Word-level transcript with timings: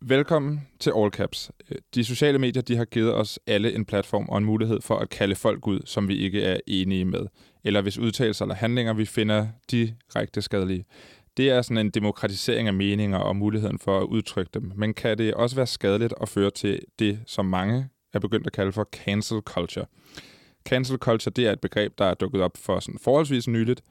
Velkommen 0.00 0.66
til 0.80 0.92
All 0.96 1.10
Caps. 1.10 1.50
De 1.94 2.04
sociale 2.04 2.38
medier 2.38 2.62
de 2.62 2.76
har 2.76 2.84
givet 2.84 3.14
os 3.14 3.38
alle 3.46 3.74
en 3.74 3.84
platform 3.84 4.28
og 4.28 4.38
en 4.38 4.44
mulighed 4.44 4.80
for 4.80 4.98
at 4.98 5.10
kalde 5.10 5.34
folk 5.34 5.66
ud, 5.66 5.80
som 5.84 6.08
vi 6.08 6.16
ikke 6.16 6.42
er 6.42 6.60
enige 6.66 7.04
med, 7.04 7.26
eller 7.64 7.80
hvis 7.80 7.98
udtalelser 7.98 8.44
eller 8.44 8.54
handlinger 8.54 8.92
vi 8.92 9.04
finder 9.04 9.48
direkte 9.70 10.42
skadelige. 10.42 10.84
Det 11.36 11.50
er 11.50 11.62
sådan 11.62 11.78
en 11.86 11.90
demokratisering 11.90 12.68
af 12.68 12.74
meninger 12.74 13.18
og 13.18 13.36
muligheden 13.36 13.78
for 13.78 14.00
at 14.00 14.04
udtrykke 14.04 14.50
dem, 14.54 14.72
men 14.76 14.94
kan 14.94 15.18
det 15.18 15.34
også 15.34 15.56
være 15.56 15.66
skadeligt 15.66 16.14
at 16.20 16.28
føre 16.28 16.50
til 16.50 16.80
det, 16.98 17.20
som 17.26 17.46
mange 17.46 17.88
er 18.12 18.18
begyndt 18.18 18.46
at 18.46 18.52
kalde 18.52 18.72
for 18.72 18.88
cancel 18.92 19.40
culture. 19.40 19.86
Cancel 20.64 20.98
culture 20.98 21.32
det 21.36 21.46
er 21.46 21.52
et 21.52 21.60
begreb, 21.60 21.98
der 21.98 22.04
er 22.04 22.14
dukket 22.14 22.42
op 22.42 22.56
for 22.56 22.80
sådan 22.80 22.98
forholdsvis 22.98 23.48
nyligt, 23.48 23.82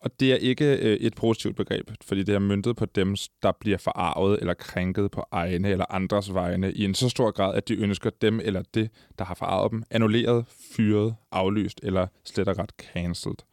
og 0.00 0.20
det 0.20 0.32
er 0.32 0.36
ikke 0.36 0.76
øh, 0.76 0.96
et 0.96 1.14
positivt 1.14 1.56
begreb, 1.56 1.90
fordi 2.02 2.22
det 2.22 2.34
er 2.34 2.38
myntet 2.38 2.76
på 2.76 2.86
dem, 2.86 3.16
der 3.42 3.52
bliver 3.60 3.78
forarvet 3.78 4.38
eller 4.40 4.54
krænket 4.54 5.10
på 5.10 5.24
egne 5.30 5.68
eller 5.68 5.84
andres 5.90 6.34
vegne 6.34 6.72
i 6.72 6.84
en 6.84 6.94
så 6.94 7.08
stor 7.08 7.30
grad, 7.30 7.54
at 7.54 7.68
de 7.68 7.74
ønsker 7.74 8.10
dem 8.10 8.40
eller 8.44 8.62
det, 8.74 8.90
der 9.18 9.24
har 9.24 9.34
forarvet 9.34 9.70
dem, 9.70 9.82
annulleret, 9.90 10.44
fyret, 10.76 11.14
aflyst 11.32 11.80
eller 11.82 12.06
slet 12.24 12.48
og 12.48 12.58
ret 12.58 12.72
cancelled. 12.92 13.36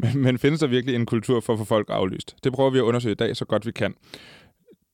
Men, 0.00 0.18
men 0.18 0.38
findes 0.38 0.60
der 0.60 0.66
virkelig 0.66 0.94
en 0.94 1.06
kultur 1.06 1.40
for 1.40 1.52
at 1.52 1.58
få 1.58 1.64
folk 1.64 1.86
aflyst? 1.90 2.36
Det 2.44 2.52
prøver 2.52 2.70
vi 2.70 2.78
at 2.78 2.82
undersøge 2.82 3.12
i 3.12 3.14
dag, 3.14 3.36
så 3.36 3.44
godt 3.44 3.66
vi 3.66 3.72
kan. 3.72 3.94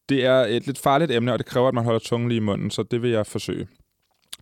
Det 0.09 0.25
er 0.25 0.41
et 0.41 0.67
lidt 0.67 0.79
farligt 0.79 1.11
emne, 1.11 1.33
og 1.33 1.39
det 1.39 1.47
kræver, 1.47 1.69
at 1.69 1.75
man 1.75 1.85
holder 1.85 1.99
tungen 1.99 2.29
lige 2.29 2.37
i 2.37 2.41
munden, 2.41 2.71
så 2.71 2.83
det 2.83 3.03
vil 3.03 3.11
jeg 3.11 3.27
forsøge. 3.27 3.69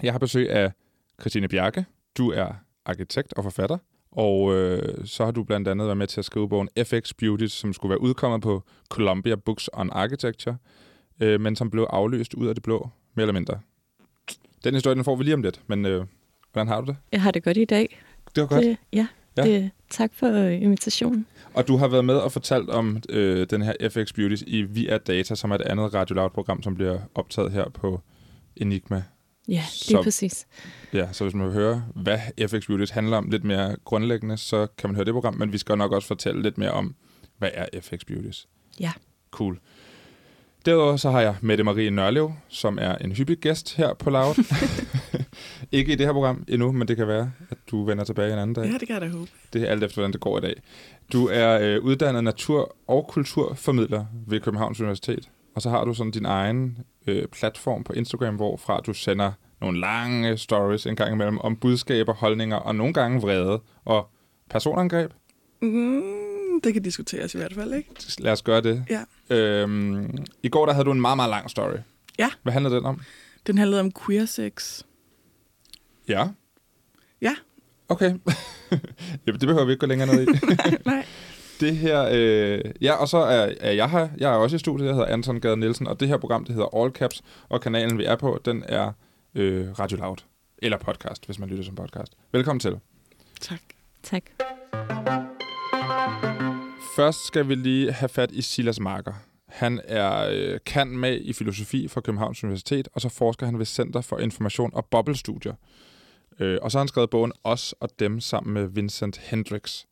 Jeg 0.03 0.13
har 0.13 0.19
besøg 0.19 0.51
af 0.51 0.73
Christine 1.21 1.49
Bjarke. 1.49 1.85
Du 2.19 2.31
er 2.31 2.53
arkitekt 2.87 3.33
og 3.33 3.43
forfatter. 3.43 3.79
Og 4.13 4.55
øh, 4.55 4.95
så 5.05 5.25
har 5.25 5.31
du 5.33 5.45
blandt 5.45 5.69
andet 5.69 5.87
været 5.87 5.97
med 5.97 6.07
til 6.07 6.21
at 6.21 6.25
skrive 6.25 6.49
bogen 6.49 6.69
FX 6.85 7.15
Beauty, 7.19 7.47
som 7.47 7.73
skulle 7.73 7.91
være 7.91 8.01
udkommet 8.01 8.43
på 8.43 8.63
Columbia 8.89 9.35
Books 9.35 9.71
on 9.73 9.91
Architecture, 9.93 10.57
øh, 11.21 11.41
men 11.41 11.57
som 11.57 11.71
blev 11.71 11.87
afløst 11.91 12.35
ud 12.35 12.47
af 12.47 12.55
det 12.55 12.63
blå, 12.63 12.91
mere 13.15 13.23
eller 13.23 13.33
mindre. 13.33 13.59
Den 14.65 14.75
historie, 14.75 14.95
den 14.95 15.05
får 15.05 15.17
vi 15.17 15.25
lige 15.25 15.35
om 15.35 15.43
lidt, 15.43 15.61
men 15.67 15.87
øh, 15.87 16.05
hvordan 16.53 16.69
har 16.69 16.81
du 16.81 16.87
det? 16.87 16.97
Jeg 17.13 17.23
har 17.23 17.31
det 17.31 17.45
godt 17.45 17.57
i 17.57 17.65
dag. 17.65 18.01
Det 18.35 18.41
var 18.43 18.49
godt. 18.49 18.65
Det, 18.65 18.77
ja, 18.93 19.07
Ja. 19.37 19.43
Det, 19.43 19.71
tak 19.91 20.11
for 20.15 20.27
øh, 20.27 20.63
invitationen. 20.63 21.27
Og 21.55 21.69
du 21.69 21.77
har 21.77 21.89
været 21.89 22.05
med 22.05 22.15
og 22.15 22.33
fortalt 22.33 22.71
om 22.71 23.03
øh, 23.09 23.47
den 23.51 23.63
her 23.63 23.73
FX 23.91 24.13
Beauty 24.13 24.43
i 24.47 24.63
Via 24.63 24.99
Data, 24.99 25.35
som 25.35 25.51
er 25.51 25.55
et 25.55 25.61
andet 25.61 25.95
Radio 25.95 26.15
Loud-program, 26.15 26.63
som 26.63 26.75
bliver 26.75 26.99
optaget 27.15 27.53
her 27.53 27.69
på 27.69 28.01
Enigma. 28.57 29.03
Ja, 29.49 29.53
lige 29.55 29.97
Så- 29.97 30.03
præcis. 30.03 30.47
Ja, 30.93 31.09
så 31.13 31.25
hvis 31.25 31.35
man 31.35 31.47
vil 31.47 31.55
høre, 31.55 31.85
hvad 31.95 32.19
FX 32.49 32.67
Beauty 32.67 32.93
handler 32.93 33.17
om 33.17 33.31
lidt 33.31 33.45
mere 33.45 33.77
grundlæggende, 33.85 34.37
så 34.37 34.67
kan 34.79 34.91
man 34.91 34.95
høre 34.97 35.05
det 35.05 35.13
program, 35.15 35.35
men 35.35 35.53
vi 35.53 35.59
skal 35.59 35.79
nok 35.79 35.93
også 35.93 36.09
fortælle 36.09 36.43
lidt 36.43 36.59
mere 36.59 36.71
om, 36.71 36.95
hvad 37.39 37.51
er 37.55 37.81
FX 37.81 38.05
Beauties. 38.07 38.49
Ja. 38.81 38.93
Cool. 39.31 39.59
Derudover 40.67 40.97
så 40.97 41.11
har 41.11 41.21
jeg 41.21 41.37
Mette 41.41 41.65
Marie 41.65 41.91
Nørlev, 41.91 42.33
som 42.49 42.79
er 42.81 42.95
en 42.97 43.13
hyppig 43.13 43.37
gæst 43.39 43.77
her 43.77 43.95
på 43.95 44.11
Loud. 44.11 44.35
Ikke 45.73 45.93
i 45.93 45.97
det 45.97 46.07
her 46.07 46.13
program 46.13 46.45
endnu, 46.49 46.73
men 46.73 46.89
det 46.89 46.97
kan 46.97 47.09
være, 47.09 47.33
at 47.51 47.59
du 47.71 47.85
vender 47.85 48.05
tilbage 48.05 48.33
en 48.33 48.39
anden 48.39 48.55
dag. 48.55 48.65
Ja, 48.65 48.73
det 48.79 48.87
kan 48.87 48.95
jeg 48.95 49.01
da 49.01 49.09
håbe. 49.09 49.31
Det 49.53 49.63
er 49.63 49.67
alt 49.67 49.85
efter, 49.85 49.97
hvordan 49.97 50.13
det 50.13 50.21
går 50.21 50.39
i 50.39 50.41
dag. 50.41 50.55
Du 51.13 51.29
er 51.33 51.59
øh, 51.63 51.81
uddannet 51.85 52.25
natur- 52.25 52.77
og 52.87 53.07
kulturformidler 53.09 54.05
ved 54.27 54.41
Københavns 54.41 54.81
Universitet. 54.81 55.29
Og 55.55 55.63
så 55.63 55.71
har 55.71 55.85
du 55.85 55.95
sådan 55.95 56.11
din 56.11 56.25
egen 56.25 56.79
øh, 57.07 57.27
platform 57.29 57.85
på 57.85 57.93
Instagram, 57.93 58.37
hvorfra 58.37 58.81
du 58.81 58.93
sender 58.93 59.33
nogle 59.61 59.81
lange 59.81 60.37
stories 60.37 60.87
en 60.87 60.97
gang 60.97 61.13
imellem 61.13 61.39
om 61.39 61.57
budskaber, 61.57 62.15
holdninger 62.15 62.57
og 62.57 62.75
nogle 62.75 62.95
gange 62.95 63.21
vrede 63.21 63.61
og 63.85 64.11
personangreb. 64.51 65.11
Mm, 65.63 66.61
det 66.65 66.73
kan 66.73 66.83
diskuteres 66.83 67.35
i 67.35 67.39
hvert 67.39 67.55
fald, 67.55 67.75
ikke? 67.75 67.91
Lad 68.19 68.33
os 68.33 68.43
gøre 68.43 68.61
det. 68.61 68.85
Ja. 68.91 69.37
Øhm, 69.37 70.25
I 70.43 70.49
går 70.49 70.67
der 70.67 70.73
havde 70.73 70.85
du 70.85 70.93
en 70.93 71.01
meget, 71.01 71.17
meget 71.17 71.31
lang 71.31 71.51
story. 71.51 71.77
Ja. 72.19 72.31
Hvad 72.43 72.53
handlede 72.53 72.77
den 72.77 72.85
om? 72.85 73.01
Den 73.47 73.59
handlede 73.59 73.81
om 73.81 73.93
queer 74.07 74.25
sex. 74.25 74.83
Ja. 76.09 76.29
Ja. 77.21 77.35
Okay. 77.89 78.07
Jamen, 79.27 79.41
det 79.41 79.49
behøver 79.49 79.65
vi 79.65 79.73
ikke 79.73 79.81
gå 79.81 79.87
længere 79.87 80.15
ned 80.15 80.23
i. 80.23 80.31
Nej. 80.87 81.07
Det 81.63 81.77
her, 81.77 82.09
øh, 82.13 82.61
ja, 82.81 82.95
og 82.95 83.09
så 83.09 83.19
er, 83.19 83.53
er 83.61 83.73
jeg 83.73 83.91
her. 83.91 84.09
Jeg 84.19 84.33
er 84.33 84.37
også 84.37 84.57
i 84.57 84.59
studiet, 84.59 84.87
jeg 84.87 84.95
hedder 84.95 85.09
Anton 85.09 85.41
Gade 85.41 85.57
Nielsen, 85.57 85.87
og 85.87 86.01
det 86.01 86.09
her 86.09 86.17
program, 86.17 86.45
det 86.45 86.55
hedder 86.55 86.83
All 86.83 86.93
Caps, 86.93 87.23
og 87.49 87.61
kanalen, 87.61 87.99
vi 87.99 88.05
er 88.05 88.17
på, 88.17 88.41
den 88.45 88.65
er 88.69 88.93
øh, 89.35 89.79
Radio 89.79 89.99
Loud. 89.99 90.17
Eller 90.59 90.79
podcast, 90.79 91.27
hvis 91.27 91.39
man 91.39 91.49
lytter 91.49 91.65
som 91.65 91.75
podcast. 91.75 92.13
Velkommen 92.33 92.61
til. 92.61 92.79
Tak. 93.41 93.61
Tak. 94.03 94.23
Først 96.97 97.27
skal 97.27 97.49
vi 97.49 97.55
lige 97.55 97.93
have 97.93 98.09
fat 98.09 98.31
i 98.33 98.43
Silas 98.43 98.81
Marker. 98.81 99.13
Han 99.49 99.81
er 99.85 100.29
øh, 100.33 100.59
kan 100.67 100.89
med 100.89 101.21
i 101.21 101.33
filosofi 101.33 101.89
fra 101.89 102.01
Københavns 102.01 102.45
Universitet, 102.45 102.89
og 102.95 103.01
så 103.01 103.09
forsker 103.09 103.47
han 103.47 103.59
ved 103.59 103.67
Center 103.67 104.01
for 104.01 104.19
Information 104.19 104.71
og 104.75 104.87
Bobbelstudier. 104.87 105.55
Øh, 106.41 106.59
og 106.63 106.71
så 106.71 106.79
har 106.79 106.83
han 106.83 106.89
skrevet 106.89 107.11
bogen 107.11 107.33
Os 107.45 107.75
og 107.81 107.89
Dem 107.99 108.21
sammen 108.21 108.55
med 108.55 108.67
Vincent 108.67 109.19
Hendricks. 109.19 109.87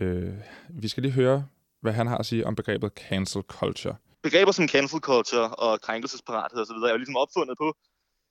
Øh, 0.00 0.34
vi 0.68 0.88
skal 0.88 1.02
lige 1.02 1.12
høre, 1.12 1.48
hvad 1.80 1.92
han 1.92 2.06
har 2.06 2.18
at 2.18 2.26
sige 2.26 2.46
om 2.46 2.54
begrebet 2.54 2.92
cancel 2.96 3.42
culture. 3.42 3.96
begreber 4.22 4.52
som 4.52 4.68
cancel 4.68 5.00
culture 5.00 5.48
og 5.54 5.80
krænkelsesparathed 5.80 6.60
osv. 6.60 6.76
er 6.76 6.90
jo 6.90 6.96
ligesom 6.96 7.16
opfundet 7.16 7.56
på, 7.58 7.76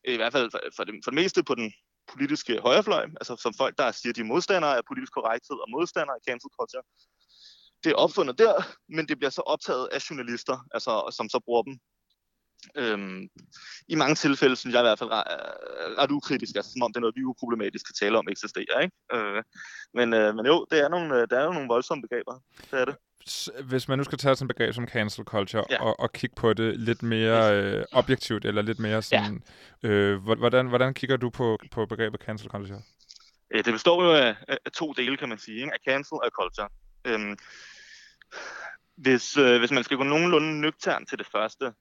i 0.07 0.15
hvert 0.15 0.33
fald 0.33 0.51
for, 0.51 0.59
for, 0.75 0.83
det, 0.83 0.93
for 1.03 1.11
det 1.11 1.19
meste 1.21 1.43
på 1.43 1.55
den 1.55 1.73
politiske 2.11 2.59
højrefløj, 2.59 3.03
altså 3.03 3.35
som 3.35 3.53
folk, 3.53 3.77
der 3.77 3.91
siger, 3.91 4.13
de 4.13 4.21
er 4.21 4.25
modstandere 4.25 4.77
af 4.77 4.83
politisk 4.87 5.13
korrekthed 5.13 5.57
og 5.63 5.67
modstandere 5.71 6.15
af 6.15 6.23
cancel 6.29 6.49
culture. 6.59 6.83
Det 7.83 7.89
er 7.91 7.95
opfundet 7.95 8.37
der, 8.37 8.53
men 8.95 9.07
det 9.07 9.17
bliver 9.17 9.29
så 9.29 9.41
optaget 9.41 9.89
af 9.91 10.09
journalister, 10.09 10.57
altså, 10.73 11.13
som 11.17 11.29
så 11.29 11.39
bruger 11.45 11.63
dem. 11.63 11.79
Øhm, 12.75 13.27
I 13.87 13.95
mange 13.95 14.15
tilfælde 14.15 14.55
synes 14.55 14.73
jeg 14.73 14.81
i 14.81 14.87
hvert 14.87 14.99
fald 14.99 15.09
ret, 15.09 15.23
ret 15.97 16.11
ukritisk, 16.11 16.55
altså 16.55 16.71
som 16.71 16.81
om 16.81 16.91
det 16.93 16.97
er 16.97 17.01
noget, 17.01 17.15
vi 17.15 17.23
uproblematisk 17.23 17.85
kan 17.85 17.95
tale 18.05 18.17
om 18.17 18.27
eksisterer. 18.29 18.79
Ikke? 18.79 18.95
Øh, 19.13 19.43
men, 19.93 20.13
øh, 20.13 20.35
men 20.35 20.45
jo, 20.45 20.65
det 20.71 20.79
er 20.79 20.89
nogle, 20.89 21.15
øh, 21.21 21.27
der 21.29 21.39
er 21.39 21.45
jo 21.45 21.51
nogle 21.51 21.67
voldsomme 21.67 22.01
begreber. 22.01 22.33
Det 22.71 22.79
er 22.81 22.85
det. 22.85 22.95
Hvis 23.63 23.87
man 23.87 23.97
nu 23.97 24.03
skal 24.03 24.17
tage 24.17 24.35
sådan 24.35 24.45
et 24.51 24.55
begreb 24.55 24.73
som 24.73 24.87
cancel 24.87 25.23
culture 25.25 25.63
Ja. 25.69 25.83
og, 25.83 25.99
og 25.99 26.13
kigge 26.13 26.35
på 26.35 26.53
det 26.53 26.79
lidt 26.79 27.03
mere 27.03 27.55
øh, 27.55 27.85
objektivt, 27.91 28.45
eller 28.45 28.61
lidt 28.61 28.79
mere 28.79 29.01
sådan... 29.01 29.43
Ja. 29.83 29.89
Øh, 29.89 30.23
hvor- 30.23 30.35
hvordan, 30.35 30.67
hvordan 30.67 30.93
kigger 30.93 31.17
du 31.17 31.29
på, 31.29 31.57
på 31.71 31.85
begrebet 31.85 32.21
cancel 32.21 32.49
culture? 32.49 32.81
Øh, 33.51 33.65
Det 33.65 33.73
består 33.73 34.03
jo 34.03 34.11
af, 34.11 34.35
af 34.47 34.57
af 34.65 34.71
to 34.71 34.93
dele, 34.93 35.17
kan 35.17 35.29
man 35.29 35.37
sige, 35.37 35.57
ikke? 35.61 35.73
af 35.73 35.79
cancel 35.87 36.13
og 36.23 36.29
culture. 36.41 36.69
Øhm, 37.05 37.37
hvis, 38.97 39.37
øh, 39.37 39.59
hvis 39.59 39.71
man 39.71 39.83
skal 39.83 39.97
gå 39.97 40.03
nogenlunde 40.03 40.61
nøgtern 40.61 41.05
til 41.05 41.17
det 41.17 41.27
første, 41.31 41.73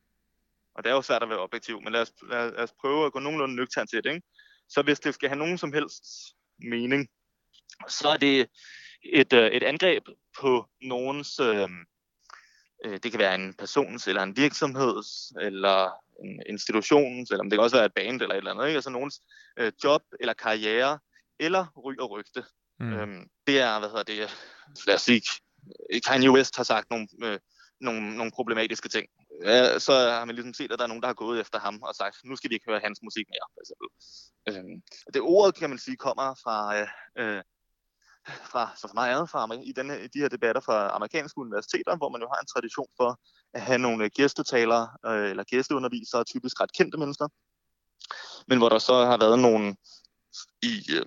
og 0.75 0.85
det 0.85 0.91
er 0.91 0.95
jo 0.95 1.03
svært 1.03 1.23
at 1.23 1.29
være 1.29 1.39
objektiv, 1.39 1.81
men 1.81 1.93
lad 1.93 2.01
os, 2.01 2.13
lad, 2.31 2.51
lad 2.51 2.63
os 2.63 2.73
prøve 2.81 3.07
at 3.07 3.13
gå 3.13 3.19
nogenlunde 3.19 3.57
nøgtern 3.57 3.87
til 3.87 4.05
det, 4.05 4.15
ikke? 4.15 4.27
så 4.69 4.83
hvis 4.83 5.01
det 5.01 5.15
skal 5.15 5.29
have 5.29 5.39
nogen 5.39 5.59
som 5.59 5.73
helst 5.73 6.05
mening, 6.59 7.09
så 7.89 8.09
er 8.09 8.17
det 8.17 8.51
et, 9.03 9.33
øh, 9.33 9.51
et 9.51 9.63
angreb 9.63 10.03
på 10.41 10.67
nogens, 10.83 11.41
øh, 11.41 11.69
øh, 12.85 12.99
det 13.03 13.11
kan 13.11 13.19
være 13.19 13.35
en 13.35 13.55
persons 13.55 14.09
eller 14.09 14.23
en 14.23 14.37
virksomheds, 14.37 15.33
eller 15.41 15.91
en 16.25 16.43
institutions, 16.49 17.31
eller 17.31 17.43
det 17.43 17.53
kan 17.53 17.61
også 17.61 17.77
være 17.77 17.87
et 17.87 17.95
band 17.95 18.23
eller 18.23 18.35
et 18.35 18.39
eller 18.39 18.51
andet, 18.51 18.67
ikke? 18.67 18.77
altså 18.77 18.91
nogens 18.91 19.21
øh, 19.59 19.73
job 19.85 20.03
eller 20.21 20.35
karriere, 20.35 20.99
eller 21.39 21.67
ry 21.77 21.97
og 21.99 22.11
rygte. 22.11 22.45
Mm. 22.81 22.93
Øhm, 22.93 23.29
det 23.47 23.61
er, 23.61 23.79
hvad 23.79 23.89
hedder 23.89 24.03
det, 24.03 24.19
lad 24.87 24.95
os 24.95 25.03
sige, 25.03 25.23
Kanye 26.07 26.31
West 26.31 26.57
har 26.57 26.65
sagt 26.65 26.91
nogle, 26.91 27.09
øh, 27.25 27.39
nogle, 27.81 28.17
nogle 28.17 28.33
problematiske 28.33 28.89
ting. 28.89 29.07
Ja, 29.45 29.79
så 29.79 29.93
har 29.93 30.25
man 30.25 30.35
ligesom 30.35 30.55
set, 30.55 30.73
at 30.73 30.79
der 30.79 30.85
er 30.85 30.89
nogen, 30.89 31.03
der 31.03 31.09
har 31.09 31.15
gået 31.15 31.41
efter 31.41 31.59
ham 31.59 31.83
og 31.83 31.95
sagt, 31.95 32.17
nu 32.25 32.37
skal 32.37 32.51
vi 32.51 32.55
ikke 32.55 32.71
høre 32.71 32.81
hans 32.85 32.99
musik 33.03 33.27
mere, 33.29 33.47
for 33.55 33.61
eksempel. 33.65 33.89
Øhm, 34.49 34.83
det 35.15 35.23
ordet, 35.23 35.55
kan 35.55 35.71
man 35.71 35.79
sige, 35.79 35.97
kommer 35.97 36.35
fra, 36.43 36.57
øh, 37.21 37.43
fra 38.53 38.73
så 38.77 38.89
for 38.89 38.95
mig 38.95 39.29
fra 39.29 39.63
i, 39.65 39.73
denne, 39.73 40.05
i 40.05 40.07
de 40.07 40.19
her 40.19 40.29
debatter 40.29 40.61
fra 40.61 40.95
amerikanske 40.95 41.39
universiteter, 41.39 41.97
hvor 41.97 42.09
man 42.09 42.21
jo 42.21 42.29
har 42.29 42.41
en 42.41 42.47
tradition 42.47 42.89
for 42.97 43.21
at 43.55 43.61
have 43.61 43.79
nogle 43.79 44.11
gæstetalere 44.11 44.89
øh, 45.07 45.31
eller 45.31 45.45
gæsteundervisere, 45.45 46.25
typisk 46.25 46.61
ret 46.61 46.73
kendte 46.73 46.99
mennesker, 46.99 47.29
men 48.49 48.59
hvor 48.59 48.69
der 48.69 48.79
så 48.79 49.05
har 49.05 49.19
været 49.19 49.39
nogle 49.39 49.77
i, 50.63 50.75
øh, 50.97 51.07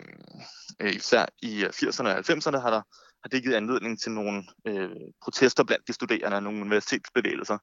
øh 0.81 0.95
især 0.95 1.25
i 1.41 1.63
80'erne 1.63 2.07
og 2.07 2.17
90'erne 2.17 2.59
har 2.59 2.69
der 2.69 2.81
har 3.23 3.29
det 3.29 3.43
givet 3.43 3.55
anledning 3.55 4.01
til 4.01 4.11
nogle 4.11 4.43
øh, 4.67 4.89
protester 5.23 5.63
blandt 5.63 5.87
de 5.87 5.93
studerende 5.93 6.37
og 6.37 6.43
nogle 6.43 6.61
universitetsbevægelser, 6.61 7.57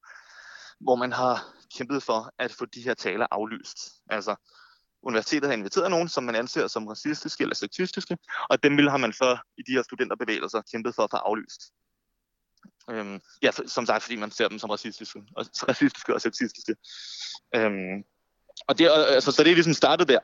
hvor 0.83 0.97
man 0.97 1.13
har 1.13 1.55
kæmpet 1.77 2.03
for 2.03 2.35
at 2.39 2.53
få 2.53 2.65
de 2.65 2.83
her 2.83 2.95
taler 2.95 3.27
aflyst. 3.31 3.79
Altså, 4.11 4.37
universitetet 5.03 5.49
har 5.49 5.57
inviteret 5.57 5.91
nogen, 5.91 6.09
som 6.09 6.25
man 6.25 6.35
anser 6.35 6.67
som 6.67 6.87
racistiske 6.87 7.43
eller 7.43 7.55
sexistiske, 7.55 8.19
og 8.51 8.63
dem 8.63 8.77
vil 8.77 8.91
har 8.91 8.97
man 8.97 9.13
så 9.13 9.39
i 9.59 9.63
de 9.63 9.73
her 9.73 9.83
studenterbevægelser 9.83 10.63
kæmpet 10.73 10.95
for 10.95 11.03
at 11.03 11.11
få 11.11 11.17
aflyst. 11.17 11.63
Øhm, 12.91 13.21
ja, 13.43 13.51
for, 13.51 13.63
som 13.67 13.87
sagt, 13.87 14.03
fordi 14.03 14.17
man 14.17 14.31
ser 14.31 14.49
dem 14.49 14.59
som 14.59 14.71
racistiske 14.71 15.23
og, 15.37 15.47
racistiske 15.69 16.15
og 16.15 16.21
sexistiske. 16.21 16.77
Øhm, 17.55 18.05
og 18.69 18.79
det, 18.79 18.91
altså, 18.91 19.33
så 19.33 19.43
det 19.43 19.51
er 19.51 19.55
ligesom 19.55 19.75
startet 19.75 20.09
der. 20.09 20.21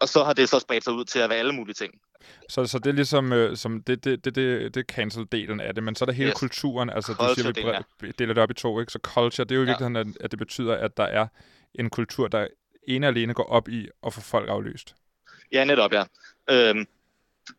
Og 0.00 0.08
så 0.08 0.24
har 0.24 0.32
det 0.32 0.48
så 0.48 0.58
spredt 0.60 0.84
sig 0.84 0.92
ud 0.92 1.04
til 1.04 1.18
at 1.18 1.30
være 1.30 1.38
alle 1.38 1.52
mulige 1.52 1.74
ting. 1.74 1.94
Så, 2.48 2.66
så 2.66 2.78
det 2.78 2.86
er 2.86 2.92
ligesom 2.92 3.32
øh, 3.32 3.56
som 3.56 3.82
det, 3.82 4.04
det, 4.04 4.24
det, 4.24 4.34
det, 4.34 4.74
det 4.74 4.84
cancel-delen 4.92 5.60
af 5.60 5.74
det, 5.74 5.82
men 5.84 5.94
så 5.94 6.04
er 6.04 6.06
der 6.06 6.12
hele 6.12 6.28
Yes. 6.30 6.38
kulturen, 6.38 6.90
altså 6.90 7.12
Culture, 7.14 7.54
siger, 7.54 7.82
vi 8.00 8.06
bre- 8.08 8.12
deler 8.18 8.34
det 8.34 8.42
op 8.42 8.50
i 8.50 8.54
to, 8.54 8.80
ikke? 8.80 8.92
Så 8.92 8.98
culture, 9.02 9.44
det 9.44 9.52
er 9.54 9.56
jo 9.56 9.62
i 9.62 9.64
Ja. 9.64 9.70
virkeligheden, 9.70 9.96
at, 9.96 10.06
at 10.24 10.30
det 10.30 10.38
betyder, 10.38 10.74
at 10.74 10.96
der 10.96 11.04
er 11.04 11.26
en 11.74 11.90
kultur, 11.90 12.28
der 12.28 12.46
ene 12.88 13.06
og 13.06 13.08
alene 13.08 13.34
går 13.34 13.44
op 13.44 13.68
i 13.68 13.88
at 14.06 14.12
få 14.14 14.20
folk 14.20 14.48
aflyst. 14.48 14.94
Ja, 15.52 15.64
netop, 15.64 15.92
ja. 15.92 16.04
Øhm, 16.50 16.86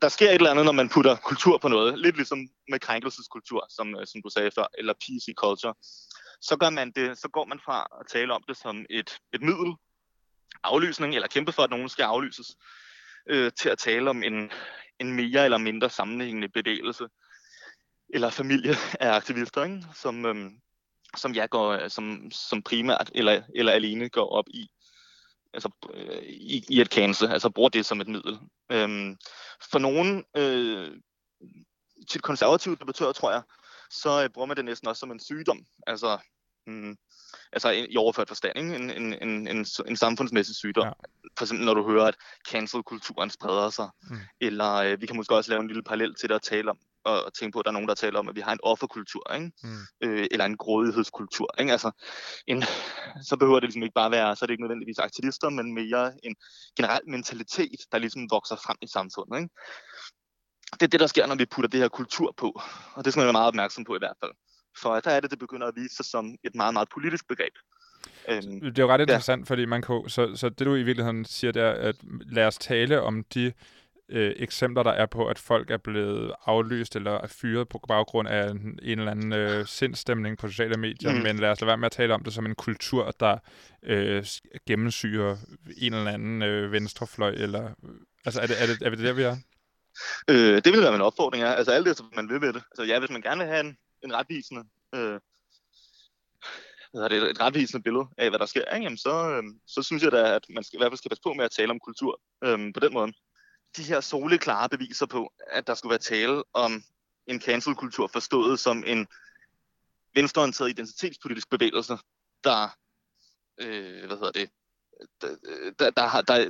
der 0.02 0.10
sker 0.10 0.30
et 0.30 0.36
eller 0.36 0.52
andet, 0.52 0.66
når 0.66 0.72
man 0.72 0.90
putter 0.90 1.16
kultur 1.16 1.58
på 1.58 1.68
noget. 1.68 2.00
Lidt 2.00 2.16
ligesom 2.16 2.40
med 2.70 2.80
krænkelseskultur, 2.80 3.66
som, 3.70 3.96
øh, 3.96 4.08
som 4.08 4.22
du 4.22 4.30
sagde 4.30 4.52
før, 4.56 4.68
eller 4.78 4.94
PC 4.94 5.34
culture. 5.38 5.74
Så, 6.42 6.58
gør 6.60 6.70
man 6.70 6.92
det, 6.92 7.18
så 7.18 7.30
går 7.34 7.46
man 7.46 7.60
fra 7.66 7.88
at 8.00 8.06
tale 8.14 8.34
om 8.34 8.44
det 8.48 8.58
som 8.58 8.86
et, 8.90 9.10
et 9.34 9.42
middel, 9.42 9.74
aflysning, 10.64 11.16
eller 11.16 11.28
kæmpe 11.28 11.52
for, 11.52 11.64
at 11.64 11.70
nogen 11.70 11.90
skal 11.90 12.04
aflyses, 12.04 12.56
øh, 13.30 13.52
til 13.60 13.70
at 13.70 13.78
tale 13.78 14.10
om 14.10 14.24
en, 14.24 14.52
en 15.00 15.14
mere 15.14 15.46
eller 15.46 15.58
mindre 15.58 15.90
sammenhængende 15.90 16.50
bevægelse, 16.50 17.08
eller 18.10 18.30
familie 18.30 18.76
af 19.00 19.16
aktivister, 19.16 19.64
ikke? 19.64 19.84
Som, 19.96 20.26
øh, 20.26 20.52
som 21.18 21.36
jeg 21.36 21.50
går, 21.50 21.72
øh, 21.72 21.90
som, 21.90 22.32
som 22.32 22.64
primært 22.64 23.12
eller, 23.16 23.42
eller 23.56 23.72
alene 23.72 24.10
går 24.10 24.30
op 24.30 24.46
i 24.48 24.70
altså, 25.54 25.70
øh, 25.94 26.24
i, 26.24 26.66
i 26.70 26.82
et 26.82 26.90
kanse, 26.90 27.28
altså 27.28 27.50
bruger 27.50 27.70
det 27.70 27.86
som 27.86 28.02
et 28.02 28.08
middel. 28.08 28.40
Øhm, 28.72 29.18
for 29.72 29.80
nogen, 29.80 30.26
øh, 30.38 30.92
til 32.10 32.22
konservative 32.22 32.76
debattører, 32.76 33.14
tror 33.14 33.32
jeg, 33.32 33.42
så 33.90 34.24
øh, 34.24 34.30
bruger 34.30 34.46
man 34.46 34.58
det 34.58 34.66
næsten 34.66 34.88
også 34.88 35.00
som 35.00 35.12
en 35.12 35.20
sygdom. 35.20 35.66
Altså, 35.88 36.18
mm, 36.68 36.98
altså 37.54 37.70
i 37.70 37.98
overført 37.98 38.28
forstand, 38.28 38.58
ikke? 38.58 38.76
En, 38.76 38.90
en, 38.90 39.14
en, 39.14 39.48
en, 39.48 39.66
en 39.88 39.98
samfundsmæssig 39.98 40.56
sygdom. 40.56 40.86
Ja. 40.86 40.92
For 41.38 41.46
eksempel 41.46 41.66
når 41.66 41.74
du 41.74 41.90
hører, 41.90 42.06
at 42.06 42.16
cancel-kulturen 42.50 43.30
spreder 43.30 43.70
sig. 43.70 43.90
Mm. 44.10 44.18
Eller 44.42 44.74
øh, 44.74 45.02
vi 45.02 45.06
kan 45.06 45.16
måske 45.16 45.36
også 45.36 45.52
lave 45.52 45.62
en 45.62 45.68
lille 45.68 45.84
parallel 45.84 46.16
til 46.16 46.30
det 46.30 46.36
at 46.36 46.42
tale 46.42 46.70
om, 46.70 46.78
og, 47.04 47.26
og 47.26 47.34
tænke 47.34 47.54
på, 47.54 47.60
at 47.60 47.66
der 47.66 47.72
er 47.72 47.74
nogen, 47.74 47.88
der 47.88 47.96
taler 47.96 48.20
om, 48.20 48.30
at 48.30 48.36
vi 48.36 48.42
har 48.42 48.52
en 48.52 48.60
offerkultur, 48.64 49.34
ikke? 49.34 49.52
Mm. 49.64 49.80
øh, 50.02 50.28
eller 50.32 50.46
en 50.46 50.58
grådighedskultur. 50.58 51.50
Ikke? 51.60 51.72
Altså, 51.72 51.92
en, 52.48 52.64
så 53.22 53.38
behøver 53.38 53.60
det 53.60 53.68
ligesom 53.68 53.84
ikke 53.84 53.94
bare 53.94 54.12
være, 54.12 54.36
så 54.36 54.46
er 54.46 54.48
det 54.48 54.54
ikke 54.54 54.64
nødvendigvis 54.64 55.00
aktivister, 55.00 55.50
men 55.50 55.74
mere 55.74 56.14
en 56.24 56.36
generel 56.78 57.02
mentalitet, 57.08 57.80
der 57.92 57.98
ligesom 57.98 58.28
vokser 58.32 58.56
frem 58.56 58.78
i 58.82 58.88
samfundet. 58.88 59.38
Ikke? 59.38 59.50
Det 60.74 60.84
er 60.84 60.88
det, 60.88 61.00
der 61.00 61.08
sker, 61.08 61.26
når 61.28 61.36
vi 61.36 61.46
putter 61.46 61.70
det 61.70 61.80
her 61.80 61.88
kultur 61.88 62.34
på, 62.38 62.62
og 62.94 63.06
det 63.06 63.14
skal 63.14 63.20
man 63.20 63.26
være 63.26 63.34
meget 63.34 63.48
opmærksom 63.48 63.84
på 63.84 63.96
i 63.96 64.00
hvert 64.00 64.18
fald. 64.24 64.32
For 64.82 65.00
der 65.00 65.12
er 65.12 65.20
det, 65.20 65.32
det 65.32 65.40
begynder 65.40 65.68
at 65.68 65.74
vise 65.76 65.96
sig 65.96 66.06
som 66.06 66.36
et 66.44 66.56
meget, 66.56 66.74
meget 66.74 66.90
politisk 66.90 67.28
begreb. 67.28 67.54
Øhm, 68.30 68.62
Det 68.62 68.80
er 68.80 68.84
jo 68.84 68.90
ret 68.92 69.02
interessant, 69.02 69.48
fordi 69.48 69.66
man 69.66 69.82
kan, 69.82 70.04
så, 70.08 70.36
så 70.36 70.50
det 70.50 70.66
du 70.66 70.76
i 70.76 70.84
virkeligheden 70.84 71.26
siger, 71.26 71.52
det 71.52 71.62
er, 71.62 71.72
at 71.72 71.96
lad 72.26 72.48
os 72.48 72.58
tale 72.58 73.02
om 73.02 73.24
de 73.24 73.54
øh, 74.10 74.34
eksempler, 74.36 74.84
der 74.84 74.92
er 74.92 75.06
på, 75.06 75.28
at 75.28 75.40
folk 75.40 75.72
er 75.72 75.78
blevet 75.78 76.34
aflyst 76.46 76.96
eller 76.96 77.28
fyret 77.28 77.70
på 77.70 77.82
baggrund 77.88 78.28
af 78.28 78.50
en, 78.50 78.80
en 78.82 79.00
eller 79.00 79.12
anden 79.12 79.34
øh, 79.34 79.66
sindstemning 79.66 80.38
på 80.38 80.48
sociale 80.48 80.78
medier, 80.78 81.14
mm. 81.14 81.22
Men 81.22 81.40
lad 81.40 81.50
os 81.50 81.62
lade 81.62 81.68
være 81.68 81.78
med 81.78 81.86
at 81.86 81.92
tale 81.92 82.14
om 82.14 82.24
det 82.24 82.34
som 82.34 82.46
en 82.46 82.56
kultur, 82.56 83.12
der 83.20 83.38
øh, 83.84 84.26
gennemsyrer 84.68 85.38
en 85.78 85.94
eller 85.94 86.12
anden 86.12 86.42
øh, 86.42 86.72
venstrefløj, 86.72 87.32
eller... 87.32 87.70
Altså, 88.26 88.42
er 88.42 88.48
det, 88.48 88.62
er 88.62 88.66
det, 88.66 88.82
er 88.82 88.90
det 88.90 89.00
der, 89.00 89.14
vi 89.14 89.24
er? 89.24 89.36
Øh, 90.30 90.56
det 90.64 90.74
vil 90.74 90.82
være 90.82 90.92
min 90.92 91.02
opfordring, 91.02 91.44
ja. 91.44 91.54
Altså 91.54 91.72
alt 91.72 91.86
det, 91.86 91.98
som 91.98 92.12
man 92.16 92.30
vil 92.30 92.42
med 92.42 92.54
det. 92.54 92.64
Altså 92.72 92.84
ja, 92.84 93.00
hvis 93.00 93.10
man 93.10 93.22
gerne 93.22 93.40
vil 93.44 93.48
have 93.48 93.60
en, 93.60 93.78
en 94.04 94.14
retvisende, 94.14 94.64
øh, 94.96 95.20
hvad 96.92 97.02
hedder 97.02 97.08
det, 97.08 97.32
et 97.32 97.42
retvisende 97.42 97.84
billede 97.84 98.06
af, 98.18 98.30
hvad 98.30 98.40
der 98.40 98.46
sker, 98.46 98.74
ikke? 98.76 98.84
Jamen, 98.84 98.98
så, 98.98 99.30
øh, 99.30 99.44
så 99.66 99.84
synes 99.84 100.04
jeg 100.04 100.12
da, 100.12 100.36
at 100.36 100.46
man 100.50 100.64
skal, 100.64 100.78
i 100.78 100.80
hvert 100.80 100.92
fald 100.92 100.98
skal 100.98 101.10
passe 101.10 101.24
på 101.24 101.34
med 101.34 101.46
at 101.46 101.52
tale 101.52 101.72
om 101.72 101.80
kultur 101.80 102.22
øh, 102.44 102.74
på 102.74 102.80
den 102.80 102.94
måde. 102.94 103.14
De 103.78 103.84
her 103.84 104.02
soleklare 104.02 104.70
beviser 104.70 105.06
på, 105.06 105.34
at 105.48 105.68
der 105.68 105.76
skulle 105.76 105.90
være 105.90 106.00
tale 106.00 106.44
om 106.54 106.84
en 107.28 107.42
cancel-kultur 107.42 108.08
forstået 108.08 108.60
som 108.60 108.84
en 108.88 109.08
venstreorienteret 110.14 110.70
identitetspolitisk 110.70 111.50
bevægelse, 111.50 111.98
der, 112.44 112.78
øh, 113.58 114.06
hvad 114.08 114.18
hedder 114.18 114.32
det, 114.32 114.50
der, 115.22 115.90
der, 115.90 116.22
der, 116.22 116.50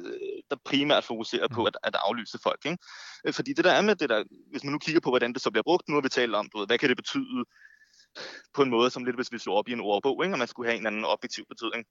der, 0.49 0.55
primært 0.65 1.03
fokuserer 1.03 1.47
på 1.47 1.63
at, 1.63 1.77
at 1.83 1.95
aflyse 1.95 2.39
folk. 2.43 2.65
Ikke? 2.65 2.77
Øh, 3.25 3.33
Fordi 3.33 3.53
det 3.53 3.65
der 3.65 3.71
er 3.71 3.81
med 3.81 3.95
det 3.95 4.09
der, 4.09 4.23
hvis 4.51 4.63
man 4.63 4.71
nu 4.71 4.79
kigger 4.79 5.01
på, 5.01 5.09
hvordan 5.09 5.33
det 5.33 5.41
så 5.41 5.51
bliver 5.51 5.63
brugt, 5.63 5.87
nu 5.87 5.95
har 5.95 6.01
vi 6.01 6.09
talt 6.09 6.35
om, 6.35 6.49
du 6.49 6.57
ved, 6.57 6.67
hvad 6.67 6.77
kan 6.77 6.89
det 6.89 6.97
betyde 6.97 7.45
på 8.53 8.61
en 8.61 8.69
måde, 8.69 8.89
som 8.89 9.05
lidt 9.05 9.15
hvis 9.15 9.31
vi 9.31 9.39
slår 9.39 9.57
op 9.57 9.67
i 9.67 9.71
en 9.71 9.81
ordbog, 9.81 10.23
ikke? 10.23 10.33
og 10.33 10.39
man 10.39 10.47
skulle 10.47 10.69
have 10.69 10.79
en 10.79 10.87
anden 10.87 11.05
objektiv 11.05 11.45
betydning. 11.49 11.85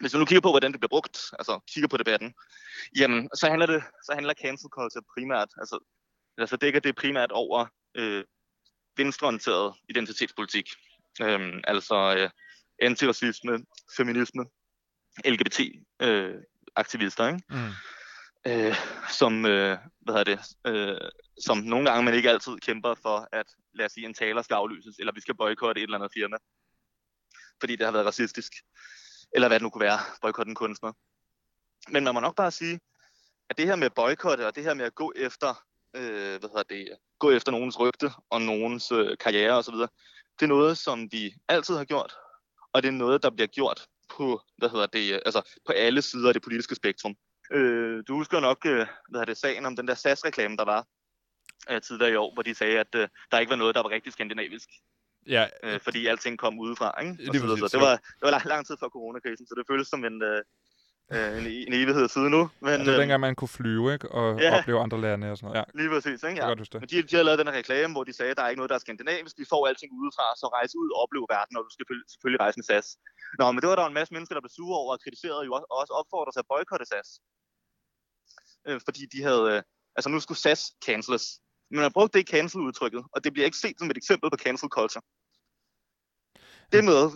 Hvis 0.00 0.14
vi 0.14 0.18
nu 0.18 0.24
kigger 0.24 0.40
på, 0.40 0.50
hvordan 0.50 0.72
det 0.72 0.80
bliver 0.80 0.88
brugt, 0.88 1.18
altså 1.38 1.60
kigger 1.72 1.88
på 1.88 1.96
debatten, 1.96 2.34
jamen, 2.98 3.28
så 3.34 3.48
handler 3.48 3.66
det, 3.66 3.82
så 4.04 4.12
handler 4.14 4.34
cancel 4.34 4.70
culture 4.70 5.04
primært, 5.16 5.48
altså, 5.58 5.78
altså 6.38 6.56
dækker 6.56 6.80
det 6.80 6.96
primært 6.96 7.32
over 7.32 7.66
øh, 7.94 8.24
venstreorienteret 8.96 9.74
identitetspolitik. 9.88 10.66
Øhm, 11.22 11.60
altså 11.64 12.14
øh, 12.18 12.30
antiracisme, 12.82 13.64
feminisme, 13.96 14.44
LGBT-aktivister, 15.24 17.26
ikke? 17.26 17.42
Mm. 17.50 17.70
øh, 18.46 18.76
som, 19.10 19.46
øh, 19.46 19.78
hvad 20.00 20.14
hedder 20.14 20.36
det, 20.36 20.40
øh, 20.66 21.10
som 21.40 21.58
nogle 21.58 21.90
gange, 21.90 22.04
men 22.04 22.14
ikke 22.14 22.30
altid 22.30 22.58
kæmper 22.58 22.94
for, 22.94 23.28
at 23.32 23.46
lad 23.74 23.86
os 23.86 23.92
sige, 23.92 24.06
en 24.06 24.14
taler 24.14 24.42
skal 24.42 24.54
aflyses, 24.54 24.98
eller 24.98 25.12
vi 25.12 25.20
skal 25.20 25.36
boykotte 25.36 25.80
et 25.80 25.82
eller 25.82 25.98
andet 25.98 26.12
firma, 26.14 26.36
fordi 27.60 27.76
det 27.76 27.86
har 27.86 27.92
været 27.92 28.06
racistisk, 28.06 28.52
eller 29.32 29.48
hvad 29.48 29.58
det 29.58 29.62
nu 29.62 29.70
kunne 29.70 29.84
være, 29.84 29.98
boykotte 30.22 30.50
en 30.50 30.54
kunstner. 30.54 30.92
Men 31.88 32.04
man 32.04 32.14
må 32.14 32.20
nok 32.20 32.36
bare 32.36 32.50
sige, 32.50 32.80
at 33.50 33.58
det 33.58 33.66
her 33.66 33.76
med 33.76 33.90
boykotte, 33.90 34.46
og 34.46 34.56
det 34.56 34.64
her 34.64 34.74
med 34.74 34.84
at 34.84 34.94
gå 34.94 35.12
efter, 35.16 35.64
øh, 35.96 36.38
hvad 36.38 36.48
hedder 36.48 36.62
det, 36.62 36.96
gå 37.18 37.30
efter 37.30 37.52
nogens 37.52 37.80
rygte, 37.80 38.10
og 38.30 38.42
nogens 38.42 38.92
øh, 38.92 39.16
karriere 39.20 39.52
osv., 39.52 39.74
det 40.40 40.42
er 40.42 40.46
noget, 40.46 40.78
som 40.78 41.12
vi 41.12 41.34
altid 41.48 41.76
har 41.76 41.84
gjort, 41.84 42.14
og 42.72 42.82
det 42.82 42.88
er 42.88 42.92
noget, 42.92 43.22
der 43.22 43.30
bliver 43.30 43.46
gjort 43.46 43.86
på, 44.16 44.40
hvad 44.58 44.68
hedder 44.68 44.86
det, 44.86 45.14
øh, 45.14 45.20
altså 45.26 45.58
på 45.66 45.72
alle 45.72 46.02
sider 46.02 46.28
af 46.28 46.34
det 46.34 46.42
politiske 46.42 46.74
spektrum. 46.74 47.16
Øh, 47.52 48.02
du 48.08 48.14
husker 48.14 48.40
nok, 48.40 48.66
øh, 48.66 48.86
hvad 49.08 49.26
det, 49.26 49.36
sagen 49.36 49.66
om 49.66 49.76
den 49.76 49.88
der 49.88 49.94
SAS-reklame, 49.94 50.56
der 50.56 50.64
var 50.64 50.86
øh, 51.70 51.80
tidligere 51.80 52.12
i 52.12 52.16
år, 52.16 52.34
hvor 52.34 52.42
de 52.42 52.54
sagde, 52.54 52.78
at 52.78 52.94
øh, 52.94 53.08
der 53.30 53.38
ikke 53.38 53.50
var 53.50 53.56
noget, 53.56 53.74
der 53.74 53.82
var 53.82 53.90
rigtig 53.90 54.12
skandinavisk, 54.12 54.68
Ja, 55.28 55.46
øh, 55.62 55.80
fordi 55.80 56.06
alting 56.06 56.38
kom 56.38 56.58
udefra. 56.58 57.00
Ikke? 57.00 57.12
Og 57.28 57.34
så 57.34 57.56
så 57.56 57.68
det, 57.72 57.80
var, 57.86 57.96
det 57.96 58.22
var 58.22 58.30
lang, 58.30 58.46
lang 58.46 58.66
tid 58.66 58.76
før 58.80 58.88
coronakrisen, 58.88 59.46
så 59.46 59.54
det 59.58 59.64
føles 59.70 59.88
som 59.88 60.04
en, 60.04 60.22
øh, 60.22 60.42
øh, 61.14 61.38
en, 61.38 61.46
en 61.66 61.72
evighed 61.80 62.06
siden 62.14 62.30
nu. 62.36 62.42
Men, 62.60 62.70
ja, 62.70 62.78
det 62.78 62.86
var 62.86 62.92
øh, 62.92 63.00
dengang, 63.04 63.20
man 63.28 63.34
kunne 63.40 63.54
flyve, 63.60 63.84
ikke? 63.94 64.06
Og 64.18 64.40
ja. 64.40 64.58
opleve 64.58 64.78
andre 64.86 64.98
lande 65.06 65.26
og 65.32 65.36
sådan 65.38 65.46
noget. 65.46 65.58
Ja, 65.60 65.64
Lige 65.80 65.90
præcis, 65.94 66.18
ikke? 66.28 66.38
Ja. 66.44 66.54
det. 66.54 66.74
Men 66.82 66.88
de, 66.92 66.96
de 67.10 67.14
har 67.16 67.24
lavet 67.28 67.38
den 67.42 67.48
her 67.48 67.56
reklame, 67.62 67.90
hvor 67.94 68.04
de 68.08 68.12
sagde, 68.18 68.30
at 68.30 68.36
der 68.38 68.44
er 68.46 68.50
ikke 68.52 68.60
noget, 68.62 68.70
der 68.72 68.78
er 68.80 68.84
skandinavisk. 68.86 69.34
Vi 69.42 69.46
får 69.52 69.62
alting 69.70 69.90
udefra, 70.00 70.26
så 70.40 70.46
rejse 70.58 70.74
ud 70.82 70.88
og 70.94 70.98
opleve 71.04 71.26
verden, 71.36 71.54
og 71.58 71.62
du 71.66 71.70
skal 71.74 71.84
selvfølgelig- 72.12 72.42
rejse 72.44 72.58
med 72.60 72.66
SAS. 72.70 72.86
Nå, 73.40 73.44
men 73.52 73.58
det 73.62 73.68
var 73.70 73.76
der 73.80 73.86
en 73.92 73.98
masse 74.00 74.12
mennesker, 74.14 74.34
der 74.36 74.42
blev 74.44 74.54
sure 74.60 74.76
over 74.82 74.92
og 74.96 75.00
kritiserede 75.04 75.44
jo 75.48 75.52
også, 75.56 75.66
og 75.72 75.76
også 75.82 75.92
opfordrede 76.00 76.34
sig 76.34 76.42
at 76.44 76.50
boykotte 76.52 76.86
SAS. 76.92 77.08
Øh, 78.68 78.80
fordi 78.86 79.02
de 79.14 79.18
havde... 79.28 79.44
Øh, 79.52 79.60
altså 79.96 80.08
nu 80.12 80.20
skulle 80.20 80.40
SAS 80.46 80.60
canceles. 80.86 81.24
Men 81.70 81.80
man 81.84 81.92
brugte 81.96 82.18
det 82.18 82.28
cancel-udtrykket, 82.34 83.02
og 83.14 83.18
det 83.24 83.30
bliver 83.32 83.46
ikke 83.48 83.62
set 83.64 83.76
som 83.78 83.90
et 83.92 83.96
eksempel 84.02 84.26
på 84.30 84.38
cancel 84.44 84.68
culture. 84.78 85.02
Det 86.72 86.84
med, 86.84 87.10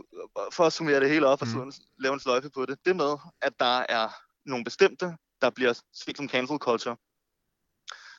for 0.52 0.64
at 0.64 0.72
summere 0.72 1.00
det 1.00 1.08
hele 1.10 1.26
op 1.26 1.42
og 1.42 1.48
Mm. 1.48 1.72
lave 1.98 2.14
en 2.14 2.20
sløjfe 2.20 2.50
på 2.50 2.66
det, 2.66 2.78
det 2.84 2.96
med, 2.96 3.16
at 3.40 3.52
der 3.60 3.84
er 3.88 4.08
nogle 4.44 4.64
bestemte, 4.64 5.16
der 5.40 5.50
bliver 5.50 5.80
set 5.92 6.16
som 6.16 6.28
cancel 6.28 6.58
culture, 6.58 6.96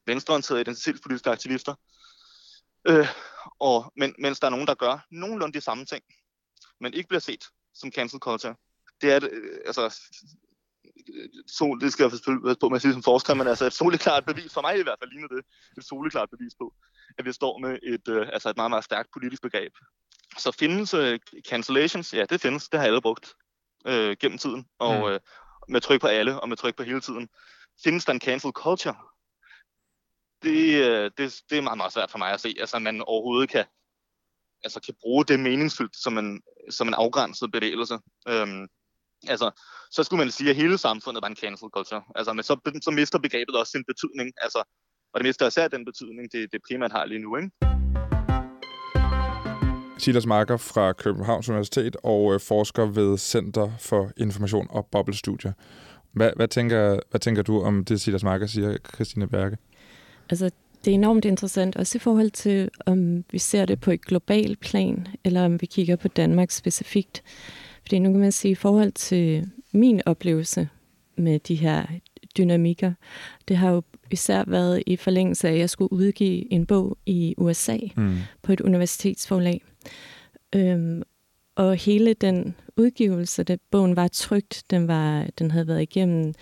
venstreorienterede 0.06 0.62
identitetspolitiske 0.62 1.30
aktivister, 1.30 1.76
øh, 2.88 3.08
og, 3.60 3.94
men, 3.96 4.16
mens 4.20 4.40
der 4.40 4.48
er 4.48 4.52
nogen, 4.52 4.68
der 4.68 4.76
gør 4.76 5.06
nogenlunde 5.12 5.54
de 5.54 5.62
samme 5.62 5.86
ting, 5.86 6.04
men 6.80 6.94
ikke 6.94 7.08
bliver 7.08 7.22
set 7.22 7.44
som 7.74 7.92
cancel 7.92 8.20
culture. 8.20 8.56
Det 9.02 9.12
er, 9.12 9.20
øh, 9.32 9.58
altså, 9.66 10.00
sol, 11.48 11.82
det 11.82 11.92
skal 11.94 12.04
jeg 12.04 12.12
passe 12.12 12.26
på 12.60 12.70
med 12.70 12.76
at 12.76 12.82
sige 12.82 12.94
som 12.94 13.04
forsker, 13.04 13.34
men 13.34 13.48
altså 13.48 13.66
et 13.66 13.74
soleklart 13.74 14.26
bevis, 14.26 14.54
for 14.54 14.62
mig 14.62 14.80
i 14.80 14.84
hvert 14.84 15.00
fald 15.00 15.12
ligner 15.12 15.28
det, 15.28 15.46
et 15.78 15.86
soleklart 15.86 16.30
bevis 16.30 16.56
på, 16.60 16.74
at 17.18 17.26
vi 17.26 17.34
står 17.34 17.58
med 17.58 17.80
et, 17.84 18.08
øh, 18.08 18.30
altså 18.34 18.50
et 18.50 18.58
meget, 18.58 18.72
meget 18.72 18.84
stærkt 18.84 19.10
politisk 19.14 19.42
begreb. 19.42 19.74
Så 20.38 20.52
findes 20.60 20.94
øh, 20.94 21.20
cancellations, 21.50 22.14
ja 22.14 22.26
det 22.30 22.42
findes, 22.42 22.70
det 22.70 22.80
har 22.80 22.88
alle 22.88 23.02
brugt 23.02 23.34
øh, 23.88 24.18
gennem 24.20 24.38
tiden, 24.38 24.66
og 24.80 24.98
Mm. 25.00 25.14
øh, 25.14 25.20
med 25.70 25.82
tryk 25.82 26.02
på 26.02 26.08
alle, 26.08 26.40
og 26.42 26.50
med 26.50 26.58
tryk 26.58 26.76
på 26.76 26.84
hele 26.84 27.02
tiden. 27.02 27.30
Findes 27.84 28.06
der 28.06 28.14
en 28.14 28.20
cancel 28.22 28.52
culture? 28.52 28.96
Det, 30.44 30.86
øh, 30.86 31.12
det, 31.18 31.42
det 31.50 31.58
er 31.58 31.62
meget, 31.62 31.78
meget 31.78 31.94
svært 31.94 32.12
for 32.12 32.18
mig 32.18 32.32
at 32.32 32.42
se, 32.42 32.56
altså 32.60 32.80
man 32.80 33.02
overhovedet 33.02 33.50
kan, 33.50 33.66
altså 34.64 34.80
kan 34.82 34.96
bruge 35.02 35.26
det 35.26 35.40
meningsfyldt 35.40 35.96
som 35.96 36.18
en, 36.18 36.42
som 36.70 36.88
en 36.88 36.94
afgrænset 36.94 37.52
bevægelse. 37.52 38.00
Øhm, 38.28 38.68
altså, 39.28 39.52
så 39.92 40.04
skulle 40.04 40.18
man 40.24 40.32
sige, 40.32 40.50
at 40.50 40.56
hele 40.56 40.78
samfundet 40.78 41.22
var 41.22 41.28
en 41.28 41.36
cancel 41.36 41.70
culture. 41.74 42.04
Altså, 42.16 42.34
men 42.34 42.44
så, 42.44 42.80
så 42.82 42.92
mister 42.92 43.20
begrebet 43.20 43.56
også 43.56 43.72
sin 43.72 43.86
betydning. 43.86 44.32
Altså, 44.38 44.64
og 45.14 45.20
det 45.20 45.26
mister 45.26 45.48
især 45.48 45.68
den 45.68 45.86
betydning, 45.86 46.32
det, 46.32 46.52
det 46.52 46.62
primært 46.68 46.92
har 46.92 47.06
lige 47.06 47.20
nu. 47.20 47.38
Ikke? 47.38 47.52
Silas 50.04 50.26
Marker 50.26 50.58
fra 50.58 50.94
Københavns 50.94 51.50
Universitet 51.50 51.98
og 52.04 52.34
øh, 52.34 52.40
forsker 52.40 52.86
ved 52.86 53.18
Center 53.18 53.72
for 53.80 54.12
Information 54.18 54.68
og 54.70 54.86
Bobbelstudier. 54.86 55.52
Hvad, 56.12 56.32
hvad, 56.36 56.48
tænker, 56.48 57.00
hvad 57.10 57.20
tænker 57.20 57.42
du 57.42 57.62
om 57.62 57.86
det, 57.86 58.02
Silas 58.02 58.24
Marker 58.24 58.48
siger, 58.48 58.78
Christine 58.94 59.28
Berge? 59.28 59.58
Altså, 60.30 60.52
det 60.86 60.92
er 60.92 60.96
enormt 60.96 61.26
interessant, 61.26 61.76
også 61.76 61.98
i 61.98 62.00
forhold 62.00 62.32
til, 62.32 62.70
om 62.86 63.24
vi 63.32 63.40
ser 63.40 63.66
det 63.66 63.80
på 63.80 63.92
et 63.92 64.06
globalt 64.06 64.60
plan, 64.60 65.08
eller 65.24 65.46
om 65.46 65.62
vi 65.62 65.66
kigger 65.66 65.96
på 65.96 66.08
Danmark 66.08 66.52
specifikt. 66.52 67.24
Fordi 67.82 68.00
nu 68.00 68.12
kan 68.12 68.20
man 68.20 68.32
sige, 68.32 68.52
i 68.52 68.56
forhold 68.56 68.92
til 68.92 69.50
min 69.72 70.02
oplevelse 70.06 70.70
med 71.16 71.40
de 71.40 71.56
her 71.56 71.86
dynamikker, 72.38 72.94
det 73.48 73.58
har 73.58 73.72
jo 73.72 73.82
især 74.12 74.44
været 74.48 74.84
i 74.86 74.96
forlængelse 74.96 75.48
af, 75.48 75.54
at 75.54 75.60
jeg 75.60 75.70
skulle 75.70 75.94
udgive 75.94 76.54
en 76.54 76.66
bog 76.66 76.98
i 77.06 77.36
USA 77.38 77.78
mm. 77.96 78.18
på 78.42 78.52
et 78.52 78.62
universitetsforlag. 78.62 79.62
Øhm, 80.56 81.04
og 81.56 81.76
hele 81.76 82.14
den 82.14 82.56
udgivelse, 82.78 83.44
det, 83.44 83.60
bogen 83.72 83.96
var 83.96 84.08
trygt, 84.08 84.64
den, 84.70 84.88
var, 84.88 85.28
den 85.40 85.52
havde 85.52 85.68
været 85.68 85.82
igennem 85.82 86.34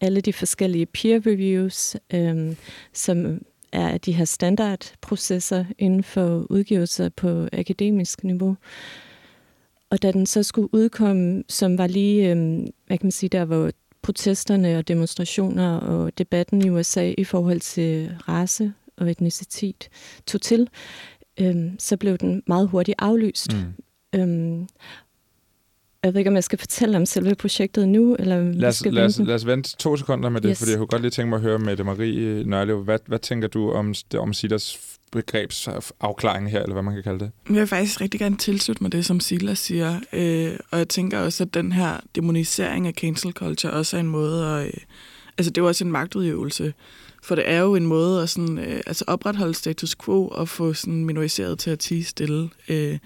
alle 0.00 0.20
de 0.20 0.32
forskellige 0.32 0.86
peer 0.86 1.20
reviews, 1.26 1.96
øhm, 2.14 2.56
som 2.92 3.42
er 3.72 3.98
de 3.98 4.12
her 4.12 4.24
standardprocesser 4.24 5.64
inden 5.78 6.02
for 6.04 6.46
udgivelser 6.50 7.08
på 7.08 7.48
akademisk 7.52 8.24
niveau. 8.24 8.56
Og 9.90 10.02
da 10.02 10.12
den 10.12 10.26
så 10.26 10.42
skulle 10.42 10.74
udkomme, 10.74 11.44
som 11.48 11.78
var 11.78 11.86
lige, 11.86 12.30
øhm, 12.30 12.66
hvad 12.86 12.98
kan 12.98 13.06
man 13.06 13.12
sige, 13.12 13.30
der 13.30 13.44
hvor 13.44 13.70
protesterne 14.02 14.78
og 14.78 14.88
demonstrationer 14.88 15.76
og 15.76 16.18
debatten 16.18 16.66
i 16.66 16.70
USA 16.70 17.14
i 17.18 17.24
forhold 17.24 17.60
til 17.60 18.12
race 18.28 18.72
og 18.96 19.10
etnicitet 19.10 19.88
tog 20.26 20.40
til, 20.40 20.68
øhm, 21.42 21.78
så 21.78 21.96
blev 21.96 22.18
den 22.18 22.42
meget 22.46 22.68
hurtigt 22.68 22.96
aflyst. 22.98 23.52
Mm. 23.52 24.20
Øhm, 24.20 24.66
jeg 26.04 26.14
ved 26.14 26.18
ikke, 26.18 26.30
om 26.30 26.34
jeg 26.34 26.44
skal 26.44 26.58
fortælle 26.58 26.96
om 26.96 27.06
selve 27.06 27.34
projektet 27.34 27.88
nu, 27.88 28.16
eller 28.18 28.52
lad 28.52 28.68
os, 28.68 28.76
skal 28.76 28.94
lad, 28.94 29.04
os, 29.04 29.18
lad 29.18 29.34
os 29.34 29.46
vente 29.46 29.76
to 29.76 29.96
sekunder 29.96 30.28
med 30.28 30.40
det, 30.40 30.50
yes. 30.50 30.58
fordi 30.58 30.70
jeg 30.70 30.78
kunne 30.78 30.86
godt 30.86 31.02
lige 31.02 31.10
tænke 31.10 31.28
mig 31.28 31.36
at 31.36 31.42
høre 31.42 31.58
med 31.58 31.76
Marie 31.84 32.44
Nørlev. 32.44 32.84
Hvad, 32.84 32.98
hvad 33.06 33.18
tænker 33.18 33.48
du 33.48 33.72
om, 33.72 33.94
om 34.18 34.32
Sidas 34.32 34.78
begrebsafklaring 35.12 36.50
her, 36.50 36.62
eller 36.62 36.72
hvad 36.72 36.82
man 36.82 36.94
kan 36.94 37.02
kalde 37.02 37.18
det? 37.18 37.30
Jeg 37.48 37.56
vil 37.56 37.66
faktisk 37.66 38.00
rigtig 38.00 38.20
gerne 38.20 38.36
tilslutte 38.36 38.82
mig 38.82 38.92
det, 38.92 39.04
som 39.06 39.20
Silla 39.20 39.54
siger. 39.54 40.00
Øh, 40.12 40.58
og 40.70 40.78
jeg 40.78 40.88
tænker 40.88 41.18
også, 41.18 41.44
at 41.44 41.54
den 41.54 41.72
her 41.72 42.00
demonisering 42.14 42.86
af 42.86 42.92
cancel 42.92 43.32
culture 43.32 43.72
også 43.72 43.96
er 43.96 44.00
en 44.00 44.06
måde 44.06 44.46
at... 44.46 44.66
Øh, 44.66 44.72
altså, 45.38 45.50
det 45.50 45.58
er 45.58 45.62
jo 45.62 45.68
også 45.68 45.84
en 45.84 45.92
magtudøvelse. 45.92 46.74
For 47.22 47.34
det 47.34 47.50
er 47.50 47.58
jo 47.58 47.74
en 47.74 47.86
måde 47.86 48.22
at 48.22 48.30
sådan, 48.30 48.58
øh, 48.58 48.80
altså 48.86 49.04
opretholde 49.06 49.54
status 49.54 49.94
quo 50.04 50.28
og 50.28 50.48
få 50.48 50.72
sådan 50.72 51.04
minoriseret 51.04 51.58
til 51.58 51.70
at 51.70 51.78
tige 51.78 52.04
stille. 52.04 52.50
Øh, 52.68 52.98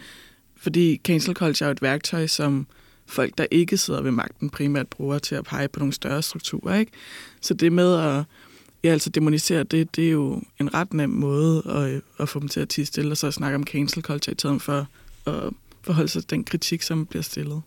fordi 0.57 1.01
cancel 1.05 1.35
culture 1.35 1.69
er 1.69 1.73
et 1.73 1.83
værktøj, 1.83 2.27
som 2.27 2.67
folk, 3.07 3.39
der 3.39 3.47
ikke 3.51 3.77
sidder 3.77 4.01
ved 4.01 4.11
magten, 4.11 4.51
primært 4.51 4.89
bruger 4.89 5.19
til 5.19 5.35
at 5.35 5.45
pege 5.45 5.69
på 5.69 5.79
nogle 5.79 5.93
større 5.93 6.23
strukturer. 6.23 6.79
Ikke? 6.79 6.93
Så 7.41 7.55
det 7.55 7.73
med 7.73 7.95
at 7.95 8.25
ja, 8.85 8.91
altså 8.91 9.11
demonisere 9.11 9.63
det, 9.63 9.97
det 9.97 10.07
er 10.07 10.11
jo 10.11 10.43
en 10.61 10.75
ret 10.75 10.95
nem 10.95 11.11
måde 11.11 11.63
at, 11.67 11.91
øh, 11.91 12.01
at 12.19 12.29
få 12.29 12.41
dem 12.41 12.49
til 12.49 12.61
at 12.61 12.69
tige 12.69 12.87
stille, 12.87 13.11
og 13.11 13.17
så 13.17 13.31
snakke 13.31 13.55
om 13.55 13.65
cancel 13.65 14.03
culture 14.03 14.33
i 14.33 14.39
stedet 14.39 14.63
for 14.63 14.87
at 15.27 15.53
forholde 15.83 16.09
sig 16.09 16.23
til 16.23 16.31
den 16.31 16.45
kritik, 16.45 16.83
som 16.83 17.07
bliver 17.07 17.23
stillet. 17.23 17.63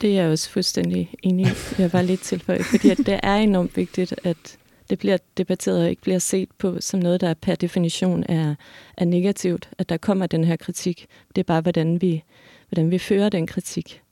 Det 0.00 0.10
er 0.10 0.22
jeg 0.22 0.30
også 0.30 0.50
fuldstændig 0.50 1.14
enig 1.22 1.46
i. 1.46 1.50
Jeg 1.78 1.92
var 1.92 2.02
lidt 2.02 2.20
tilføjet, 2.20 2.64
fordi 2.64 2.90
at 2.90 2.98
det 2.98 3.20
er 3.22 3.34
enormt 3.34 3.76
vigtigt, 3.76 4.14
at 4.24 4.58
det 4.90 4.98
bliver 4.98 5.16
debatteret 5.36 5.82
og 5.82 5.90
ikke 5.90 6.02
bliver 6.02 6.18
set 6.18 6.48
på 6.58 6.76
som 6.80 7.00
noget, 7.00 7.20
der 7.20 7.34
per 7.34 7.54
definition 7.54 8.24
er, 8.28 8.54
er 8.96 9.04
negativt, 9.04 9.70
at 9.78 9.88
der 9.88 9.96
kommer 9.96 10.26
den 10.26 10.44
her 10.44 10.56
kritik. 10.56 11.06
Det 11.28 11.38
er 11.38 11.44
bare, 11.44 11.60
hvordan 11.60 12.00
vi, 12.00 12.22
hvordan 12.68 12.90
vi 12.90 12.98
fører 12.98 13.28
den 13.28 13.46
kritik. 13.46 14.02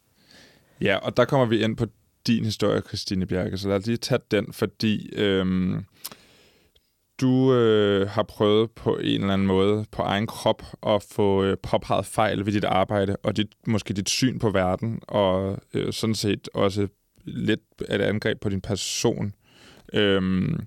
Ja, 0.81 0.97
og 0.97 1.17
der 1.17 1.25
kommer 1.25 1.47
vi 1.47 1.65
ind 1.65 1.77
på 1.77 1.87
din 2.27 2.45
historie, 2.45 2.81
Christine 2.81 3.27
Bjerke, 3.27 3.59
så 3.59 3.69
lad 3.69 3.77
os 3.77 3.87
lige 3.87 3.97
tage 3.97 4.21
den, 4.31 4.53
fordi 4.53 5.11
øhm, 5.17 5.85
du 7.21 7.55
øh, 7.55 8.09
har 8.09 8.23
prøvet 8.23 8.71
på 8.71 8.97
en 8.97 9.21
eller 9.21 9.33
anden 9.33 9.47
måde 9.47 9.85
på 9.91 10.03
egen 10.03 10.27
krop 10.27 10.63
at 10.87 11.03
få 11.03 11.45
øh, 11.45 11.57
påpeget 11.63 12.07
fejl 12.07 12.47
ved 12.47 12.53
dit 12.53 12.65
arbejde, 12.65 13.17
og 13.17 13.37
dit, 13.37 13.49
måske 13.67 13.95
dit 13.95 14.09
syn 14.09 14.39
på 14.39 14.51
verden, 14.51 15.01
og 15.09 15.59
øh, 15.75 15.93
sådan 15.93 16.15
set 16.15 16.49
også 16.55 16.89
lidt 17.25 17.61
et 17.91 18.01
angreb 18.01 18.41
på 18.41 18.49
din 18.49 18.61
person. 18.61 19.35
Øhm, 19.95 20.67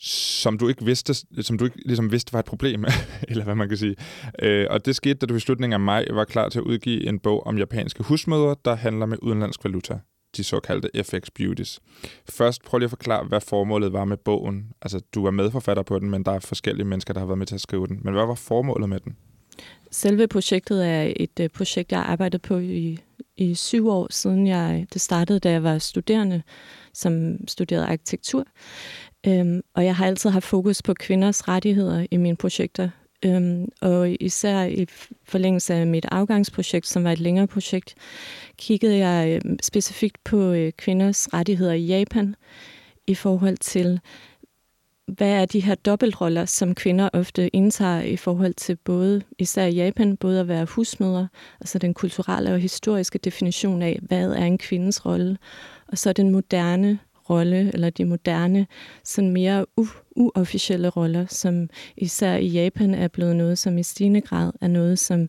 som 0.00 0.58
du 0.58 0.68
ikke 0.68 0.84
vidste, 0.84 1.14
som 1.42 1.58
du 1.58 1.64
ikke 1.64 1.78
ligesom 1.86 2.12
vidste 2.12 2.32
var 2.32 2.38
et 2.38 2.44
problem, 2.44 2.84
eller 3.28 3.44
hvad 3.44 3.54
man 3.54 3.68
kan 3.68 3.78
sige. 3.78 3.96
Øh, 4.42 4.66
og 4.70 4.86
det 4.86 4.96
skete, 4.96 5.14
da 5.14 5.26
du 5.26 5.34
i 5.34 5.40
slutningen 5.40 5.72
af 5.72 5.80
maj 5.80 6.06
var 6.10 6.24
klar 6.24 6.48
til 6.48 6.58
at 6.58 6.62
udgive 6.62 7.06
en 7.06 7.18
bog 7.18 7.46
om 7.46 7.58
japanske 7.58 8.02
husmødre, 8.02 8.56
der 8.64 8.74
handler 8.74 9.06
med 9.06 9.18
udenlandsk 9.22 9.64
valuta, 9.64 9.98
de 10.36 10.44
såkaldte 10.44 11.04
FX 11.04 11.28
Beauties. 11.34 11.80
Først 12.28 12.64
prøv 12.64 12.78
lige 12.78 12.86
at 12.86 12.90
forklare, 12.90 13.24
hvad 13.24 13.40
formålet 13.40 13.92
var 13.92 14.04
med 14.04 14.16
bogen. 14.16 14.72
Altså, 14.82 15.00
du 15.14 15.22
var 15.22 15.30
medforfatter 15.30 15.82
på 15.82 15.98
den, 15.98 16.10
men 16.10 16.22
der 16.22 16.32
er 16.32 16.38
forskellige 16.38 16.86
mennesker, 16.86 17.14
der 17.14 17.20
har 17.20 17.26
været 17.26 17.38
med 17.38 17.46
til 17.46 17.54
at 17.54 17.60
skrive 17.60 17.86
den. 17.86 18.00
Men 18.02 18.14
hvad 18.14 18.26
var 18.26 18.34
formålet 18.34 18.88
med 18.88 19.00
den? 19.00 19.16
Selve 19.90 20.26
projektet 20.26 20.86
er 20.86 21.12
et 21.16 21.40
øh, 21.40 21.48
projekt, 21.48 21.92
jeg 21.92 22.00
har 22.00 22.06
arbejdet 22.12 22.42
på 22.42 22.58
i, 22.58 22.98
i 23.36 23.54
syv 23.54 23.88
år, 23.88 24.06
siden 24.10 24.46
jeg, 24.46 24.86
det 24.92 25.00
startede, 25.00 25.38
da 25.38 25.50
jeg 25.50 25.62
var 25.62 25.78
studerende, 25.78 26.42
som 26.98 27.36
studerede 27.48 27.86
arkitektur. 27.86 28.44
Øhm, 29.26 29.60
og 29.74 29.84
jeg 29.84 29.96
har 29.96 30.06
altid 30.06 30.30
haft 30.30 30.44
fokus 30.44 30.82
på 30.82 30.94
kvinders 30.94 31.48
rettigheder 31.48 32.06
i 32.10 32.16
mine 32.16 32.36
projekter. 32.36 32.88
Øhm, 33.24 33.68
og 33.80 34.16
især 34.20 34.64
i 34.64 34.86
forlængelse 35.24 35.74
af 35.74 35.86
mit 35.86 36.06
afgangsprojekt, 36.10 36.86
som 36.86 37.04
var 37.04 37.12
et 37.12 37.20
længere 37.20 37.46
projekt, 37.46 37.94
kiggede 38.56 38.96
jeg 38.96 39.40
øhm, 39.44 39.58
specifikt 39.62 40.24
på 40.24 40.52
øh, 40.52 40.72
kvinders 40.72 41.34
rettigheder 41.34 41.72
i 41.72 41.86
Japan 41.86 42.34
i 43.06 43.14
forhold 43.14 43.56
til, 43.56 44.00
hvad 45.06 45.30
er 45.30 45.44
de 45.44 45.60
her 45.60 45.74
dobbeltroller, 45.74 46.44
som 46.44 46.74
kvinder 46.74 47.08
ofte 47.12 47.48
indtager 47.48 48.00
i 48.00 48.16
forhold 48.16 48.54
til 48.54 48.76
både, 48.76 49.22
især 49.38 49.64
i 49.64 49.74
Japan, 49.74 50.16
både 50.16 50.40
at 50.40 50.48
være 50.48 50.64
husmødre, 50.64 51.28
altså 51.60 51.78
den 51.78 51.94
kulturelle 51.94 52.52
og 52.52 52.58
historiske 52.58 53.18
definition 53.18 53.82
af, 53.82 53.98
hvad 54.02 54.30
er 54.32 54.44
en 54.44 54.58
kvindes 54.58 55.06
rolle, 55.06 55.38
og 55.88 55.98
så 55.98 56.12
den 56.12 56.30
moderne 56.30 56.98
rolle, 57.30 57.70
eller 57.74 57.90
de 57.90 58.04
moderne, 58.04 58.66
sådan 59.04 59.30
mere 59.30 59.66
u- 59.80 60.12
uofficielle 60.16 60.88
roller, 60.88 61.26
som 61.26 61.68
især 61.96 62.36
i 62.36 62.46
Japan 62.46 62.94
er 62.94 63.08
blevet 63.08 63.36
noget, 63.36 63.58
som 63.58 63.78
i 63.78 63.82
stigende 63.82 64.20
grad 64.20 64.52
er 64.60 64.68
noget, 64.68 64.98
som, 64.98 65.28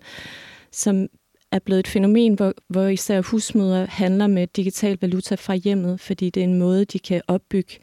som 0.71 1.07
er 1.51 1.59
blevet 1.59 1.79
et 1.79 1.87
fænomen, 1.87 2.33
hvor, 2.33 2.53
hvor 2.67 2.87
især 2.87 3.21
husmødre 3.21 3.85
handler 3.85 4.27
med 4.27 4.47
digital 4.47 4.97
valuta 5.01 5.35
fra 5.35 5.55
hjemmet, 5.55 5.99
fordi 5.99 6.29
det 6.29 6.41
er 6.41 6.47
en 6.47 6.59
måde, 6.59 6.85
de 6.85 6.99
kan 6.99 7.21
opbygge 7.27 7.77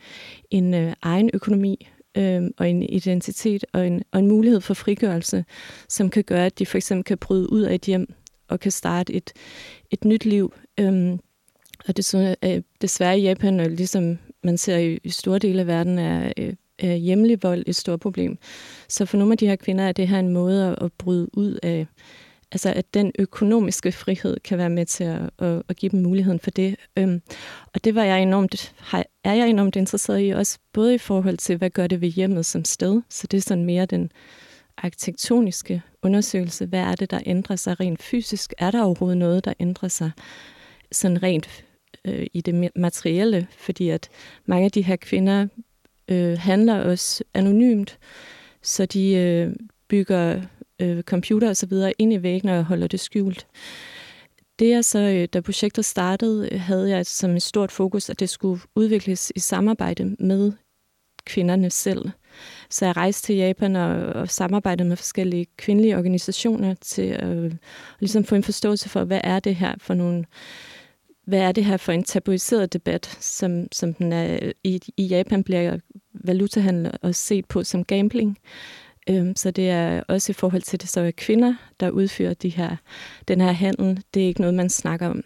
en 0.50 0.75
øh, 0.75 0.92
egen 1.02 1.30
økonomi 1.35 1.88
øh, 2.16 2.42
og 2.59 2.71
en 2.71 2.83
identitet 2.83 3.64
og 3.73 3.87
en, 3.87 4.02
og 4.12 4.18
en 4.18 4.28
mulighed 4.28 4.61
for 4.61 4.75
frigørelse, 4.75 5.45
som 5.88 6.11
kan 6.11 6.25
gøre, 6.25 6.47
at 6.47 6.59
de 6.59 6.66
for 6.66 6.78
eksempel 6.78 7.04
kan 7.04 7.18
bryde 7.18 7.52
ud 7.52 7.61
af 7.61 7.75
et 7.75 7.83
hjem 7.83 8.14
og 8.49 8.61
kan 8.61 8.73
starte 8.73 9.12
et, 9.12 9.33
et 9.90 10.04
nyt 10.04 10.25
liv. 10.25 10.52
Øh, 10.80 11.18
og 11.88 11.96
det 11.96 12.04
så, 12.04 12.34
øh, 12.44 12.62
desværre 12.80 13.18
i 13.18 13.22
Japan, 13.22 13.60
og 13.60 13.70
ligesom 13.70 14.18
man 14.44 14.58
ser 14.58 14.76
i, 14.76 14.98
i 15.04 15.10
store 15.10 15.38
dele 15.38 15.60
af 15.60 15.66
verden, 15.66 15.98
er, 15.98 16.32
øh, 16.38 16.94
hjemlig 16.94 17.42
vold 17.42 17.64
et 17.66 17.76
stort 17.76 18.00
problem. 18.00 18.38
Så 18.88 19.06
for 19.06 19.16
nogle 19.16 19.32
af 19.32 19.38
de 19.38 19.46
her 19.46 19.56
kvinder 19.56 19.84
er 19.84 19.92
det 19.92 20.08
her 20.08 20.18
en 20.18 20.28
måde 20.28 20.66
at, 20.66 20.84
at 20.84 20.92
bryde 20.92 21.38
ud 21.38 21.58
af, 21.62 21.86
altså 22.52 22.72
at 22.72 22.94
den 22.94 23.12
økonomiske 23.18 23.92
frihed 23.92 24.36
kan 24.44 24.58
være 24.58 24.70
med 24.70 24.86
til 24.86 25.04
at, 25.04 25.30
at, 25.38 25.62
at 25.68 25.76
give 25.76 25.90
dem 25.90 26.02
muligheden 26.02 26.40
for 26.40 26.50
det. 26.50 26.76
Øhm, 26.96 27.22
og 27.74 27.84
det 27.84 27.94
var 27.94 28.04
jeg 28.04 28.22
enormt, 28.22 28.74
er 29.24 29.34
jeg 29.34 29.48
enormt 29.48 29.76
interesseret 29.76 30.26
i, 30.26 30.30
også 30.30 30.58
både 30.72 30.94
i 30.94 30.98
forhold 30.98 31.36
til, 31.36 31.56
hvad 31.56 31.70
gør 31.70 31.86
det 31.86 32.00
ved 32.00 32.08
hjemmet 32.08 32.46
som 32.46 32.64
sted, 32.64 33.02
så 33.10 33.26
det 33.26 33.36
er 33.36 33.42
sådan 33.42 33.64
mere 33.64 33.86
den 33.86 34.10
arkitektoniske 34.78 35.82
undersøgelse. 36.02 36.66
Hvad 36.66 36.80
er 36.80 36.94
det, 36.94 37.10
der 37.10 37.20
ændrer 37.26 37.56
sig 37.56 37.80
rent 37.80 38.02
fysisk? 38.02 38.54
Er 38.58 38.70
der 38.70 38.82
overhovedet 38.82 39.18
noget, 39.18 39.44
der 39.44 39.52
ændrer 39.60 39.88
sig 39.88 40.10
sådan 40.92 41.22
rent 41.22 41.64
øh, 42.06 42.26
i 42.32 42.40
det 42.40 42.70
materielle? 42.76 43.46
Fordi 43.58 43.88
at 43.88 44.08
mange 44.46 44.64
af 44.64 44.72
de 44.72 44.82
her 44.82 44.96
kvinder 44.96 45.46
øh, 46.08 46.38
handler 46.38 46.80
også 46.80 47.25
anonymt, 47.34 47.98
så 48.62 48.86
de 48.86 49.14
øh, 49.14 49.54
bygger 49.88 50.42
øh, 50.80 51.02
computer 51.02 51.48
og 51.48 51.56
så 51.56 51.66
videre 51.66 51.92
ind 51.98 52.12
i 52.12 52.22
væggene 52.22 52.58
og 52.58 52.64
holder 52.64 52.86
det 52.86 53.00
skjult. 53.00 53.46
Det 54.58 54.72
er 54.72 54.82
så, 54.82 54.98
øh, 54.98 55.28
da 55.32 55.40
projektet 55.40 55.84
startede, 55.84 56.48
øh, 56.52 56.60
havde 56.60 56.90
jeg 56.90 57.06
som 57.06 57.30
et 57.36 57.42
stort 57.42 57.72
fokus, 57.72 58.10
at 58.10 58.20
det 58.20 58.30
skulle 58.30 58.60
udvikles 58.75 59.32
i 59.36 59.40
samarbejde 59.40 60.16
med 60.18 60.52
kvinderne 61.26 61.70
selv. 61.70 62.10
Så 62.70 62.84
jeg 62.84 62.96
rejste 62.96 63.26
til 63.26 63.36
Japan 63.36 63.76
og, 63.76 63.96
og 63.96 64.30
samarbejdede 64.30 64.88
med 64.88 64.96
forskellige 64.96 65.46
kvindelige 65.56 65.96
organisationer 65.96 66.75
til 66.75 67.02
at, 67.02 67.22
at 67.22 67.52
ligesom 68.00 68.25
få 68.25 68.34
en 68.34 68.42
forståelse 68.42 68.88
for, 68.88 69.04
hvad 69.04 69.20
er 69.25 69.40
det 69.40 69.56
her 69.56 69.75
for 69.78 69.94
nogle 69.94 70.25
hvad 71.26 71.38
er 71.38 71.52
det 71.52 71.64
her 71.64 71.76
for 71.76 71.92
en 71.92 72.04
tabuiseret 72.04 72.73
debat, 72.73 73.16
som, 73.21 73.68
som 73.73 73.95
den 73.95 74.12
er 74.12 74.38
øh, 74.42 74.52
i, 74.64 74.80
i 74.97 75.06
Japan 75.06 75.45
bliver 75.45 75.78
valutahandel 76.14 76.92
også 77.02 77.23
set 77.23 77.47
på 77.47 77.64
som 77.64 77.85
gambling. 77.85 78.38
Øhm, 79.11 79.37
så 79.37 79.50
det 79.50 79.71
er 79.71 80.02
også 80.09 80.33
i 80.33 80.35
forhold 80.35 80.62
til 80.62 80.80
det, 80.80 80.88
så 80.88 81.00
er 81.00 81.11
kvinder, 81.11 81.54
der 81.80 81.90
udfører 81.90 82.35
de 82.35 82.49
her, 82.49 82.76
den 83.28 83.40
her 83.40 83.52
handel. 83.52 84.02
Det 84.14 84.23
er 84.23 84.26
ikke 84.26 84.40
noget, 84.40 84.54
man 84.54 84.71
snakker 84.71 85.09
om. 85.09 85.25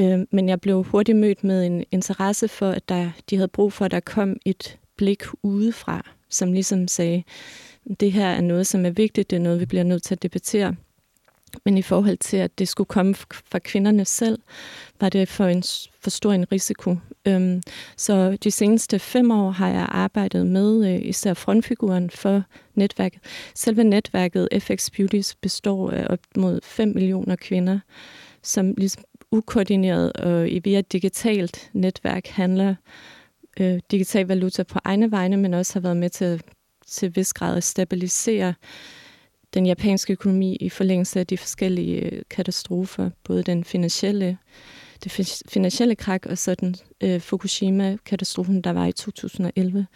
Øhm, 0.00 0.26
men 0.32 0.48
jeg 0.48 0.60
blev 0.60 0.82
hurtigt 0.82 1.18
mødt 1.18 1.44
med 1.44 1.66
en 1.66 1.84
interesse 1.90 2.48
for, 2.48 2.70
at 2.70 2.88
der, 2.88 3.10
de 3.30 3.36
havde 3.36 3.48
brug 3.48 3.72
for, 3.72 3.84
at 3.84 3.90
der 3.90 4.00
kom 4.00 4.36
et 4.44 4.78
blik 4.96 5.22
udefra 5.42 6.16
som 6.28 6.52
ligesom 6.52 6.88
sagde, 6.88 7.22
det 8.00 8.12
her 8.12 8.26
er 8.26 8.40
noget, 8.40 8.66
som 8.66 8.86
er 8.86 8.90
vigtigt, 8.90 9.30
det 9.30 9.36
er 9.36 9.40
noget, 9.40 9.60
vi 9.60 9.66
bliver 9.66 9.84
nødt 9.84 10.02
til 10.02 10.14
at 10.14 10.22
debattere. 10.22 10.74
Men 11.64 11.78
i 11.78 11.82
forhold 11.82 12.16
til, 12.16 12.36
at 12.36 12.58
det 12.58 12.68
skulle 12.68 12.88
komme 12.88 13.14
fra 13.14 13.58
kvinderne 13.58 14.04
selv, 14.04 14.38
var 15.00 15.08
det 15.08 15.28
for, 15.28 15.46
en, 15.46 15.62
for 16.00 16.10
stor 16.10 16.32
en 16.32 16.52
risiko. 16.52 16.96
Øhm, 17.26 17.62
så 17.96 18.36
de 18.44 18.50
seneste 18.50 18.98
fem 18.98 19.30
år 19.30 19.50
har 19.50 19.68
jeg 19.68 19.86
arbejdet 19.88 20.46
med 20.46 20.94
øh, 20.94 21.08
især 21.08 21.34
frontfiguren 21.34 22.10
for 22.10 22.42
netværket. 22.74 23.20
Selve 23.54 23.84
netværket 23.84 24.48
FX 24.58 24.90
Beauties 24.90 25.34
består 25.34 25.90
af 25.90 26.06
op 26.10 26.20
mod 26.36 26.60
5 26.62 26.88
millioner 26.88 27.36
kvinder, 27.36 27.78
som 28.42 28.74
ligesom 28.78 29.04
ukoordineret 29.30 30.12
og 30.12 30.50
i 30.50 30.58
via 30.58 30.80
digitalt 30.80 31.70
netværk 31.72 32.26
handler 32.26 32.74
øh, 33.60 33.80
digital 33.90 34.26
valuta 34.26 34.62
på 34.62 34.78
egne 34.84 35.10
vegne, 35.10 35.36
men 35.36 35.54
også 35.54 35.72
har 35.72 35.80
været 35.80 35.96
med 35.96 36.10
til 36.10 36.42
til 36.86 37.16
vis 37.16 37.32
grad 37.32 37.56
at 37.56 37.64
stabilisere 37.64 38.54
den 39.54 39.66
japanske 39.66 40.12
økonomi 40.12 40.56
i 40.56 40.68
forlængelse 40.68 41.20
af 41.20 41.26
de 41.26 41.38
forskellige 41.38 42.00
øh, 42.00 42.22
katastrofer, 42.30 43.10
både 43.24 43.42
den 43.42 43.64
finansielle, 43.64 44.38
det 45.04 45.42
finansielle 45.48 45.94
krak 45.94 46.26
og 46.26 46.38
så 46.38 46.54
den 46.54 46.76
øh, 47.00 47.20
Fukushima-katastrofen, 47.20 48.60
der 48.60 48.70
var 48.70 48.86
i 48.86 48.92
2011. 48.92 49.86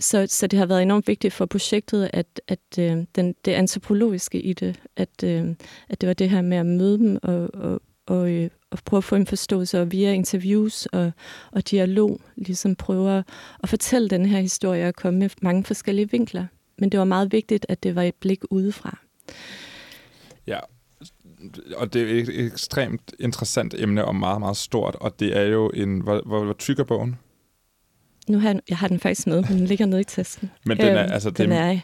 Så, 0.00 0.26
så 0.28 0.46
det 0.46 0.58
har 0.58 0.66
været 0.66 0.82
enormt 0.82 1.08
vigtigt 1.08 1.34
for 1.34 1.46
projektet, 1.46 2.10
at, 2.12 2.40
at 2.48 2.78
øh, 2.78 3.04
den, 3.14 3.34
det 3.44 3.52
antropologiske 3.52 4.40
i 4.40 4.52
det, 4.52 4.80
at, 4.96 5.24
øh, 5.24 5.54
at 5.88 6.00
det 6.00 6.06
var 6.06 6.14
det 6.14 6.30
her 6.30 6.42
med 6.42 6.56
at 6.56 6.66
møde 6.66 6.98
dem 6.98 7.18
og, 7.22 7.54
og, 7.54 7.80
og, 8.06 8.30
øh, 8.30 8.50
og 8.70 8.78
prøve 8.84 8.98
at 8.98 9.04
få 9.04 9.16
en 9.16 9.26
forståelse, 9.26 9.80
og 9.80 9.92
via 9.92 10.12
interviews 10.12 10.86
og, 10.86 11.12
og 11.52 11.70
dialog 11.70 12.20
ligesom 12.36 12.76
prøve 12.76 13.24
at 13.62 13.68
fortælle 13.68 14.08
den 14.08 14.26
her 14.26 14.40
historie 14.40 14.88
og 14.88 14.94
komme 14.94 15.18
med 15.18 15.30
mange 15.42 15.64
forskellige 15.64 16.10
vinkler. 16.10 16.46
Men 16.78 16.88
det 16.88 16.98
var 16.98 17.04
meget 17.04 17.32
vigtigt, 17.32 17.66
at 17.68 17.82
det 17.82 17.94
var 17.94 18.02
et 18.02 18.14
blik 18.14 18.40
udefra. 18.50 18.98
Ja, 20.46 20.58
og 21.76 21.92
det 21.92 22.02
er 22.02 22.22
et 22.22 22.46
ekstremt 22.46 23.14
interessant 23.18 23.74
emne 23.78 24.04
og 24.04 24.16
meget, 24.16 24.40
meget 24.40 24.56
stort, 24.56 24.94
og 24.94 25.20
det 25.20 25.36
er 25.36 25.42
jo 25.42 25.70
en... 25.74 26.00
Hvor, 26.00 26.22
hvor, 26.26 26.44
hvor 26.44 26.52
tyk 26.52 26.78
er 26.78 26.84
bogen? 26.84 27.16
Nu 28.28 28.38
har 28.38 28.48
jeg, 28.48 28.60
jeg 28.68 28.78
har 28.78 28.88
den 28.88 29.00
faktisk 29.00 29.26
med, 29.26 29.42
men 29.42 29.58
den 29.58 29.66
ligger 29.66 29.86
nede 29.86 30.00
i 30.00 30.04
tasken. 30.04 30.50
Men 30.64 30.76
den 30.76 30.86
er, 30.86 31.04
øhm, 31.04 31.12
altså... 31.12 31.30
Den 31.30 31.50
det... 31.50 31.58
er, 31.58 31.80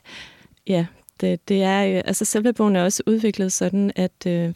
ja, 0.66 0.86
det, 1.20 1.48
det 1.48 1.62
er, 1.62 2.02
altså 2.02 2.24
selve 2.24 2.52
bogen 2.52 2.76
er 2.76 2.84
også 2.84 3.02
udviklet 3.06 3.52
sådan, 3.52 3.92
at, 3.96 4.26
øh, 4.26 4.54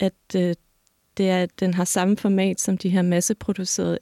at 0.00 0.12
øh, 0.36 0.54
det 1.16 1.30
er, 1.30 1.46
den 1.60 1.74
har 1.74 1.84
samme 1.84 2.16
format 2.16 2.60
som 2.60 2.78
de 2.78 2.88
her 2.88 3.02
masseproducerede 3.02 3.98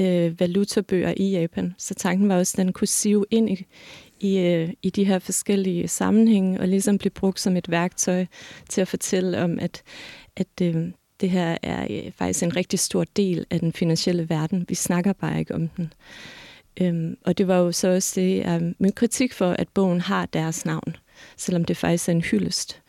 øh, 0.00 0.40
valutabøger 0.40 1.14
i 1.16 1.30
Japan. 1.30 1.74
Så 1.78 1.94
tanken 1.94 2.28
var 2.28 2.36
også, 2.38 2.54
at 2.54 2.64
den 2.66 2.72
kunne 2.72 2.88
sive 2.88 3.24
ind 3.30 3.50
i, 3.50 3.66
i, 4.22 4.38
øh, 4.38 4.72
i 4.82 4.90
de 4.90 5.04
her 5.04 5.18
forskellige 5.18 5.88
sammenhænge, 5.88 6.60
og 6.60 6.68
ligesom 6.68 6.98
blive 6.98 7.10
brugt 7.10 7.40
som 7.40 7.56
et 7.56 7.70
værktøj 7.70 8.26
til 8.68 8.80
at 8.80 8.88
fortælle 8.88 9.42
om, 9.42 9.58
at, 9.58 9.82
at 10.36 10.46
øh, 10.62 10.90
det 11.20 11.30
her 11.30 11.58
er 11.62 11.86
øh, 11.90 12.12
faktisk 12.12 12.42
en 12.42 12.56
rigtig 12.56 12.78
stor 12.78 13.04
del 13.04 13.46
af 13.50 13.60
den 13.60 13.72
finansielle 13.72 14.28
verden. 14.28 14.64
Vi 14.68 14.74
snakker 14.74 15.12
bare 15.12 15.38
ikke 15.38 15.54
om 15.54 15.68
den. 15.68 15.92
Øhm, 16.80 17.16
og 17.24 17.38
det 17.38 17.48
var 17.48 17.56
jo 17.56 17.72
så 17.72 17.88
også 17.88 18.20
det, 18.20 18.46
um, 18.46 18.74
min 18.78 18.92
kritik 18.92 19.32
for, 19.32 19.50
at 19.50 19.68
bogen 19.68 20.00
har 20.00 20.26
deres 20.26 20.64
navn, 20.64 20.96
selvom 21.36 21.64
det 21.64 21.76
faktisk 21.76 22.08
er 22.08 22.12
en 22.12 22.20
hyldest. 22.20 22.82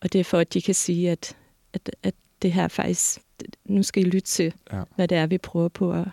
Og 0.00 0.12
det 0.12 0.18
er 0.18 0.24
for, 0.24 0.38
at 0.38 0.54
de 0.54 0.62
kan 0.62 0.74
sige, 0.74 1.10
at, 1.10 1.36
at, 1.72 1.90
at 2.02 2.14
det 2.42 2.52
her 2.52 2.68
faktisk, 2.68 3.20
nu 3.64 3.82
skal 3.82 4.06
I 4.06 4.06
lytte 4.06 4.28
til, 4.28 4.52
ja. 4.72 4.82
hvad 4.96 5.08
det 5.08 5.18
er, 5.18 5.26
vi 5.26 5.38
prøver 5.38 5.68
på 5.68 5.92
at, 5.92 6.06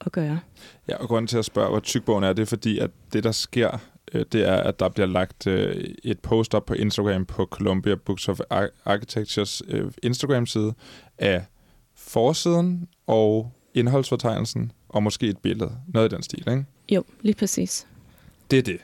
at 0.00 0.12
gøre. 0.12 0.40
Ja, 0.88 0.96
og 0.96 1.08
grunden 1.08 1.26
til 1.26 1.38
at 1.38 1.44
spørge, 1.44 1.70
hvor 1.70 1.80
tyk 1.80 2.04
bogen 2.04 2.24
er, 2.24 2.32
det 2.32 2.42
er 2.42 2.46
fordi, 2.46 2.78
at 2.78 2.90
det, 3.12 3.24
der 3.24 3.32
sker, 3.32 3.74
øh, 3.74 3.80
det 4.14 4.48
er, 4.48 4.56
at 4.56 4.80
der 4.80 4.88
bliver 4.88 5.06
lagt 5.06 5.46
øh, 5.46 5.84
et 6.04 6.18
post 6.18 6.54
op 6.54 6.66
på 6.66 6.74
Instagram 6.74 7.26
på 7.26 7.44
Columbia 7.44 7.94
Books 7.94 8.28
of 8.28 8.40
Architectures 8.84 9.62
øh, 9.68 9.90
Instagram-side 10.02 10.74
af 11.18 11.44
forsiden 11.96 12.88
og 13.06 13.52
indholdsfortegnelsen, 13.74 14.72
og 14.88 15.02
måske 15.02 15.26
et 15.26 15.38
billede. 15.38 15.72
Noget 15.88 16.12
i 16.12 16.14
den 16.14 16.22
stil, 16.22 16.38
ikke? 16.48 16.64
Jo, 16.90 17.04
lige 17.20 17.34
præcis. 17.34 17.86
Det 18.50 18.58
er 18.58 18.62
det, 18.62 18.78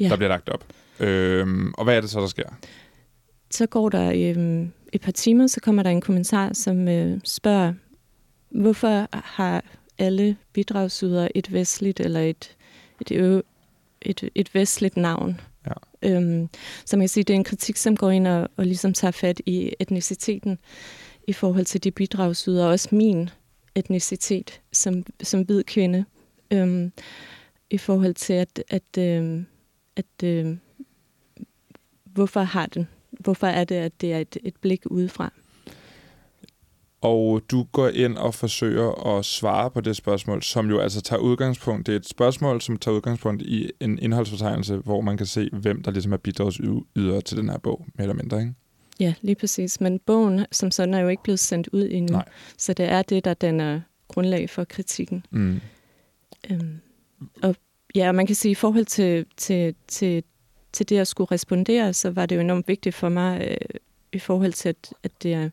ja. 0.00 0.08
der 0.08 0.16
bliver 0.16 0.28
lagt 0.28 0.48
op. 0.48 0.64
Øhm, 1.00 1.72
og 1.78 1.84
hvad 1.84 1.96
er 1.96 2.00
det 2.00 2.10
så, 2.10 2.20
der 2.20 2.26
sker? 2.26 2.48
Så 3.50 3.66
går 3.66 3.88
der 3.88 4.12
øhm, 4.14 4.72
et 4.92 5.00
par 5.00 5.12
timer, 5.12 5.46
så 5.46 5.60
kommer 5.60 5.82
der 5.82 5.90
en 5.90 6.00
kommentar, 6.00 6.52
som 6.52 6.88
øh, 6.88 7.20
spørger, 7.24 7.74
hvorfor 8.50 9.06
har 9.12 9.64
alle 9.98 10.36
bidragsydere 10.52 11.36
et 11.36 11.52
vestligt 11.52 12.00
eller 12.00 12.20
et, 12.20 12.56
et, 13.00 13.42
et, 14.02 14.30
et, 14.34 14.54
vestligt 14.54 14.96
navn? 14.96 15.40
Ja. 15.66 15.72
Øhm, 16.02 16.48
så 16.84 16.96
man 16.96 17.02
kan 17.02 17.08
sige, 17.08 17.24
det 17.24 17.34
er 17.34 17.38
en 17.38 17.44
kritik, 17.44 17.76
som 17.76 17.96
går 17.96 18.10
ind 18.10 18.26
og, 18.26 18.48
og 18.56 18.66
ligesom 18.66 18.92
tager 18.92 19.12
fat 19.12 19.40
i 19.46 19.72
etniciteten 19.80 20.58
i 21.28 21.32
forhold 21.32 21.64
til 21.64 21.84
de 21.84 21.90
bidragsydere, 21.90 22.70
også 22.70 22.88
min 22.92 23.30
etnicitet 23.74 24.60
som, 24.72 25.04
som 25.22 25.42
hvid 25.42 25.64
kvinde, 25.64 26.04
øhm, 26.50 26.92
i 27.70 27.78
forhold 27.78 28.14
til, 28.14 28.32
at, 28.32 28.62
at, 28.68 28.98
øh, 28.98 29.42
at 29.96 30.24
øh, 30.24 30.56
hvorfor 32.04 32.40
har 32.40 32.66
den 32.66 32.88
hvorfor 33.20 33.46
er 33.46 33.64
det, 33.64 33.74
at 33.74 34.00
det 34.00 34.12
er 34.12 34.18
et, 34.18 34.36
et 34.44 34.56
blik 34.56 34.82
udefra? 34.86 35.32
Og 37.00 37.42
du 37.50 37.66
går 37.72 37.88
ind 37.88 38.16
og 38.16 38.34
forsøger 38.34 39.16
at 39.16 39.24
svare 39.24 39.70
på 39.70 39.80
det 39.80 39.96
spørgsmål, 39.96 40.42
som 40.42 40.70
jo 40.70 40.78
altså 40.78 41.00
tager 41.00 41.20
udgangspunkt. 41.20 41.86
Det 41.86 41.92
er 41.92 41.96
et 41.96 42.08
spørgsmål, 42.08 42.60
som 42.60 42.76
tager 42.76 42.94
udgangspunkt 42.94 43.42
i 43.42 43.70
en 43.80 43.98
indholdsfortegnelse, 43.98 44.76
hvor 44.76 45.00
man 45.00 45.16
kan 45.16 45.26
se, 45.26 45.50
hvem 45.52 45.82
der 45.82 45.90
ligesom 45.90 46.12
er 46.12 46.16
bidragsyder 46.16 47.20
til 47.24 47.36
den 47.36 47.48
her 47.48 47.58
bog, 47.58 47.86
mere 47.94 48.02
eller 48.02 48.14
mindre, 48.14 48.40
ikke? 48.40 48.54
Ja, 49.00 49.14
lige 49.22 49.34
præcis. 49.34 49.80
Men 49.80 49.98
bogen 49.98 50.46
som 50.52 50.70
sådan 50.70 50.94
er 50.94 51.00
jo 51.00 51.08
ikke 51.08 51.22
blevet 51.22 51.40
sendt 51.40 51.68
ud 51.72 51.88
endnu. 51.90 52.12
Nej. 52.12 52.28
Så 52.56 52.72
det 52.72 52.86
er 52.86 53.02
det, 53.02 53.24
der 53.24 53.34
danner 53.34 53.80
grundlag 54.08 54.50
for 54.50 54.64
kritikken. 54.64 55.26
Mm. 55.30 55.60
Øhm, 56.50 56.80
og 57.42 57.56
ja, 57.94 58.12
man 58.12 58.26
kan 58.26 58.36
sige, 58.36 58.52
i 58.52 58.54
forhold 58.54 58.84
til, 58.84 59.26
til, 59.36 59.74
til 59.88 60.24
til 60.72 60.88
det 60.88 60.98
at 60.98 61.08
skulle 61.08 61.30
respondere, 61.30 61.92
så 61.92 62.10
var 62.10 62.26
det 62.26 62.36
jo 62.36 62.40
enormt 62.40 62.68
vigtigt 62.68 62.94
for 62.94 63.08
mig 63.08 63.48
øh, 63.50 63.80
i 64.12 64.18
forhold 64.18 64.52
til, 64.52 64.68
at, 64.68 64.92
at 65.02 65.10
det, 65.22 65.34
er, 65.34 65.50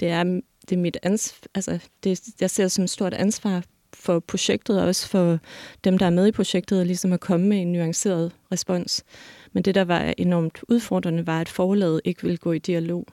det, 0.00 0.08
er, 0.08 0.40
det 0.70 0.76
er 0.76 0.80
mit 0.80 0.98
ansvar, 1.02 1.48
altså 1.54 1.78
det, 2.04 2.20
jeg 2.40 2.50
ser 2.50 2.64
det 2.64 2.72
som 2.72 2.84
et 2.84 2.90
stort 2.90 3.14
ansvar 3.14 3.62
for 3.94 4.20
projektet, 4.20 4.80
og 4.80 4.86
også 4.86 5.08
for 5.08 5.38
dem, 5.84 5.98
der 5.98 6.06
er 6.06 6.10
med 6.10 6.26
i 6.26 6.32
projektet, 6.32 6.86
ligesom 6.86 7.12
at 7.12 7.20
komme 7.20 7.46
med 7.46 7.60
en 7.60 7.72
nuanceret 7.72 8.32
respons. 8.52 9.04
Men 9.52 9.62
det, 9.62 9.74
der 9.74 9.84
var 9.84 10.14
enormt 10.18 10.58
udfordrende, 10.68 11.26
var, 11.26 11.40
at 11.40 11.48
forlaget 11.48 12.00
ikke 12.04 12.22
ville 12.22 12.36
gå 12.36 12.52
i 12.52 12.58
dialog. 12.58 13.06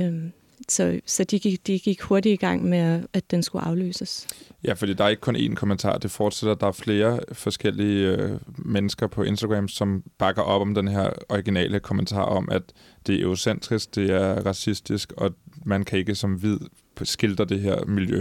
Øhm, 0.00 0.32
så, 0.68 1.00
så 1.06 1.24
de, 1.24 1.38
gik, 1.38 1.66
de 1.66 1.78
gik 1.78 2.00
hurtigt 2.00 2.32
i 2.32 2.36
gang 2.36 2.64
med, 2.64 3.02
at 3.12 3.30
den 3.30 3.42
skulle 3.42 3.64
afløses. 3.64 4.26
Ja, 4.64 4.72
fordi 4.72 4.94
der 4.94 5.04
er 5.04 5.08
ikke 5.08 5.20
kun 5.20 5.36
én 5.36 5.54
kommentar. 5.54 5.98
Det 5.98 6.10
fortsætter. 6.10 6.54
Der 6.54 6.66
er 6.66 6.72
flere 6.72 7.20
forskellige 7.32 8.08
øh, 8.08 8.30
mennesker 8.58 9.06
på 9.06 9.22
Instagram, 9.22 9.68
som 9.68 10.02
bakker 10.18 10.42
op 10.42 10.60
om 10.60 10.74
den 10.74 10.88
her 10.88 11.10
originale 11.28 11.80
kommentar 11.80 12.22
om, 12.22 12.48
at 12.50 12.62
det 13.06 13.14
er 13.14 13.22
eurocentrisk, 13.22 13.94
det 13.94 14.10
er 14.10 14.46
racistisk, 14.46 15.12
og 15.16 15.34
man 15.64 15.84
kan 15.84 15.98
ikke 15.98 16.14
som 16.14 16.34
hvid 16.34 16.58
skildre 17.02 17.44
det 17.44 17.60
her 17.60 17.84
miljø. 17.84 18.20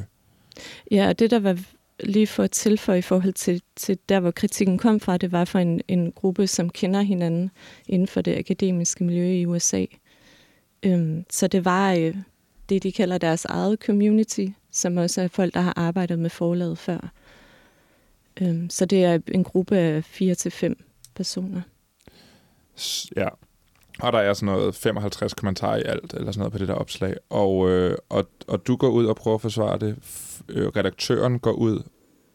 Ja, 0.92 1.08
og 1.08 1.20
det 1.20 1.32
der 1.32 1.40
var 1.40 1.60
lige 2.00 2.28
for 2.28 2.44
at 2.44 2.52
tilføje 2.52 3.00
i 3.00 3.02
forhold 3.02 3.34
til, 3.34 3.62
til 3.76 3.98
der, 4.10 4.20
hvor 4.20 4.32
kritikken 4.32 4.78
kom 4.78 5.00
fra, 5.00 5.18
det 5.18 5.32
var 5.32 5.46
for 5.46 5.60
en, 5.60 5.82
en 5.88 6.12
gruppe, 6.12 6.48
som 6.48 6.70
kender 6.70 7.02
hinanden 7.02 7.52
inden 7.88 8.08
for 8.08 8.22
det 8.22 8.38
akademiske 8.38 9.04
miljø 9.04 9.26
i 9.26 9.46
USA. 9.46 9.86
Øhm, 10.84 11.26
så 11.30 11.48
det 11.48 11.66
var 11.66 11.94
øh, 11.94 12.16
det, 12.70 12.84
de 12.84 12.92
kalder 12.92 13.18
deres 13.18 13.46
eget 13.46 13.80
community, 13.80 14.46
som 14.72 14.98
også 14.98 15.22
er 15.22 15.28
folk, 15.28 15.54
der 15.54 15.62
har 15.62 15.74
arbejdet 15.76 16.20
med 16.20 16.30
forlaget 16.30 16.78
før. 16.78 17.12
Øhm, 18.42 18.70
så 18.70 18.86
det 18.86 19.04
er 19.04 19.20
en 19.28 19.44
gruppe 19.44 19.78
af 19.78 20.04
fire 20.04 20.36
til 20.36 20.52
fem 20.52 20.84
personer. 21.16 21.62
Ja, 23.16 23.28
og 24.00 24.14
der 24.14 24.20
er 24.20 24.34
sådan 24.34 24.56
noget 24.56 24.76
55 24.76 25.34
kommentarer 25.34 25.78
i 25.78 25.84
alt, 25.86 26.14
eller 26.14 26.32
sådan 26.32 26.40
noget 26.40 26.52
på 26.52 26.58
det 26.58 26.68
der 26.68 26.74
opslag. 26.74 27.16
Og, 27.30 27.70
øh, 27.70 27.98
og, 28.10 28.28
og 28.48 28.68
du 28.68 28.76
går 28.76 28.90
ud 28.90 29.06
og 29.06 29.16
prøver 29.16 29.36
at 29.36 29.42
forsvare 29.42 29.80
det. 29.80 29.96
Øh, 30.50 30.68
redaktøren 30.68 31.40
går 31.40 31.52
ud 31.52 31.84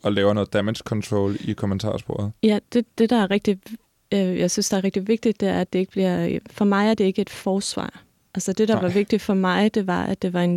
og 0.03 0.13
laver 0.13 0.33
noget 0.33 0.53
damage 0.53 0.83
control 0.85 1.37
i 1.41 1.53
kommentarsporet. 1.53 2.33
Ja, 2.43 2.59
det, 2.73 2.99
det 2.99 3.11
der 3.11 3.17
er 3.17 3.31
rigtig, 3.31 3.59
øh, 4.13 4.39
jeg 4.39 4.51
synes, 4.51 4.69
der 4.69 4.77
er 4.77 4.85
rigtig 4.85 5.09
vigtigt, 5.09 5.41
det 5.41 5.49
er, 5.49 5.61
at 5.61 5.73
det 5.73 5.79
ikke 5.79 5.93
bliver, 5.93 6.39
for 6.51 6.65
mig 6.65 6.91
er 6.91 6.95
det 6.95 7.05
ikke 7.05 7.23
et 7.23 7.31
forsvar. 7.31 8.03
Altså 8.35 8.53
det, 8.53 8.69
der 8.69 8.75
Nej. 8.75 8.83
var 8.83 8.89
vigtigt 8.89 9.23
for 9.23 9.35
mig, 9.35 9.75
det 9.75 9.87
var, 9.87 10.05
at 10.05 10.23
det 10.23 10.33
var, 10.33 10.43
en, 10.43 10.57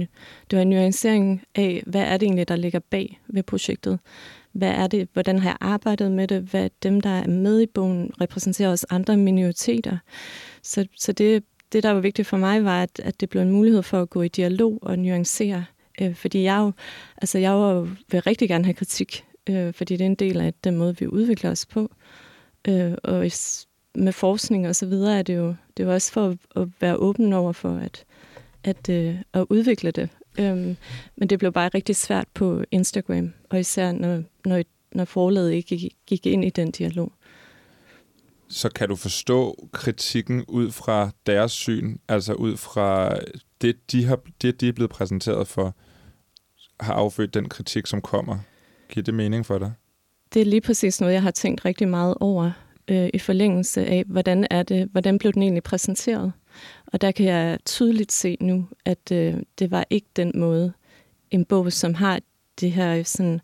det 0.51 0.57
var 0.57 0.61
en 0.61 0.69
nuancering 0.69 1.43
af, 1.55 1.83
hvad 1.85 2.01
er 2.01 2.17
det 2.17 2.25
egentlig, 2.25 2.47
der 2.47 2.55
ligger 2.55 2.79
bag 2.79 3.19
ved 3.27 3.43
projektet. 3.43 3.99
Hvad 4.51 4.69
er 4.69 4.87
det, 4.87 5.07
hvordan 5.13 5.39
har 5.39 5.49
jeg 5.49 5.57
arbejdet 5.61 6.11
med 6.11 6.27
det? 6.27 6.41
Hvad 6.41 6.69
dem, 6.83 7.01
der 7.01 7.09
er 7.09 7.27
med 7.27 7.61
i 7.61 7.65
bogen, 7.65 8.11
repræsenterer 8.21 8.69
også 8.69 8.85
andre 8.89 9.17
minoriteter. 9.17 9.97
Så, 10.63 10.87
så 10.97 11.11
det, 11.11 11.43
det, 11.71 11.83
der 11.83 11.91
var 11.91 11.99
vigtigt 11.99 12.27
for 12.27 12.37
mig, 12.37 12.63
var, 12.63 12.83
at, 12.83 13.01
at 13.03 13.21
det 13.21 13.29
blev 13.29 13.41
en 13.41 13.51
mulighed 13.51 13.83
for 13.83 14.01
at 14.01 14.09
gå 14.09 14.21
i 14.21 14.27
dialog 14.27 14.79
og 14.81 14.99
nuancere. 14.99 15.65
Øh, 16.01 16.15
fordi 16.15 16.43
jeg 16.43 16.57
jo, 16.57 16.71
altså 17.17 17.37
jeg 17.37 17.49
jo 17.49 17.87
vil 18.11 18.21
rigtig 18.21 18.49
gerne 18.49 18.65
have 18.65 18.73
kritik, 18.73 19.25
øh, 19.49 19.73
fordi 19.73 19.97
det 19.97 20.01
er 20.01 20.09
en 20.09 20.15
del 20.15 20.41
af 20.41 20.53
den 20.63 20.77
måde, 20.77 20.97
vi 20.97 21.07
udvikler 21.07 21.51
os 21.51 21.65
på. 21.65 21.91
Øh, 22.67 22.93
og 23.03 23.31
med 23.95 24.11
forskning 24.11 24.67
og 24.67 24.75
så 24.75 24.85
videre 24.85 25.19
er 25.19 25.23
det 25.23 25.37
jo, 25.37 25.55
det 25.77 25.87
er 25.87 25.93
også 25.93 26.11
for 26.11 26.29
at, 26.29 26.37
at 26.55 26.67
være 26.81 26.95
åben 26.95 27.33
over 27.33 27.51
for 27.51 27.75
at, 27.75 28.05
at, 28.63 28.89
øh, 28.89 29.15
at 29.33 29.45
udvikle 29.49 29.91
det. 29.91 30.09
Øhm, 30.39 30.77
men 31.15 31.29
det 31.29 31.39
blev 31.39 31.51
bare 31.51 31.69
rigtig 31.73 31.95
svært 31.95 32.27
på 32.33 32.63
Instagram, 32.71 33.33
og 33.49 33.59
især 33.59 33.91
når, 33.91 34.23
når, 34.45 34.63
når 34.91 35.05
forlaget 35.05 35.51
ikke 35.51 35.89
gik 36.05 36.25
ind 36.25 36.45
i 36.45 36.49
den 36.49 36.71
dialog. 36.71 37.11
Så 38.51 38.69
kan 38.69 38.89
du 38.89 38.95
forstå 38.95 39.69
kritikken 39.71 40.45
ud 40.47 40.71
fra 40.71 41.11
deres 41.25 41.51
syn, 41.51 41.97
altså 42.07 42.33
ud 42.33 42.57
fra 42.57 43.17
det, 43.61 43.91
de, 43.91 44.05
har, 44.05 44.19
det, 44.41 44.61
de 44.61 44.67
er 44.67 44.71
blevet 44.71 44.91
præsenteret 44.91 45.47
for, 45.47 45.75
har 46.79 46.93
affødt 46.93 47.33
den 47.33 47.49
kritik, 47.49 47.87
som 47.87 48.01
kommer? 48.01 48.37
Giver 48.89 49.03
det 49.03 49.13
mening 49.13 49.45
for 49.45 49.57
dig? 49.57 49.71
Det 50.33 50.41
er 50.41 50.45
lige 50.45 50.61
præcis 50.61 51.01
noget, 51.01 51.13
jeg 51.13 51.21
har 51.21 51.31
tænkt 51.31 51.65
rigtig 51.65 51.87
meget 51.87 52.15
over 52.19 52.51
øh, 52.87 53.09
i 53.13 53.19
forlængelse 53.19 53.85
af, 53.85 54.03
hvordan 54.07 54.47
er 54.49 54.63
det, 54.63 54.89
hvordan 54.91 55.17
blev 55.17 55.33
den 55.33 55.41
egentlig 55.41 55.63
præsenteret? 55.63 56.33
Og 56.87 57.01
der 57.01 57.11
kan 57.11 57.25
jeg 57.25 57.59
tydeligt 57.65 58.11
se 58.11 58.37
nu, 58.41 58.67
at 58.85 59.11
øh, 59.11 59.35
det 59.59 59.71
var 59.71 59.85
ikke 59.89 60.07
den 60.15 60.31
måde, 60.35 60.73
en 61.31 61.45
bog, 61.45 61.73
som 61.73 61.93
har 61.93 62.19
det 62.61 62.71
her 62.71 63.03
sådan 63.03 63.41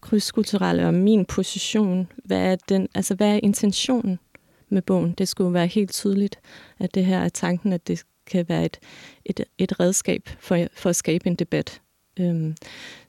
krydskulturelle 0.00 0.86
og 0.86 0.94
min 0.94 1.24
position, 1.24 2.12
hvad 2.24 2.52
er, 2.52 2.56
den, 2.68 2.88
altså, 2.94 3.14
hvad 3.14 3.34
er 3.34 3.40
intentionen 3.42 4.18
med 4.68 4.82
bogen? 4.82 5.12
Det 5.18 5.28
skulle 5.28 5.54
være 5.54 5.66
helt 5.66 5.92
tydeligt, 5.92 6.38
at 6.78 6.94
det 6.94 7.04
her 7.04 7.18
er 7.18 7.28
tanken, 7.28 7.72
at 7.72 7.88
det 7.88 8.04
kan 8.26 8.48
være 8.48 8.64
et, 8.64 8.78
et, 9.24 9.44
et 9.58 9.80
redskab 9.80 10.28
for, 10.40 10.66
for 10.72 10.90
at 10.90 10.96
skabe 10.96 11.26
en 11.26 11.34
debat. 11.34 11.80
Øhm, 12.20 12.56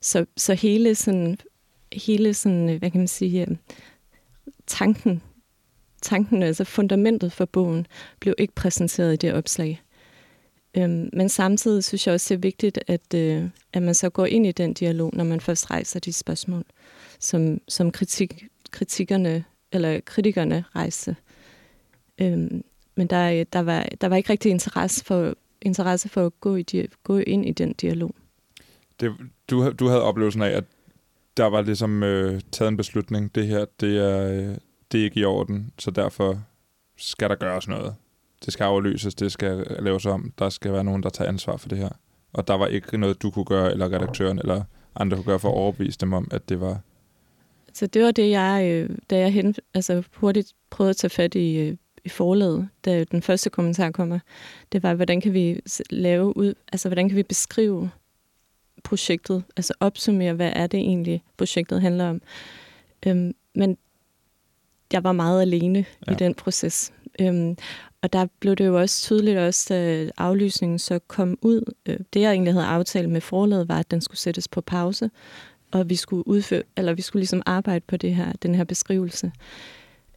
så, 0.00 0.26
så 0.36 0.54
hele 0.54 0.94
sådan, 0.94 1.38
hele 1.92 2.34
sådan, 2.34 2.76
hvad 2.78 2.90
kan 2.90 3.00
man 3.00 3.08
sige, 3.08 3.42
øhm, 3.42 3.58
tanken 4.66 5.22
tanken, 6.02 6.42
altså 6.42 6.64
fundamentet 6.64 7.32
for 7.32 7.44
bogen, 7.44 7.86
blev 8.20 8.34
ikke 8.38 8.54
præsenteret 8.54 9.12
i 9.12 9.16
det 9.16 9.34
opslag. 9.34 9.82
Øhm, 10.76 11.10
men 11.12 11.28
samtidig 11.28 11.84
synes 11.84 12.06
jeg 12.06 12.14
også, 12.14 12.34
det 12.34 12.38
er 12.38 12.40
vigtigt, 12.40 12.78
at, 12.86 13.14
øh, 13.14 13.44
at 13.72 13.82
man 13.82 13.94
så 13.94 14.10
går 14.10 14.26
ind 14.26 14.46
i 14.46 14.52
den 14.52 14.74
dialog, 14.74 15.10
når 15.14 15.24
man 15.24 15.40
først 15.40 15.70
rejser 15.70 16.00
de 16.00 16.12
spørgsmål, 16.12 16.64
som, 17.18 17.60
som 17.68 17.90
kritik, 17.90 18.44
kritikerne 18.70 19.44
eller 19.72 20.00
kritikerne 20.00 20.64
rejste. 20.74 21.16
Øhm, 22.22 22.64
men 22.94 23.06
der, 23.06 23.44
der, 23.44 23.60
var, 23.60 23.88
der 24.00 24.08
var 24.08 24.16
ikke 24.16 24.30
rigtig 24.30 24.50
interesse 24.50 25.04
for, 25.04 25.34
interesse 25.62 26.08
for 26.08 26.26
at 26.26 26.40
gå, 26.40 26.56
i, 26.56 26.64
gå 27.04 27.18
ind 27.18 27.46
i 27.46 27.52
den 27.52 27.72
dialog. 27.72 28.14
Det, 29.00 29.12
du, 29.50 29.70
du 29.70 29.86
havde 29.86 30.02
oplevelsen 30.02 30.42
af, 30.42 30.50
at 30.50 30.64
der 31.36 31.46
var 31.46 31.60
ligesom 31.60 32.02
øh, 32.02 32.40
taget 32.52 32.68
en 32.68 32.76
beslutning. 32.76 33.34
Det 33.34 33.46
her, 33.46 33.64
det 33.80 33.98
er, 33.98 34.32
øh, 34.32 34.56
det 34.92 35.00
er 35.00 35.04
ikke 35.04 35.20
i 35.20 35.24
orden, 35.24 35.72
så 35.78 35.90
derfor 35.90 36.42
skal 36.96 37.28
der 37.28 37.34
gøres 37.34 37.68
noget. 37.68 37.94
Det 38.44 38.52
skal 38.52 38.64
aflyses, 38.64 39.14
det 39.14 39.32
skal 39.32 39.76
laves 39.78 40.06
om, 40.06 40.32
der 40.38 40.48
skal 40.48 40.72
være 40.72 40.84
nogen, 40.84 41.02
der 41.02 41.08
tager 41.08 41.28
ansvar 41.28 41.56
for 41.56 41.68
det 41.68 41.78
her. 41.78 41.88
Og 42.32 42.48
der 42.48 42.54
var 42.54 42.66
ikke 42.66 42.98
noget, 42.98 43.22
du 43.22 43.30
kunne 43.30 43.44
gøre, 43.44 43.70
eller 43.72 43.92
redaktøren, 43.92 44.38
eller 44.38 44.62
andre 44.96 45.16
kunne 45.16 45.24
gøre 45.24 45.38
for 45.38 45.48
at 45.48 45.54
overbevise 45.54 45.98
dem 45.98 46.12
om, 46.12 46.28
at 46.30 46.48
det 46.48 46.60
var... 46.60 46.80
Så 47.72 47.86
det 47.86 48.02
var 48.02 48.10
det, 48.10 48.30
jeg, 48.30 48.70
øh, 48.72 48.96
da 49.10 49.18
jeg 49.18 49.32
hen, 49.32 49.54
altså 49.74 50.02
hurtigt 50.16 50.52
prøvede 50.70 50.90
at 50.90 50.96
tage 50.96 51.10
fat 51.10 51.34
i, 51.34 51.56
øh, 51.56 51.76
i 52.04 52.08
forlaget, 52.08 52.68
da 52.84 53.04
den 53.04 53.22
første 53.22 53.50
kommentar 53.50 53.90
kommer, 53.90 54.18
det 54.72 54.82
var, 54.82 54.94
hvordan 54.94 55.20
kan 55.20 55.32
vi 55.32 55.60
lave 55.90 56.36
ud, 56.36 56.54
altså 56.72 56.88
hvordan 56.88 57.08
kan 57.08 57.16
vi 57.16 57.22
beskrive 57.22 57.90
projektet, 58.84 59.44
altså 59.56 59.74
opsummere, 59.80 60.32
hvad 60.32 60.52
er 60.54 60.66
det 60.66 60.80
egentlig, 60.80 61.22
projektet 61.36 61.80
handler 61.80 62.08
om. 62.08 62.22
Øhm, 63.06 63.34
men 63.54 63.78
jeg 64.92 65.04
var 65.04 65.12
meget 65.12 65.42
alene 65.42 65.84
ja. 66.06 66.12
i 66.12 66.14
den 66.14 66.34
proces. 66.34 66.92
Øhm, 67.20 67.56
og 68.02 68.12
der 68.12 68.26
blev 68.40 68.56
det 68.56 68.66
jo 68.66 68.80
også 68.80 69.02
tydeligt, 69.02 69.38
også, 69.38 69.74
at 69.74 70.12
aflysningen 70.16 70.78
så 70.78 70.98
kom 70.98 71.38
ud. 71.42 71.72
Øh, 71.86 71.98
det, 72.12 72.20
jeg 72.20 72.32
egentlig 72.32 72.52
havde 72.54 72.66
aftalt 72.66 73.10
med 73.10 73.20
forlaget, 73.20 73.68
var, 73.68 73.78
at 73.78 73.90
den 73.90 74.00
skulle 74.00 74.18
sættes 74.18 74.48
på 74.48 74.60
pause, 74.60 75.10
og 75.70 75.90
vi 75.90 75.96
skulle 75.96 76.28
udføre, 76.28 76.62
eller 76.76 76.92
vi 76.92 77.02
skulle 77.02 77.20
ligesom 77.20 77.42
arbejde 77.46 77.84
på 77.88 77.96
det 77.96 78.14
her, 78.14 78.32
den 78.32 78.54
her 78.54 78.64
beskrivelse. 78.64 79.32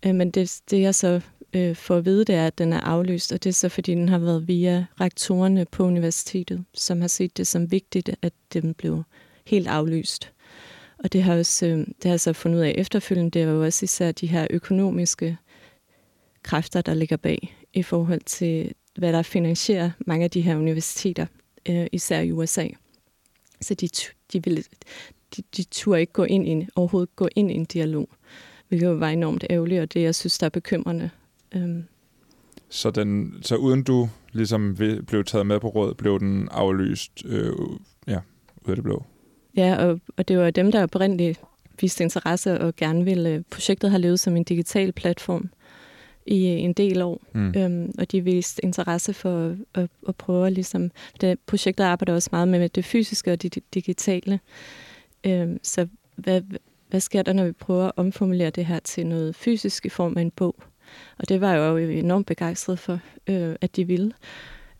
Øh, 0.05 0.15
men 0.15 0.31
det, 0.31 0.61
det, 0.69 0.81
jeg 0.81 0.95
så 0.95 1.21
øh, 1.55 1.75
får 1.75 1.97
at 1.97 2.05
vide, 2.05 2.25
det 2.25 2.35
er, 2.35 2.47
at 2.47 2.57
den 2.57 2.73
er 2.73 2.79
aflyst, 2.79 3.31
og 3.31 3.43
det 3.43 3.49
er 3.49 3.53
så, 3.53 3.69
fordi 3.69 3.91
den 3.91 4.09
har 4.09 4.17
været 4.17 4.47
via 4.47 4.85
rektorerne 5.01 5.65
på 5.65 5.83
universitetet, 5.83 6.65
som 6.73 7.01
har 7.01 7.07
set 7.07 7.37
det 7.37 7.47
som 7.47 7.71
vigtigt, 7.71 8.11
at 8.21 8.33
den 8.53 8.73
blev 8.73 9.03
helt 9.45 9.67
aflyst. 9.67 10.31
Og 11.03 11.13
det 11.13 11.23
har, 11.23 11.37
også, 11.37 11.65
øh, 11.65 11.77
det 11.77 12.03
har 12.03 12.09
jeg 12.09 12.19
så 12.19 12.33
fundet 12.33 12.57
ud 12.57 12.63
af 12.63 12.73
efterfølgende, 12.77 13.31
det 13.31 13.41
er 13.41 13.45
jo 13.45 13.63
også 13.63 13.83
især 13.83 14.11
de 14.11 14.27
her 14.27 14.47
økonomiske 14.49 15.37
kræfter, 16.43 16.81
der 16.81 16.93
ligger 16.93 17.17
bag 17.17 17.55
i 17.73 17.83
forhold 17.83 18.21
til, 18.25 18.73
hvad 18.95 19.13
der 19.13 19.21
finansierer 19.21 19.91
mange 19.99 20.23
af 20.23 20.31
de 20.31 20.41
her 20.41 20.55
universiteter, 20.55 21.25
øh, 21.69 21.87
især 21.91 22.19
i 22.19 22.31
USA. 22.31 22.67
Så 23.61 23.73
de, 23.73 23.87
de, 24.33 24.43
ville, 24.43 24.63
de, 25.35 25.43
de 25.57 25.63
turde 25.63 26.01
ikke 26.01 26.13
gå 26.13 26.23
ind 26.23 26.47
i, 26.47 26.67
overhovedet 26.75 27.15
gå 27.15 27.27
ind 27.35 27.51
i 27.51 27.53
en 27.53 27.65
dialog, 27.65 28.09
hvilket 28.67 28.99
var 28.99 29.09
enormt 29.09 29.45
ærgerligt, 29.49 29.81
og 29.81 29.93
det, 29.93 30.01
jeg 30.01 30.15
synes, 30.15 30.37
der 30.37 30.45
er 30.45 30.49
bekymrende. 30.49 31.09
Øhm. 31.55 31.83
Så, 32.69 32.91
den, 32.91 33.33
så 33.41 33.55
uden 33.55 33.83
du 33.83 34.09
ligesom 34.31 34.75
blev 35.07 35.23
taget 35.23 35.47
med 35.47 35.59
på 35.59 35.67
råd, 35.67 35.93
blev 35.93 36.19
den 36.19 36.49
aflyst 36.51 37.25
øh, 37.25 37.53
ja, 38.07 38.19
ud 38.61 38.69
af 38.69 38.75
det 38.75 38.83
blå? 38.83 39.03
Ja, 39.55 39.85
og, 39.85 39.99
og 40.17 40.27
det 40.27 40.37
var 40.37 40.51
dem, 40.51 40.71
der 40.71 40.83
oprindeligt 40.83 41.41
viste 41.81 42.03
interesse 42.03 42.61
og 42.61 42.75
gerne 42.75 43.05
ville. 43.05 43.43
Projektet 43.51 43.91
har 43.91 43.97
levet 43.97 44.19
som 44.19 44.35
en 44.35 44.43
digital 44.43 44.91
platform 44.91 45.49
i 46.25 46.43
en 46.45 46.73
del 46.73 47.01
år, 47.01 47.21
mm. 47.33 47.53
øhm, 47.57 47.91
og 47.99 48.11
de 48.11 48.21
viste 48.21 48.65
interesse 48.65 49.13
for 49.13 49.49
at, 49.49 49.57
at, 49.73 49.89
at 50.07 50.15
prøve 50.15 50.49
ligesom... 50.49 50.91
Det, 51.21 51.39
projektet 51.39 51.83
arbejder 51.83 52.13
også 52.13 52.29
meget 52.31 52.47
med 52.47 52.69
det 52.69 52.85
fysiske 52.85 53.31
og 53.31 53.41
det 53.41 53.59
digitale. 53.73 54.39
Øhm, 55.23 55.59
så 55.63 55.87
hvad, 56.15 56.41
hvad 56.89 56.99
sker 56.99 57.21
der, 57.21 57.33
når 57.33 57.45
vi 57.45 57.51
prøver 57.51 57.85
at 57.85 57.91
omformulere 57.95 58.49
det 58.49 58.65
her 58.65 58.79
til 58.79 59.07
noget 59.07 59.35
fysisk 59.35 59.85
i 59.85 59.89
form 59.89 60.17
af 60.17 60.21
en 60.21 60.31
bog? 60.31 60.55
Og 61.17 61.29
det 61.29 61.41
var 61.41 61.53
jeg 61.53 61.59
jo 61.59 61.77
enormt 61.77 62.27
begejstret 62.27 62.79
for, 62.79 62.99
øh, 63.27 63.55
at 63.61 63.75
de 63.75 63.87
ville. 63.87 64.13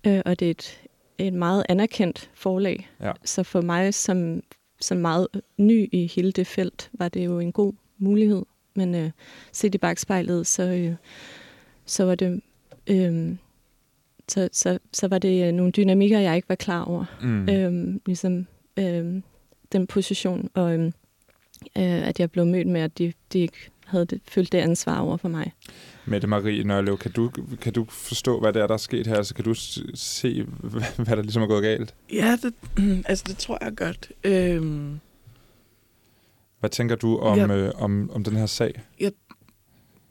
Øh, 0.08 0.22
og 0.26 0.40
det 0.40 0.46
er 0.46 0.52
et, 0.52 0.82
et 1.18 1.34
meget 1.34 1.66
anerkendt 1.70 2.30
forlag. 2.34 2.90
Ja. 3.02 3.12
Så 3.26 3.44
for 3.44 3.62
mig 3.62 3.94
som 3.94 4.42
som 4.84 4.98
meget 4.98 5.28
ny 5.58 5.90
i 5.92 6.08
hele 6.16 6.32
det 6.32 6.48
felt, 6.48 6.90
var 6.94 7.10
det 7.10 7.26
jo 7.26 7.40
en 7.40 7.52
god 7.52 7.74
mulighed. 7.98 8.44
Men 8.76 8.96
øh, 8.96 9.12
set 9.52 9.76
i 9.76 9.78
bagspejlet, 9.78 10.48
så, 10.48 10.64
øh, 10.64 10.96
så 11.86 12.06
var 12.06 12.16
det... 12.16 12.42
Øh, 12.88 13.36
så, 14.28 14.50
så, 14.52 14.80
så 14.94 15.08
var 15.08 15.18
det 15.18 15.48
øh, 15.48 15.54
nogle 15.54 15.72
dynamikker, 15.72 16.20
jeg 16.20 16.36
ikke 16.36 16.50
var 16.50 16.56
klar 16.56 16.84
over. 16.84 17.06
Mm. 17.22 17.50
Øh, 17.50 18.00
ligesom 18.06 18.48
øh, 18.78 19.22
den 19.72 19.88
position, 19.88 20.50
og 20.54 20.74
øh, 20.74 20.92
at 21.76 22.20
jeg 22.20 22.32
blev 22.32 22.46
mødt 22.46 22.68
med, 22.68 22.82
at 22.82 22.98
de, 22.98 23.14
de 23.34 23.40
ikke 23.40 23.70
havde 23.86 24.06
det, 24.06 24.22
følt 24.28 24.52
det 24.52 24.58
ansvar 24.58 25.00
over 25.00 25.18
for 25.18 25.30
mig. 25.30 25.52
Mette 26.06 26.28
Marie 26.28 26.64
Nørlev, 26.64 26.98
kan 26.98 27.12
du, 27.12 27.32
kan 27.62 27.74
du 27.74 27.86
forstå, 27.90 28.40
hvad 28.40 28.54
det 28.54 28.62
er, 28.62 28.68
der 28.68 28.74
er 28.74 28.78
sket 28.78 29.08
her? 29.08 29.16
Altså, 29.16 29.34
kan 29.34 29.44
du 29.44 29.54
se, 29.94 30.44
hvad 31.04 31.16
der 31.16 31.22
ligesom 31.22 31.44
er 31.44 31.48
gået 31.48 31.64
galt? 31.64 31.96
Ja, 32.14 32.38
det, 32.42 32.54
altså, 33.10 33.24
det 33.28 33.38
tror 33.38 33.58
jeg 33.62 33.76
godt. 33.76 34.12
Øhm, 34.24 35.00
hvad 36.60 36.70
tænker 36.70 36.96
du 36.96 37.18
om, 37.18 37.38
jeg, 37.38 37.50
øh, 37.50 37.72
om, 37.76 38.10
om 38.14 38.24
den 38.24 38.36
her 38.36 38.46
sag? 38.46 38.82
Jeg, 39.00 39.12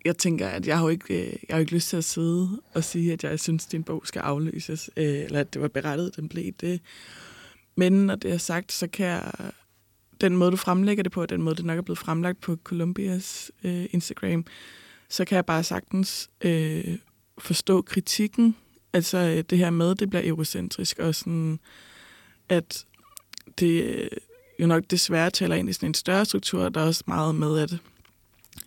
jeg 0.04 0.16
tænker, 0.16 0.48
at 0.48 0.66
jeg 0.66 0.78
har 0.78 0.84
jo 0.84 0.88
ikke, 0.88 1.26
øh, 1.26 1.34
jeg 1.48 1.54
har 1.56 1.58
ikke 1.58 1.72
lyst 1.72 1.88
til 1.88 1.96
at 1.96 2.04
sidde 2.04 2.60
og 2.74 2.84
sige, 2.84 3.12
at 3.12 3.24
jeg 3.24 3.40
synes, 3.40 3.66
at 3.66 3.72
din 3.72 3.84
bog 3.84 4.02
skal 4.04 4.20
afløses, 4.20 4.90
øh, 4.96 5.04
eller 5.04 5.40
at 5.40 5.54
det 5.54 5.62
var 5.62 5.68
berettet, 5.68 6.16
den 6.16 6.28
blev 6.28 6.52
det. 6.60 6.80
Men 7.76 7.92
når 7.92 8.14
det 8.14 8.32
er 8.32 8.38
sagt, 8.38 8.72
så 8.72 8.86
kan 8.86 9.06
jeg 9.06 9.32
den 10.22 10.36
måde, 10.36 10.50
du 10.50 10.56
fremlægger 10.56 11.02
det 11.02 11.12
på, 11.12 11.26
den 11.26 11.42
måde, 11.42 11.54
det 11.54 11.64
nok 11.64 11.78
er 11.78 11.82
blevet 11.82 11.98
fremlagt 11.98 12.40
på 12.40 12.56
Columbias 12.64 13.52
øh, 13.64 13.84
Instagram, 13.90 14.44
så 15.12 15.24
kan 15.24 15.36
jeg 15.36 15.46
bare 15.46 15.64
sagtens 15.64 16.30
øh, 16.40 16.98
forstå 17.38 17.82
kritikken. 17.82 18.56
Altså 18.92 19.18
øh, 19.18 19.44
det 19.50 19.58
her 19.58 19.70
med, 19.70 19.94
det 19.94 20.10
bliver 20.10 20.28
eurocentrisk, 20.28 20.98
og 20.98 21.14
sådan, 21.14 21.60
at 22.48 22.86
det 23.58 23.84
øh, 23.84 24.08
jo 24.60 24.66
nok 24.66 24.82
desværre 24.90 25.30
taler 25.30 25.56
ind 25.56 25.68
i 25.68 25.72
sådan 25.72 25.88
en 25.88 25.94
større 25.94 26.24
struktur, 26.24 26.68
der 26.68 26.80
er 26.80 26.86
også 26.86 27.04
meget 27.06 27.34
med, 27.34 27.58
at 27.58 27.74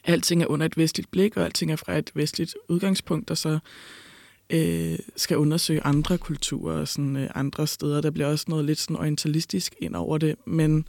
alting 0.04 0.42
er 0.42 0.48
under 0.48 0.66
et 0.66 0.78
vestligt 0.78 1.12
blik, 1.12 1.38
og 1.38 1.46
alting 1.46 1.72
er 1.72 1.76
fra 1.76 1.98
et 1.98 2.12
vestligt 2.14 2.56
udgangspunkt, 2.70 3.32
og 3.32 3.38
så 3.38 3.60
øh, 4.50 5.00
skal 5.16 5.38
undersøge 5.38 5.84
andre 5.84 6.18
kulturer 6.18 6.80
og 6.80 6.88
sådan, 6.88 7.16
øh, 7.16 7.30
andre 7.36 7.68
steder. 7.68 8.02
Der 8.02 8.12
bliver 8.12 8.28
også 8.28 8.46
noget 8.48 8.66
lidt 8.66 8.80
sådan 8.80 8.96
orientalistisk 8.96 9.76
ind 9.80 9.96
over 9.96 10.18
det, 10.18 10.36
men 10.46 10.86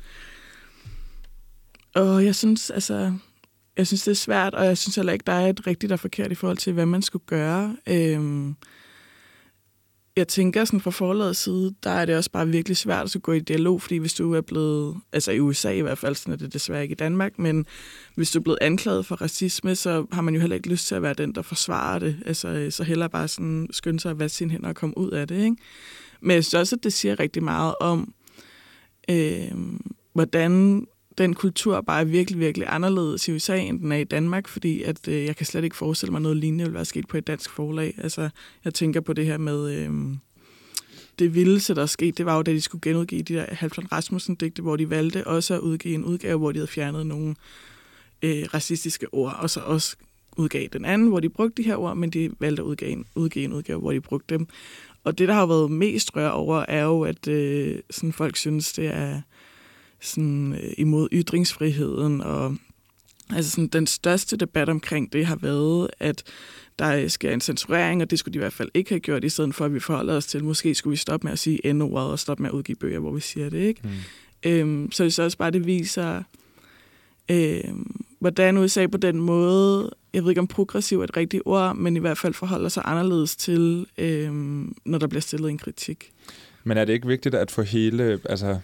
og 1.95 2.25
jeg 2.25 2.35
synes, 2.35 2.71
altså, 2.71 3.12
jeg 3.77 3.87
synes, 3.87 4.03
det 4.03 4.11
er 4.11 4.15
svært, 4.15 4.55
og 4.55 4.65
jeg 4.65 4.79
synes 4.79 4.97
heller 4.97 5.12
ikke, 5.12 5.25
der 5.27 5.33
er 5.33 5.49
et 5.49 5.67
rigtigt 5.67 5.93
og 5.93 6.01
forkert 6.01 6.33
i 6.33 6.35
forhold 6.35 6.57
til, 6.57 6.73
hvad 6.73 6.87
man 6.87 7.03
skulle 7.03 7.25
gøre. 7.27 7.77
Øhm, 7.89 8.57
jeg 10.17 10.29
tænker 10.29 10.65
sådan 10.65 10.81
fra 10.81 10.91
forlagets 10.91 11.41
side, 11.41 11.75
der 11.85 11.91
er 11.91 12.05
det 12.05 12.17
også 12.17 12.31
bare 12.31 12.49
virkelig 12.49 12.77
svært 12.77 13.17
at 13.17 13.23
gå 13.23 13.33
i 13.33 13.41
dialog, 13.41 13.83
fordi 13.83 13.97
hvis 13.97 14.15
du 14.15 14.35
er 14.35 14.41
blevet, 14.41 14.97
altså 15.12 15.33
i 15.33 15.41
USA 15.41 15.71
i 15.71 15.81
hvert 15.81 15.99
fald, 15.99 16.15
sådan 16.15 16.33
er 16.33 16.37
det 16.37 16.53
desværre 16.53 16.83
ikke 16.83 16.93
i 16.93 16.97
Danmark, 16.97 17.39
men 17.39 17.67
hvis 18.15 18.31
du 18.31 18.39
er 18.39 18.43
blevet 18.43 18.59
anklaget 18.61 19.07
for 19.07 19.17
racisme, 19.17 19.75
så 19.75 20.07
har 20.12 20.23
man 20.23 20.35
jo 20.35 20.41
heller 20.41 20.57
ikke 20.57 20.69
lyst 20.69 20.87
til 20.89 20.95
at 20.95 21.03
være 21.03 21.15
den, 21.15 21.35
der 21.35 21.43
forsvarer 21.43 21.99
det. 21.99 22.17
Altså, 22.27 22.49
øh, 22.49 22.73
så 22.73 22.85
heller 22.85 23.09
bare 23.09 23.29
sådan 23.29 23.69
skynde 23.71 24.01
sig 24.01 24.11
at 24.11 24.19
vaske 24.19 24.37
sine 24.37 24.51
hænder 24.51 24.69
og 24.69 24.75
komme 24.75 24.99
ud 24.99 25.11
af 25.11 25.29
det, 25.29 25.45
ikke? 25.45 25.57
Men 26.21 26.35
jeg 26.35 26.45
synes 26.45 26.55
også, 26.55 26.77
at 26.77 26.85
det 26.85 26.93
siger 26.93 27.21
rigtig 27.21 27.43
meget 27.43 27.75
om, 27.81 28.15
øh, 29.11 29.53
hvordan 30.12 30.87
den 31.18 31.35
kultur 31.35 31.81
bare 31.81 32.00
er 32.00 32.05
virkelig, 32.05 32.40
virkelig 32.40 32.66
anderledes 32.70 33.29
i 33.29 33.33
USA, 33.33 33.59
end 33.59 33.81
den 33.81 33.92
er 33.92 33.96
i 33.96 34.05
Danmark, 34.05 34.48
fordi 34.48 34.83
at, 34.83 35.09
øh, 35.09 35.24
jeg 35.24 35.37
kan 35.37 35.46
slet 35.46 35.64
ikke 35.64 35.76
forestille 35.76 36.12
mig 36.12 36.20
noget 36.20 36.37
lignende 36.37 36.64
vil 36.64 36.74
være 36.74 36.85
sket 36.85 37.09
på 37.09 37.16
et 37.16 37.26
dansk 37.26 37.50
forlag. 37.50 37.94
Altså, 37.98 38.29
jeg 38.64 38.74
tænker 38.74 39.00
på 39.00 39.12
det 39.12 39.26
her 39.26 39.38
med 39.38 39.70
øh, 39.74 39.90
det 41.18 41.35
vildeste, 41.35 41.74
der 41.74 41.87
skete, 41.87 42.11
det 42.11 42.26
var 42.26 42.37
jo, 42.37 42.42
da 42.42 42.52
de 42.52 42.61
skulle 42.61 42.83
genudgive 42.83 43.22
de 43.22 43.35
der 43.35 43.46
Halvdan 43.48 43.92
Rasmussen-digte, 43.92 44.62
hvor 44.62 44.76
de 44.76 44.90
valgte 44.90 45.26
også 45.26 45.55
at 45.55 45.61
udgive 45.61 45.94
en 45.94 46.05
udgave, 46.05 46.38
hvor 46.38 46.52
de 46.52 46.59
havde 46.59 46.70
fjernet 46.70 47.07
nogle 47.07 47.35
øh, 48.22 48.44
racistiske 48.55 49.14
ord, 49.14 49.37
og 49.38 49.50
så 49.50 49.61
også 49.61 49.96
udgav 50.37 50.68
den 50.72 50.85
anden, 50.85 51.09
hvor 51.09 51.20
de 51.20 51.29
brugte 51.29 51.62
de 51.62 51.68
her 51.68 51.76
ord, 51.76 51.96
men 51.96 52.11
de 52.11 52.31
valgte 52.40 52.62
at 52.62 52.66
udgive 52.66 52.90
en, 52.90 53.05
udgive 53.14 53.44
en 53.44 53.52
udgave, 53.52 53.81
hvor 53.81 53.92
de 53.92 54.00
brugte 54.00 54.35
dem. 54.35 54.46
Og 55.05 55.18
det, 55.18 55.29
der 55.29 55.35
har 55.35 55.46
været 55.46 55.70
mest 55.70 56.16
rør 56.16 56.29
over, 56.29 56.64
er 56.68 56.83
jo, 56.83 57.02
at 57.02 57.29
øh, 57.29 57.79
sådan 57.90 58.12
folk 58.12 58.37
synes, 58.37 58.72
det 58.72 58.87
er 58.87 59.20
sådan, 60.07 60.53
øh, 60.53 60.73
imod 60.79 61.09
ytringsfriheden. 61.12 62.21
Og 62.21 62.57
altså 63.35 63.51
sådan, 63.51 63.66
den 63.66 63.87
største 63.87 64.37
debat 64.37 64.69
omkring 64.69 65.12
det 65.12 65.27
har 65.27 65.37
været, 65.37 65.90
at 66.01 66.23
der 66.79 67.09
sker 67.09 67.33
en 67.33 67.40
censurering, 67.40 68.03
og 68.03 68.11
det 68.11 68.19
skulle 68.19 68.33
de 68.33 68.37
i 68.37 68.40
hvert 68.40 68.53
fald 68.53 68.71
ikke 68.75 68.90
have 68.90 69.01
gjort, 69.01 69.25
i 69.25 69.29
stedet 69.29 69.55
for 69.55 69.64
at 69.64 69.75
vi 69.75 69.81
forholder 69.81 70.14
os 70.14 70.27
til, 70.27 70.45
måske 70.45 70.75
skulle 70.75 70.92
vi 70.92 70.97
stoppe 70.97 71.25
med 71.25 71.33
at 71.33 71.38
sige 71.38 71.73
n-ordet 71.73 72.11
og 72.11 72.19
stoppe 72.19 72.42
med 72.42 72.51
at 72.51 72.55
udgive 72.55 72.77
bøger, 72.77 72.99
hvor 72.99 73.12
vi 73.12 73.21
siger 73.21 73.51
det. 73.51 73.59
ikke. 73.59 73.81
Mm. 73.85 73.90
Øhm, 74.51 74.92
så 74.92 75.05
det 75.05 75.14
så 75.14 75.23
også 75.23 75.38
bare, 75.38 75.51
det 75.51 75.66
viser, 75.66 76.23
øhm, 77.29 78.05
hvordan 78.19 78.57
USA 78.57 78.87
på 78.87 78.99
den 78.99 79.21
måde, 79.21 79.90
jeg 80.14 80.23
ved 80.23 80.31
ikke 80.31 80.40
om 80.40 80.47
progressiv 80.47 81.01
er 81.01 81.05
et 81.05 81.16
rigtigt 81.16 81.42
ord, 81.47 81.77
men 81.77 81.97
i 81.97 82.01
hvert 82.01 82.19
fald 82.19 82.35
forholder 82.35 82.69
sig 82.69 82.83
anderledes 82.87 83.37
til, 83.37 83.87
øhm, 83.99 84.75
når 84.85 84.99
der 84.99 85.07
bliver 85.07 85.21
stillet 85.21 85.51
en 85.51 85.59
kritik. 85.59 86.12
Men 86.64 86.77
er 86.77 86.85
det 86.85 86.92
ikke 86.92 87.07
vigtigt 87.07 87.35
at 87.35 87.51
få 87.51 87.62
hele, 87.62 88.21
altså 88.25 88.59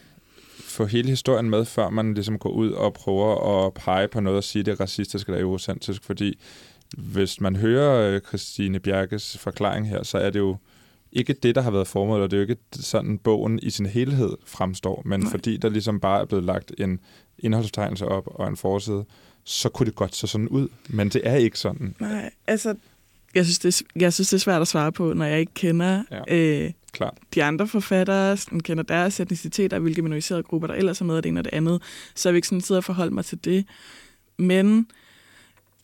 få 0.72 0.86
hele 0.86 1.08
historien 1.08 1.50
med, 1.50 1.64
før 1.64 1.90
man 1.90 2.14
ligesom 2.14 2.38
går 2.38 2.50
ud 2.50 2.70
og 2.70 2.94
prøver 2.94 3.66
at 3.66 3.74
pege 3.74 4.08
på 4.08 4.20
noget 4.20 4.36
og 4.36 4.44
sige, 4.44 4.62
det 4.62 4.72
er 4.72 4.80
racistisk 4.80 5.28
eller 5.28 5.40
eurocentrisk, 5.40 6.04
fordi 6.04 6.38
hvis 6.98 7.40
man 7.40 7.56
hører 7.56 8.14
øh, 8.14 8.20
Christine 8.20 8.80
Bjerkes 8.80 9.38
forklaring 9.38 9.88
her, 9.88 10.02
så 10.02 10.18
er 10.18 10.30
det 10.30 10.38
jo 10.38 10.56
ikke 11.12 11.32
det, 11.32 11.54
der 11.54 11.60
har 11.60 11.70
været 11.70 11.86
formålet, 11.86 12.24
og 12.24 12.30
det 12.30 12.36
er 12.36 12.40
jo 12.40 12.48
ikke 12.48 12.62
sådan, 12.72 13.18
bogen 13.18 13.58
i 13.62 13.70
sin 13.70 13.86
helhed 13.86 14.30
fremstår, 14.46 15.02
men 15.04 15.20
Nej. 15.20 15.30
fordi 15.30 15.56
der 15.56 15.68
ligesom 15.68 16.00
bare 16.00 16.20
er 16.20 16.24
blevet 16.24 16.44
lagt 16.44 16.72
en 16.78 17.00
indholdsbetegnelse 17.38 18.06
op 18.08 18.24
og 18.26 18.48
en 18.48 18.56
forside, 18.56 19.04
så 19.44 19.68
kunne 19.68 19.86
det 19.86 19.94
godt 19.94 20.16
se 20.16 20.26
sådan 20.26 20.48
ud, 20.48 20.68
men 20.88 21.08
det 21.08 21.20
er 21.24 21.34
ikke 21.34 21.58
sådan. 21.58 21.94
Nej, 22.00 22.30
altså, 22.46 22.74
jeg 23.34 23.44
synes, 23.44 23.58
det, 23.58 23.82
jeg 23.96 24.12
synes, 24.12 24.28
det 24.28 24.36
er 24.36 24.40
svært 24.40 24.60
at 24.60 24.68
svare 24.68 24.92
på, 24.92 25.12
når 25.12 25.24
jeg 25.24 25.40
ikke 25.40 25.54
kender 25.54 26.02
ja. 26.10 26.36
øh, 26.36 26.70
Klart. 26.92 27.18
de 27.34 27.44
andre 27.44 27.68
forfattere, 27.68 28.36
sådan, 28.36 28.60
kender 28.60 28.82
deres 28.82 29.20
etniciteter, 29.20 29.78
hvilke 29.78 30.02
minoriserede 30.02 30.42
grupper, 30.42 30.68
der 30.68 30.74
ellers 30.74 31.00
er 31.00 31.04
med 31.04 31.16
og 31.16 31.22
det 31.22 31.28
ene 31.28 31.40
og 31.40 31.44
det 31.44 31.52
andet, 31.52 31.82
så 32.14 32.28
jeg 32.28 32.32
vil 32.32 32.38
ikke 32.38 32.48
sådan 32.48 32.60
sidde 32.60 32.78
og 32.78 32.84
forholde 32.84 33.14
mig 33.14 33.24
til 33.24 33.44
det. 33.44 33.66
Men 34.38 34.86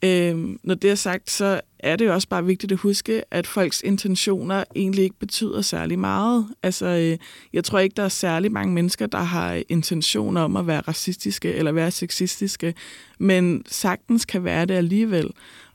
øh, 0.03 0.55
når 0.63 0.75
det 0.75 0.91
er 0.91 0.95
sagt, 0.95 1.29
så 1.29 1.61
er 1.79 1.95
det 1.95 2.05
jo 2.05 2.13
også 2.13 2.27
bare 2.27 2.45
vigtigt 2.45 2.71
at 2.71 2.77
huske, 2.77 3.23
at 3.31 3.47
folks 3.47 3.81
intentioner 3.81 4.63
egentlig 4.75 5.03
ikke 5.03 5.19
betyder 5.19 5.61
særlig 5.61 5.99
meget. 5.99 6.47
Altså, 6.63 6.85
øh, 6.85 7.17
jeg 7.53 7.63
tror 7.63 7.79
ikke, 7.79 7.95
der 7.95 8.03
er 8.03 8.09
særlig 8.09 8.51
mange 8.51 8.73
mennesker, 8.73 9.07
der 9.07 9.21
har 9.21 9.61
intentioner 9.69 10.41
om 10.41 10.55
at 10.57 10.67
være 10.67 10.81
racistiske 10.81 11.53
eller 11.53 11.71
være 11.71 11.91
sexistiske, 11.91 12.73
men 13.19 13.63
sagtens 13.67 14.25
kan 14.25 14.43
være 14.43 14.65
det 14.65 14.73
alligevel. 14.73 15.29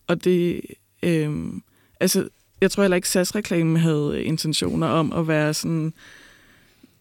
Og 0.06 0.24
det, 0.24 0.60
øh, 1.02 1.52
altså, 2.00 2.28
jeg 2.60 2.70
tror 2.70 2.82
heller 2.82 2.96
ikke, 2.96 3.08
SAS-reklamen 3.08 3.76
havde 3.76 4.24
intentioner 4.24 4.86
om 4.86 5.12
at 5.12 5.28
være 5.28 5.54
sådan... 5.54 5.92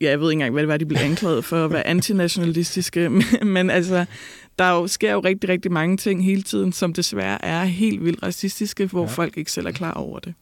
Ja, 0.02 0.10
jeg 0.10 0.20
ved 0.20 0.32
ikke 0.32 0.36
engang, 0.36 0.54
hvad 0.54 0.64
det 0.64 0.68
var, 0.68 0.78
de 0.78 0.86
blev 0.86 1.00
anklaget 1.02 1.46
for 1.46 1.66
at 1.66 1.72
være 1.72 1.88
antinationalistiske, 1.88 3.10
men, 3.10 3.24
men 3.44 3.70
altså, 3.70 4.06
der 4.60 4.70
jo, 4.70 4.88
sker 4.88 5.12
jo 5.12 5.20
rigtig, 5.20 5.50
rigtig 5.50 5.72
mange 5.72 5.98
ting 5.98 6.26
hele 6.26 6.42
tiden, 6.42 6.74
som 6.74 6.94
desværre 6.94 7.46
er 7.46 7.64
helt 7.64 8.06
vildt 8.06 8.24
racistiske, 8.24 8.86
hvor 8.86 9.02
ja. 9.02 9.08
folk 9.08 9.38
ikke 9.38 9.52
selv 9.52 9.68
er 9.68 9.72
klar 9.72 9.94
over 9.94 10.20
det. 10.20 10.34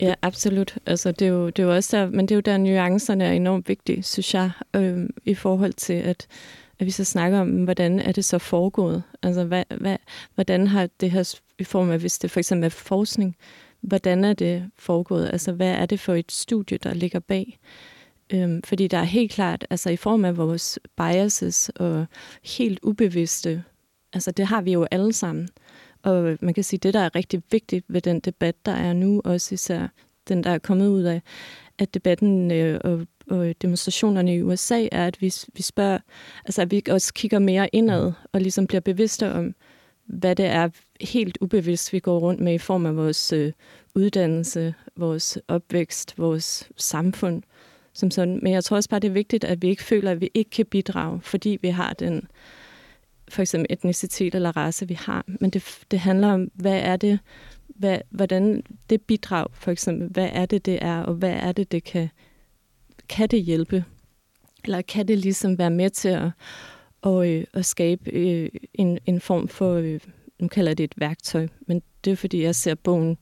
Ja, 0.00 0.14
absolut. 0.22 0.78
Altså, 0.86 1.12
det, 1.12 1.26
er 1.26 1.30
jo, 1.30 1.46
det 1.46 1.58
er 1.58 1.66
jo 1.66 1.74
også 1.74 1.96
der, 1.96 2.10
men 2.10 2.20
det 2.20 2.30
er 2.30 2.36
jo 2.36 2.40
der, 2.40 2.58
nuancerne 2.58 3.24
er 3.24 3.32
enormt 3.32 3.68
vigtige, 3.68 4.02
synes 4.02 4.34
jeg, 4.34 4.50
øh, 4.76 5.08
i 5.24 5.34
forhold 5.34 5.72
til, 5.72 5.92
at, 5.92 6.26
at 6.78 6.86
vi 6.86 6.90
så 6.90 7.04
snakker 7.04 7.40
om, 7.40 7.64
hvordan 7.64 8.00
er 8.00 8.12
det 8.12 8.24
så 8.24 8.38
foregået? 8.38 9.02
Altså, 9.22 9.44
hvad, 9.44 9.64
hvad, 9.80 9.96
hvordan 10.34 10.66
har 10.66 10.88
det 11.00 11.10
her, 11.10 11.34
i 11.60 11.64
form 11.64 11.90
af, 11.90 11.98
hvis 11.98 12.18
det 12.18 12.30
for 12.30 12.40
eksempel 12.40 12.66
er 12.66 12.70
forskning, 12.70 13.36
hvordan 13.80 14.24
er 14.24 14.32
det 14.32 14.70
foregået? 14.78 15.30
Altså, 15.32 15.52
hvad 15.52 15.70
er 15.70 15.86
det 15.86 16.00
for 16.00 16.14
et 16.14 16.32
studie, 16.32 16.78
der 16.78 16.94
ligger 16.94 17.20
bag? 17.20 17.58
Øhm, 18.32 18.62
fordi 18.62 18.88
der 18.88 18.98
er 18.98 19.04
helt 19.04 19.32
klart, 19.32 19.66
altså 19.70 19.90
i 19.90 19.96
form 19.96 20.24
af 20.24 20.36
vores 20.36 20.78
biases 20.96 21.70
og 21.76 22.06
helt 22.44 22.80
ubevidste, 22.82 23.64
altså 24.12 24.30
det 24.30 24.46
har 24.46 24.62
vi 24.62 24.72
jo 24.72 24.86
alle 24.90 25.12
sammen. 25.12 25.48
Og 26.02 26.38
man 26.40 26.54
kan 26.54 26.64
sige, 26.64 26.78
det 26.78 26.94
der 26.94 27.00
er 27.00 27.14
rigtig 27.14 27.42
vigtigt 27.50 27.84
ved 27.88 28.00
den 28.00 28.20
debat, 28.20 28.66
der 28.66 28.72
er 28.72 28.92
nu, 28.92 29.22
også 29.24 29.54
især 29.54 29.88
den, 30.28 30.44
der 30.44 30.50
er 30.50 30.58
kommet 30.58 30.88
ud 30.88 31.02
af, 31.02 31.22
at 31.78 31.94
debatten 31.94 32.50
øh, 32.50 32.80
og, 32.84 33.06
og 33.30 33.54
demonstrationerne 33.62 34.36
i 34.36 34.42
USA 34.42 34.86
er, 34.92 35.06
at 35.06 35.22
vi, 35.22 35.34
vi 35.54 35.62
spørger, 35.62 35.98
altså 36.44 36.62
at 36.62 36.70
vi 36.70 36.82
også 36.90 37.14
kigger 37.14 37.38
mere 37.38 37.68
indad 37.72 38.12
og 38.32 38.40
ligesom 38.40 38.66
bliver 38.66 38.80
bevidste 38.80 39.32
om, 39.32 39.54
hvad 40.06 40.36
det 40.36 40.46
er 40.46 40.68
helt 41.00 41.38
ubevidst, 41.40 41.92
vi 41.92 41.98
går 41.98 42.18
rundt 42.18 42.40
med 42.40 42.54
i 42.54 42.58
form 42.58 42.86
af 42.86 42.96
vores 42.96 43.32
øh, 43.32 43.52
uddannelse, 43.94 44.74
vores 44.96 45.38
opvækst, 45.48 46.18
vores 46.18 46.68
samfund 46.76 47.42
som 47.92 48.10
sådan. 48.10 48.40
Men 48.42 48.52
jeg 48.52 48.64
tror 48.64 48.76
også 48.76 48.88
bare, 48.88 49.00
det 49.00 49.08
er 49.08 49.12
vigtigt, 49.12 49.44
at 49.44 49.62
vi 49.62 49.68
ikke 49.68 49.82
føler, 49.82 50.10
at 50.10 50.20
vi 50.20 50.30
ikke 50.34 50.50
kan 50.50 50.66
bidrage, 50.66 51.20
fordi 51.20 51.58
vi 51.62 51.68
har 51.68 51.92
den 51.92 52.22
for 53.28 53.42
eksempel 53.42 53.66
etnicitet 53.70 54.34
eller 54.34 54.56
race, 54.56 54.88
vi 54.88 54.94
har. 54.94 55.24
Men 55.26 55.50
det, 55.50 55.64
det 55.90 55.98
handler 55.98 56.32
om, 56.32 56.50
hvad 56.54 56.80
er 56.80 56.96
det, 56.96 57.18
hvad, 57.66 57.98
hvordan 58.10 58.62
det 58.90 59.02
bidrag, 59.02 59.46
for 59.52 59.70
eksempel, 59.70 60.08
hvad 60.08 60.28
er 60.32 60.46
det, 60.46 60.66
det 60.66 60.78
er, 60.82 61.00
og 61.00 61.14
hvad 61.14 61.32
er 61.32 61.52
det, 61.52 61.72
det 61.72 61.84
kan, 61.84 62.08
kan 63.08 63.28
det 63.28 63.42
hjælpe? 63.42 63.84
Eller 64.64 64.82
kan 64.82 65.08
det 65.08 65.18
ligesom 65.18 65.58
være 65.58 65.70
med 65.70 65.90
til 65.90 66.08
at, 66.08 66.30
og, 67.02 67.28
øh, 67.28 67.44
at 67.52 67.66
skabe 67.66 68.10
øh, 68.10 68.48
en, 68.74 68.98
en 69.06 69.20
form 69.20 69.48
for, 69.48 69.74
øh, 69.74 70.00
nu 70.40 70.48
kalder 70.48 70.70
jeg 70.70 70.78
det 70.78 70.84
et 70.84 70.94
værktøj, 70.96 71.48
men 71.66 71.82
det 72.04 72.10
er 72.10 72.16
fordi, 72.16 72.42
jeg 72.42 72.54
ser 72.54 72.74
bogen, 72.74 73.18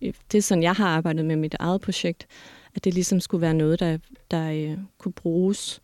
det 0.00 0.34
er 0.34 0.42
sådan, 0.42 0.62
jeg 0.62 0.72
har 0.72 0.88
arbejdet 0.88 1.24
med 1.24 1.36
mit 1.36 1.54
eget 1.58 1.80
projekt, 1.80 2.26
at 2.74 2.84
det 2.84 2.94
ligesom 2.94 3.20
skulle 3.20 3.40
være 3.40 3.54
noget, 3.54 3.80
der, 3.80 3.98
der 4.30 4.50
øh, 4.50 4.78
kunne 4.98 5.12
bruges 5.12 5.80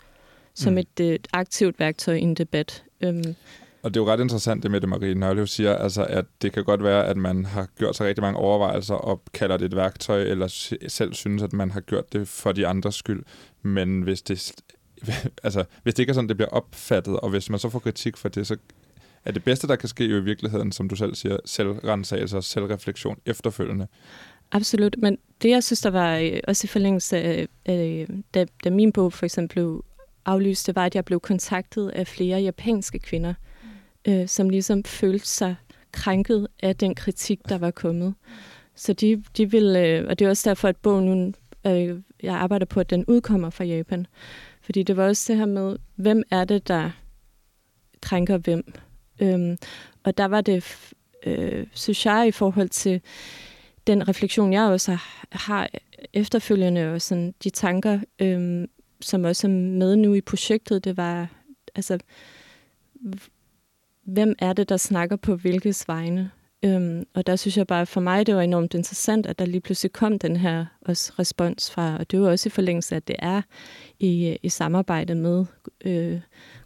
som 0.54 0.72
mm. 0.72 0.78
et, 0.78 1.00
øh, 1.00 1.06
et 1.06 1.28
aktivt 1.32 1.78
værktøj 1.78 2.14
i 2.14 2.20
en 2.20 2.34
debat. 2.34 2.84
Øhm. 3.00 3.34
Og 3.82 3.94
det 3.94 4.00
er 4.00 4.04
jo 4.04 4.10
ret 4.10 4.20
interessant, 4.20 4.62
det 4.62 4.70
med 4.70 4.80
det, 4.80 4.88
Marie 4.88 5.14
Nørlev 5.14 5.46
siger, 5.46 5.76
altså, 5.76 6.04
at 6.04 6.24
det 6.42 6.52
kan 6.52 6.64
godt 6.64 6.82
være, 6.82 7.06
at 7.06 7.16
man 7.16 7.44
har 7.44 7.68
gjort 7.78 7.96
sig 7.96 8.06
rigtig 8.06 8.22
mange 8.22 8.38
overvejelser 8.38 8.94
og 8.94 9.22
kalder 9.34 9.56
det 9.56 9.64
et 9.64 9.76
værktøj, 9.76 10.22
eller 10.22 10.74
selv 10.88 11.14
synes, 11.14 11.42
at 11.42 11.52
man 11.52 11.70
har 11.70 11.80
gjort 11.80 12.12
det 12.12 12.28
for 12.28 12.52
de 12.52 12.66
andres 12.66 12.94
skyld. 12.94 13.22
Men 13.62 14.02
hvis 14.02 14.22
det, 14.22 14.52
altså, 15.44 15.64
hvis 15.82 15.94
det 15.94 16.02
ikke 16.02 16.10
er 16.10 16.14
sådan, 16.14 16.28
det 16.28 16.36
bliver 16.36 16.50
opfattet, 16.50 17.20
og 17.20 17.30
hvis 17.30 17.50
man 17.50 17.58
så 17.58 17.68
får 17.68 17.78
kritik 17.78 18.16
for 18.16 18.28
det, 18.28 18.46
så 18.46 18.56
er 19.24 19.32
det 19.32 19.44
bedste, 19.44 19.66
der 19.66 19.76
kan 19.76 19.88
ske 19.88 20.04
jo 20.04 20.16
i 20.16 20.24
virkeligheden, 20.24 20.72
som 20.72 20.88
du 20.88 20.96
selv 20.96 21.14
siger, 21.14 21.38
selvrensagelse 21.44 22.36
og 22.36 22.44
selvreflektion 22.44 23.16
efterfølgende. 23.26 23.86
Absolut, 24.52 24.96
men 24.98 25.18
det 25.42 25.50
jeg 25.50 25.64
synes, 25.64 25.80
der 25.80 25.90
var 25.90 26.16
øh, 26.16 26.40
også 26.48 26.64
i 26.64 26.68
forlængelse 26.68 27.16
af, 27.66 28.06
da, 28.34 28.46
da 28.64 28.70
min 28.70 28.92
bog 28.92 29.12
for 29.12 29.24
eksempel 29.24 29.54
blev 29.54 29.84
aflyst, 30.24 30.66
det 30.66 30.76
var, 30.76 30.84
at 30.84 30.94
jeg 30.94 31.04
blev 31.04 31.20
kontaktet 31.20 31.88
af 31.88 32.06
flere 32.06 32.40
japanske 32.40 32.98
kvinder, 32.98 33.34
øh, 34.08 34.28
som 34.28 34.50
ligesom 34.50 34.84
følte 34.84 35.28
sig 35.28 35.56
krænket 35.92 36.48
af 36.62 36.76
den 36.76 36.94
kritik, 36.94 37.40
der 37.48 37.58
var 37.58 37.70
kommet. 37.70 38.14
Så 38.74 38.92
de, 38.92 39.22
de 39.36 39.50
ville, 39.50 39.86
øh, 39.86 40.08
og 40.08 40.18
det 40.18 40.24
er 40.24 40.28
også 40.28 40.50
derfor, 40.50 40.68
at 40.68 40.76
bogen 40.76 41.04
nu, 41.06 41.32
øh, 41.70 42.00
jeg 42.22 42.34
arbejder 42.34 42.66
på, 42.66 42.80
at 42.80 42.90
den 42.90 43.04
udkommer 43.04 43.50
fra 43.50 43.64
Japan. 43.64 44.06
Fordi 44.62 44.82
det 44.82 44.96
var 44.96 45.06
også 45.06 45.32
det 45.32 45.38
her 45.38 45.46
med, 45.46 45.76
hvem 45.96 46.22
er 46.30 46.44
det, 46.44 46.68
der 46.68 46.90
krænker 48.02 48.38
hvem? 48.38 48.74
Øhm, 49.22 49.58
og 50.04 50.18
der 50.18 50.24
var 50.24 50.40
det, 50.40 50.76
øh, 51.26 51.66
synes 51.72 52.06
jeg, 52.06 52.28
i 52.28 52.30
forhold 52.30 52.68
til 52.68 53.00
den 53.86 54.08
refleksion, 54.08 54.52
jeg 54.52 54.62
også 54.62 54.98
har 55.32 55.70
efterfølgende, 56.12 56.92
og 56.92 57.02
sådan 57.02 57.34
de 57.44 57.50
tanker, 57.50 58.00
øhm, 58.18 58.68
som 59.00 59.24
også 59.24 59.46
er 59.46 59.50
med 59.50 59.96
nu 59.96 60.14
i 60.14 60.20
projektet, 60.20 60.84
det 60.84 60.96
var, 60.96 61.28
altså, 61.74 61.98
hvem 64.02 64.34
er 64.38 64.52
det, 64.52 64.68
der 64.68 64.76
snakker 64.76 65.16
på 65.16 65.36
hvilkes 65.36 65.88
vegne? 65.88 66.30
Øhm, 66.64 67.04
og 67.14 67.26
der 67.26 67.36
synes 67.36 67.56
jeg 67.56 67.66
bare, 67.66 67.86
for 67.86 68.00
mig, 68.00 68.26
det 68.26 68.34
var 68.34 68.40
enormt 68.42 68.74
interessant, 68.74 69.26
at 69.26 69.38
der 69.38 69.44
lige 69.46 69.60
pludselig 69.60 69.92
kom 69.92 70.18
den 70.18 70.36
her 70.36 70.64
også 70.80 71.12
respons 71.18 71.70
fra, 71.70 71.96
og 71.98 72.10
det 72.10 72.20
var 72.20 72.30
også 72.30 72.48
i 72.48 72.50
forlængelse 72.50 72.94
af, 72.94 72.96
at 72.96 73.08
det 73.08 73.16
er 73.18 73.42
i, 74.00 74.36
i 74.42 74.48
samarbejde 74.48 75.14
med 75.14 75.44
øh, 75.84 76.20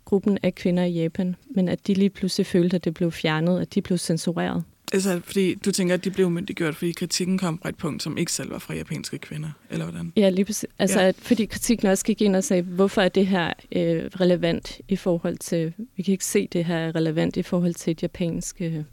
gruppen 0.05 0.39
af 0.43 0.55
kvinder 0.55 0.85
i 0.85 0.91
Japan, 0.93 1.37
men 1.51 1.69
at 1.69 1.87
de 1.87 1.95
lige 1.95 2.11
pludselig 2.11 2.47
følte, 2.47 2.77
at 2.77 2.85
det 2.85 2.95
blev 2.95 3.13
fjernet, 3.13 3.61
at 3.61 3.75
de 3.75 3.83
blev 3.83 3.99
censureret. 3.99 4.65
Altså, 4.93 5.21
fordi 5.25 5.55
du 5.55 5.73
tænker, 5.73 5.95
at 5.95 6.05
de 6.05 6.11
blev 6.11 6.31
myndiggjort, 6.31 6.77
fordi 6.77 6.93
kritikken 6.93 7.39
kom 7.39 7.59
fra 7.63 7.69
et 7.69 7.77
punkt, 7.77 8.03
som 8.03 8.19
ikke 8.19 8.33
selv 8.33 8.51
var 8.51 8.59
fra 8.59 8.75
japanske 8.75 9.19
kvinder, 9.19 9.49
eller 9.71 9.85
hvordan? 9.85 10.13
Ja, 10.17 10.29
lige 10.29 10.45
præcis. 10.45 10.67
Altså, 10.79 11.01
Ja. 11.01 11.07
ja. 11.07 11.13
fordi 11.19 11.45
kritikken 11.45 11.89
også 11.89 12.05
gik 12.05 12.23
ind 12.23 12.37
og 12.37 12.45
sagde, 12.45 12.63
hvorfor 12.63 13.03
er 13.03 13.09
det 13.09 13.27
her 13.27 13.53
øh, 13.73 14.05
relevant 14.05 14.81
i 14.89 14.97
forhold 14.97 15.37
til, 15.37 15.73
vi 15.97 16.03
kan 16.03 16.13
ikke 16.13 16.25
se 16.25 16.49
det 16.53 16.65
her 16.65 16.77
er 16.77 16.95
relevant 16.97 17.37
i 17.37 17.43
forhold 17.43 17.75
til 17.75 17.91
et 17.91 18.03
japansk 18.03 18.57
øh, 18.61 18.85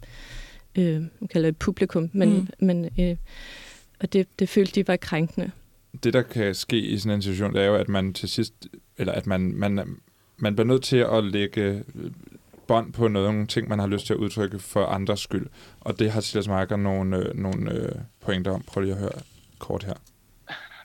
øh, 0.78 1.00
man 1.20 1.28
kalder 1.32 1.50
det 1.50 1.58
publikum, 1.58 2.10
men, 2.12 2.34
Mm. 2.34 2.48
men 2.66 2.84
øh, 3.00 3.16
og 4.00 4.12
det, 4.12 4.28
det 4.38 4.48
følte 4.48 4.74
de 4.74 4.88
var 4.88 4.96
krænkende. 4.96 5.50
Det, 6.04 6.12
der 6.12 6.22
kan 6.22 6.54
ske 6.54 6.78
i 6.78 6.98
sådan 6.98 7.14
en 7.14 7.22
situation, 7.22 7.54
det 7.54 7.62
er 7.62 7.66
jo, 7.66 7.74
at 7.74 7.88
man 7.88 8.12
til 8.14 8.28
sidst, 8.28 8.54
eller 8.98 9.12
at 9.12 9.26
man, 9.26 9.40
man, 9.40 9.96
man 10.36 10.56
bliver 10.56 10.66
nødt 10.66 10.82
til 10.84 10.96
at 10.96 11.24
lægge 11.24 11.84
øh, 11.94 12.10
bånd 12.66 12.92
på 12.92 13.08
nogle 13.08 13.46
ting, 13.46 13.68
man 13.68 13.78
har 13.78 13.86
lyst 13.86 14.06
til 14.06 14.12
at 14.14 14.18
udtrykke 14.18 14.58
for 14.58 14.86
andres 14.86 15.20
skyld. 15.20 15.46
Og 15.80 15.98
det 15.98 16.10
har 16.12 16.20
Silas 16.20 16.48
Marker 16.48 16.76
nogle, 16.76 17.16
øh, 17.16 17.34
nogle 17.34 17.72
øh, 17.72 17.92
pointer 18.20 18.50
om. 18.50 18.62
Prøv 18.62 18.80
lige 18.82 18.92
at 18.94 19.00
høre 19.00 19.20
kort 19.58 19.84
her. 19.84 19.94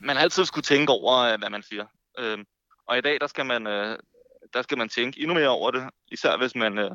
man 0.02 0.16
har 0.16 0.24
altid 0.24 0.46
skulle 0.46 0.64
tænke 0.64 0.92
over, 0.92 1.18
øh, 1.34 1.40
hvad 1.40 1.50
man 1.50 1.64
siger. 1.64 1.86
Øhm, 2.20 2.46
og 2.88 2.98
i 2.98 3.02
dag, 3.02 3.18
der 3.22 3.28
skal 3.28 3.46
man, 3.46 3.68
øh, 3.68 3.98
der 4.54 4.62
skal 4.62 4.78
man 4.78 4.90
tænke 4.90 5.20
endnu 5.22 5.34
mere 5.34 5.48
over 5.50 5.72
det, 5.72 5.84
især 6.12 6.38
hvis 6.38 6.56
man, 6.56 6.78
øh, 6.78 6.92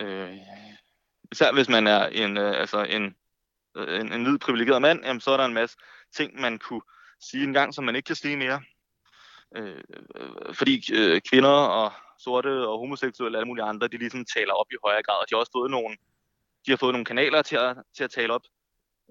øh, 0.00 0.28
især 1.32 1.52
hvis 1.52 1.68
man 1.68 1.86
er 1.86 2.06
en, 2.06 2.36
øh, 2.36 2.60
altså 2.60 2.82
en, 2.82 3.14
øh, 3.76 4.00
en, 4.00 4.12
en 4.12 4.24
hvid 4.24 4.38
privilegeret 4.38 4.82
mand, 4.82 5.04
jamen, 5.04 5.20
så 5.20 5.30
er 5.30 5.36
der 5.36 5.44
en 5.44 5.54
masse 5.54 5.76
ting, 6.16 6.40
man 6.40 6.58
kunne 6.58 6.82
sige 7.20 7.44
en 7.44 7.52
gang, 7.52 7.74
som 7.74 7.84
man 7.84 7.96
ikke 7.96 8.06
kan 8.06 8.16
sige 8.16 8.36
mere. 8.36 8.62
Øh, 9.56 9.82
øh 10.16 10.54
fordi 10.54 10.94
øh, 10.94 11.20
kvinder 11.30 11.50
og 11.50 11.92
sorte 12.18 12.68
og 12.68 12.78
homoseksuelle 12.78 13.38
og 13.38 13.40
alle 13.40 13.48
mulige 13.48 13.64
andre, 13.64 13.88
de 13.88 13.98
ligesom 13.98 14.24
taler 14.24 14.52
op 14.52 14.66
i 14.72 14.76
højere 14.84 15.02
grad, 15.02 15.20
og 15.20 15.26
de 15.30 15.34
har 15.34 15.40
også 15.40 15.52
fået 15.52 15.70
nogle, 15.70 15.96
de 16.66 16.70
har 16.70 16.76
fået 16.76 16.92
nogle 16.92 17.04
kanaler 17.04 17.42
til 17.42 17.56
at, 17.56 17.76
til 17.96 18.04
at 18.04 18.10
tale 18.10 18.32
op 18.32 18.42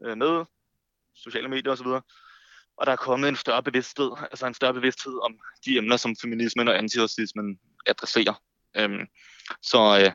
øh, 0.06 0.18
med, 0.18 0.46
sociale 1.16 1.48
medier 1.48 1.72
osv., 1.72 1.88
og 2.78 2.86
der 2.86 2.92
er 2.92 2.96
kommet 2.96 3.30
en 3.30 3.36
større 3.36 3.64
bevidsthed, 3.64 4.12
altså 4.22 4.48
en 4.48 4.54
større 4.54 4.74
bevidsthed 4.74 5.24
om 5.24 5.40
de 5.66 5.78
emner, 5.78 5.98
som 5.98 6.16
feminismen 6.22 6.68
og 6.68 6.78
antiracismen 6.78 7.60
adresserer. 7.86 8.42
Øhm, 8.78 9.08
så, 9.62 10.02
øh, 10.04 10.12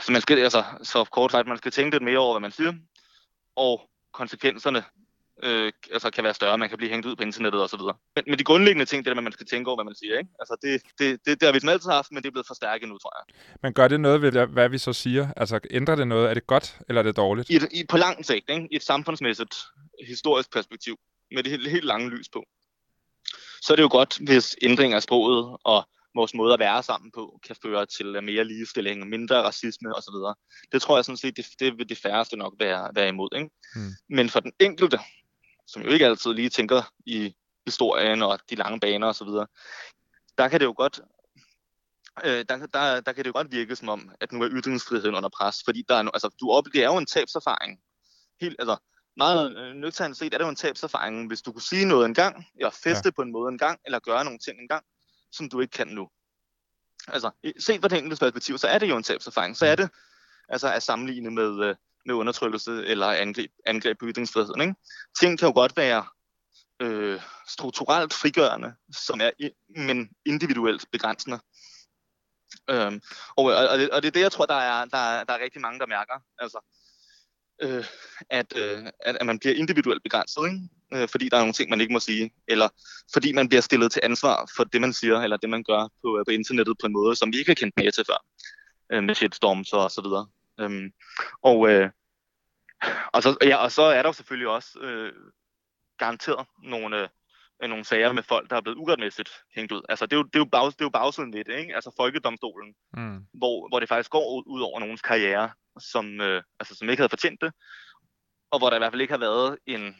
så 0.00 0.12
man 0.12 0.20
skal, 0.20 0.38
altså, 0.38 0.64
så 0.82 1.04
kort 1.04 1.30
sagt, 1.30 1.48
man 1.48 1.58
skal 1.58 1.72
tænke 1.72 1.94
lidt 1.94 2.04
mere 2.04 2.18
over, 2.18 2.34
hvad 2.34 2.40
man 2.40 2.50
siger, 2.50 2.72
og 3.56 3.90
konsekvenserne 4.12 4.84
øh, 5.42 5.72
altså 5.92 6.10
kan 6.10 6.24
være 6.24 6.34
større, 6.34 6.58
man 6.58 6.68
kan 6.68 6.78
blive 6.78 6.90
hængt 6.90 7.06
ud 7.06 7.16
på 7.16 7.22
internettet 7.22 7.62
osv. 7.62 7.80
Men, 8.14 8.24
men 8.26 8.38
de 8.38 8.44
grundlæggende 8.44 8.84
ting, 8.84 9.04
det 9.04 9.10
er, 9.10 9.16
at 9.16 9.22
man 9.22 9.32
skal 9.32 9.46
tænke 9.46 9.68
over, 9.68 9.76
hvad 9.76 9.84
man 9.84 9.94
siger. 9.94 10.18
Ikke? 10.18 10.30
Altså 10.40 10.56
det, 10.62 10.82
det, 10.98 11.20
det, 11.26 11.40
det 11.40 11.46
har 11.46 11.52
vi 11.52 11.60
sådan 11.60 11.68
altid 11.68 11.90
haft, 11.90 12.12
men 12.12 12.22
det 12.22 12.28
er 12.28 12.32
blevet 12.32 12.46
forstærket 12.46 12.88
nu, 12.88 12.98
tror 12.98 13.12
jeg. 13.18 13.34
Men 13.62 13.72
gør 13.72 13.88
det 13.88 14.00
noget 14.00 14.22
ved, 14.22 14.46
hvad 14.46 14.68
vi 14.68 14.78
så 14.78 14.92
siger? 14.92 15.28
Altså, 15.36 15.60
ændrer 15.70 15.94
det 15.94 16.08
noget? 16.08 16.30
Er 16.30 16.34
det 16.34 16.46
godt, 16.46 16.78
eller 16.88 17.00
er 17.02 17.02
det 17.02 17.16
dårligt? 17.16 17.50
I 17.50 17.56
et, 17.56 17.68
i, 17.72 17.84
på 17.88 17.96
lang 17.96 18.24
sigt, 18.26 18.50
ikke? 18.50 18.68
i 18.70 18.76
et 18.76 18.82
samfundsmæssigt, 18.82 19.54
historisk 20.06 20.52
perspektiv, 20.52 20.96
med 21.34 21.42
det 21.42 21.50
helt, 21.50 21.70
helt 21.70 21.84
lange 21.84 22.10
lys 22.10 22.28
på, 22.28 22.44
så 23.62 23.72
er 23.72 23.76
det 23.76 23.82
jo 23.82 23.88
godt, 23.90 24.18
hvis 24.18 24.56
ændringer 24.62 24.96
af 24.96 25.02
sproget 25.02 25.56
og 25.64 25.88
vores 26.14 26.34
måde 26.34 26.54
at 26.54 26.60
være 26.60 26.82
sammen 26.82 27.10
på, 27.10 27.40
kan 27.46 27.56
føre 27.62 27.86
til 27.86 28.22
mere 28.22 28.44
ligestilling, 28.44 29.08
mindre 29.08 29.42
racisme 29.42 29.94
osv. 29.96 30.36
Det 30.72 30.82
tror 30.82 30.96
jeg 30.96 31.04
sådan 31.04 31.16
set, 31.16 31.36
det, 31.36 31.46
det 31.60 31.78
vil 31.78 31.88
de 31.88 31.96
færreste 31.96 32.36
nok 32.36 32.54
være, 32.58 32.90
være 32.94 33.08
imod. 33.08 33.28
Ikke? 33.36 33.50
Hmm. 33.74 33.90
Men 34.08 34.28
for 34.28 34.40
den 34.40 34.52
enkelte, 34.60 34.98
som 35.66 35.82
jo 35.82 35.88
ikke 35.88 36.06
altid 36.06 36.32
lige 36.32 36.48
tænker 36.48 36.82
i 37.06 37.34
historien 37.66 38.22
og 38.22 38.38
de 38.50 38.54
lange 38.54 38.80
baner 38.80 39.06
osv., 39.06 39.28
der 40.38 40.48
kan 40.48 40.60
det 40.60 40.66
jo 40.66 40.74
godt 40.76 41.00
øh, 42.24 42.44
der, 42.48 42.66
der, 42.66 43.00
der 43.00 43.12
kan 43.12 43.24
det 43.24 43.26
jo 43.26 43.32
godt 43.32 43.52
virke 43.52 43.76
som 43.76 43.88
om, 43.88 44.10
at 44.20 44.32
nu 44.32 44.42
er 44.42 44.48
ytringsfriheden 44.52 45.14
under 45.14 45.28
pres, 45.28 45.56
fordi 45.64 45.84
der 45.88 45.94
er, 45.94 46.02
no, 46.02 46.10
altså, 46.14 46.28
du 46.40 46.50
op, 46.50 46.64
det 46.72 46.82
er 46.82 46.86
jo 46.86 46.96
en 46.96 47.06
tabserfaring. 47.06 47.80
Helt, 48.40 48.56
altså, 48.58 48.76
meget 49.16 49.56
øh, 49.56 49.74
nøgternt 49.74 50.16
set 50.16 50.34
er 50.34 50.38
det 50.38 50.44
jo 50.44 50.48
en 50.50 50.56
tabserfaring, 50.56 51.26
hvis 51.26 51.42
du 51.42 51.52
kunne 51.52 51.62
sige 51.62 51.84
noget 51.84 52.06
en 52.06 52.14
gang, 52.14 52.46
eller 52.56 52.70
feste 52.70 53.08
ja. 53.08 53.10
på 53.16 53.22
en 53.22 53.32
måde 53.32 53.48
en 53.52 53.58
gang, 53.58 53.80
eller 53.84 53.98
gøre 53.98 54.24
nogle 54.24 54.38
ting 54.38 54.60
en 54.60 54.68
gang, 54.68 54.84
som 55.36 55.48
du 55.48 55.60
ikke 55.60 55.72
kan 55.72 55.88
nu. 55.88 56.08
Altså, 57.08 57.30
set 57.58 57.80
fra 57.80 57.88
det 57.88 57.98
enkelte 57.98 58.20
perspektiv, 58.20 58.58
så 58.58 58.68
er 58.68 58.78
det 58.78 58.88
jo 58.88 58.96
en 58.96 59.02
tabserfaring. 59.02 59.56
Så 59.56 59.66
er 59.66 59.76
det 59.76 59.90
altså 60.48 60.72
at 60.72 60.82
sammenligne 60.82 61.30
med, 61.30 61.64
øh, 61.64 61.76
med 62.06 62.14
undertrykkelse 62.14 62.86
eller 62.86 63.06
angreb, 63.06 63.50
angreb 63.66 63.98
på 63.98 64.06
ytringsfriheden. 64.06 64.60
Ikke? 64.60 64.74
Ting 65.20 65.38
kan 65.38 65.48
jo 65.48 65.54
godt 65.54 65.76
være 65.76 66.04
øh, 66.80 67.20
strukturelt 67.48 68.14
frigørende, 68.14 68.74
som 68.92 69.20
er 69.20 69.30
men 69.76 70.10
individuelt 70.26 70.84
begrænsende. 70.92 71.40
Øhm, 72.70 73.00
og, 73.36 73.44
og, 73.44 73.78
det, 73.78 73.90
og 73.90 74.02
det 74.02 74.08
er 74.08 74.12
det, 74.12 74.20
jeg 74.20 74.32
tror, 74.32 74.46
der 74.46 74.54
er, 74.54 74.84
der, 74.84 74.98
er, 74.98 75.24
der 75.24 75.34
er 75.34 75.44
rigtig 75.44 75.60
mange, 75.60 75.78
der 75.78 75.86
mærker. 75.86 76.14
Altså, 76.38 76.58
øh, 77.62 77.84
at, 78.30 78.56
øh, 78.58 78.86
at, 79.00 79.16
at 79.20 79.26
man 79.26 79.38
bliver 79.38 79.54
individuelt 79.54 80.02
begrænset, 80.02 80.42
ikke? 80.46 81.02
Øh, 81.02 81.08
fordi 81.08 81.28
der 81.28 81.36
er 81.36 81.40
nogle 81.40 81.52
ting, 81.52 81.70
man 81.70 81.80
ikke 81.80 81.92
må 81.92 82.00
sige, 82.00 82.34
eller 82.48 82.68
fordi 83.12 83.32
man 83.32 83.48
bliver 83.48 83.60
stillet 83.60 83.92
til 83.92 84.00
ansvar 84.04 84.50
for 84.56 84.64
det, 84.64 84.80
man 84.80 84.92
siger, 84.92 85.20
eller 85.20 85.36
det, 85.36 85.50
man 85.50 85.62
gør 85.62 85.88
på, 86.02 86.22
på 86.26 86.30
internettet 86.30 86.76
på 86.80 86.86
en 86.86 86.92
måde, 86.92 87.16
som 87.16 87.32
vi 87.32 87.38
ikke 87.38 87.50
har 87.50 87.54
kendt 87.54 87.74
mere 87.76 87.90
til 87.90 88.04
før, 88.04 88.24
øh, 88.92 89.04
med 89.04 89.14
shitstorms 89.14 89.72
og 89.72 89.90
så 89.90 90.02
videre. 90.02 90.26
Øhm, 90.60 90.92
og, 91.42 91.68
øh, 91.70 91.90
og, 93.12 93.22
så, 93.22 93.36
ja, 93.42 93.56
og 93.56 93.72
så 93.72 93.82
er 93.82 94.02
der 94.02 94.08
jo 94.08 94.12
selvfølgelig 94.12 94.48
også 94.48 94.78
øh, 94.80 95.12
garanteret 95.98 96.46
nogle, 96.62 97.08
øh, 97.62 97.68
nogle 97.68 97.84
sager 97.84 98.12
med 98.12 98.22
folk, 98.22 98.50
der 98.50 98.56
er 98.56 98.60
blevet 98.60 98.78
uretmæssigt 98.78 99.30
hængt 99.54 99.72
ud. 99.72 99.82
Altså, 99.88 100.06
det 100.06 100.12
er 100.12 100.16
jo, 100.16 100.22
det 100.22 100.34
er 100.34 100.38
jo, 100.38 100.44
bag, 100.44 100.66
det 100.66 100.80
er 100.80 100.84
jo 100.84 100.88
bagsiden 100.88 101.32
ved 101.32 101.44
det, 101.44 101.58
ikke? 101.58 101.74
Altså, 101.74 101.90
folkedomstolen, 101.96 102.74
Mm. 102.96 103.26
hvor, 103.32 103.68
hvor 103.68 103.80
det 103.80 103.88
faktisk 103.88 104.10
går 104.10 104.36
ud, 104.36 104.42
ud 104.46 104.60
over 104.60 104.80
nogens 104.80 105.02
karriere, 105.02 105.50
som, 105.78 106.20
øh, 106.20 106.42
altså, 106.60 106.74
som 106.74 106.88
ikke 106.88 107.00
havde 107.00 107.16
fortjent 107.16 107.40
det, 107.40 107.52
og 108.50 108.58
hvor 108.58 108.70
der 108.70 108.76
i 108.76 108.80
hvert 108.80 108.92
fald 108.92 109.02
ikke 109.02 109.12
har 109.12 109.26
været 109.28 109.58
en, 109.66 109.96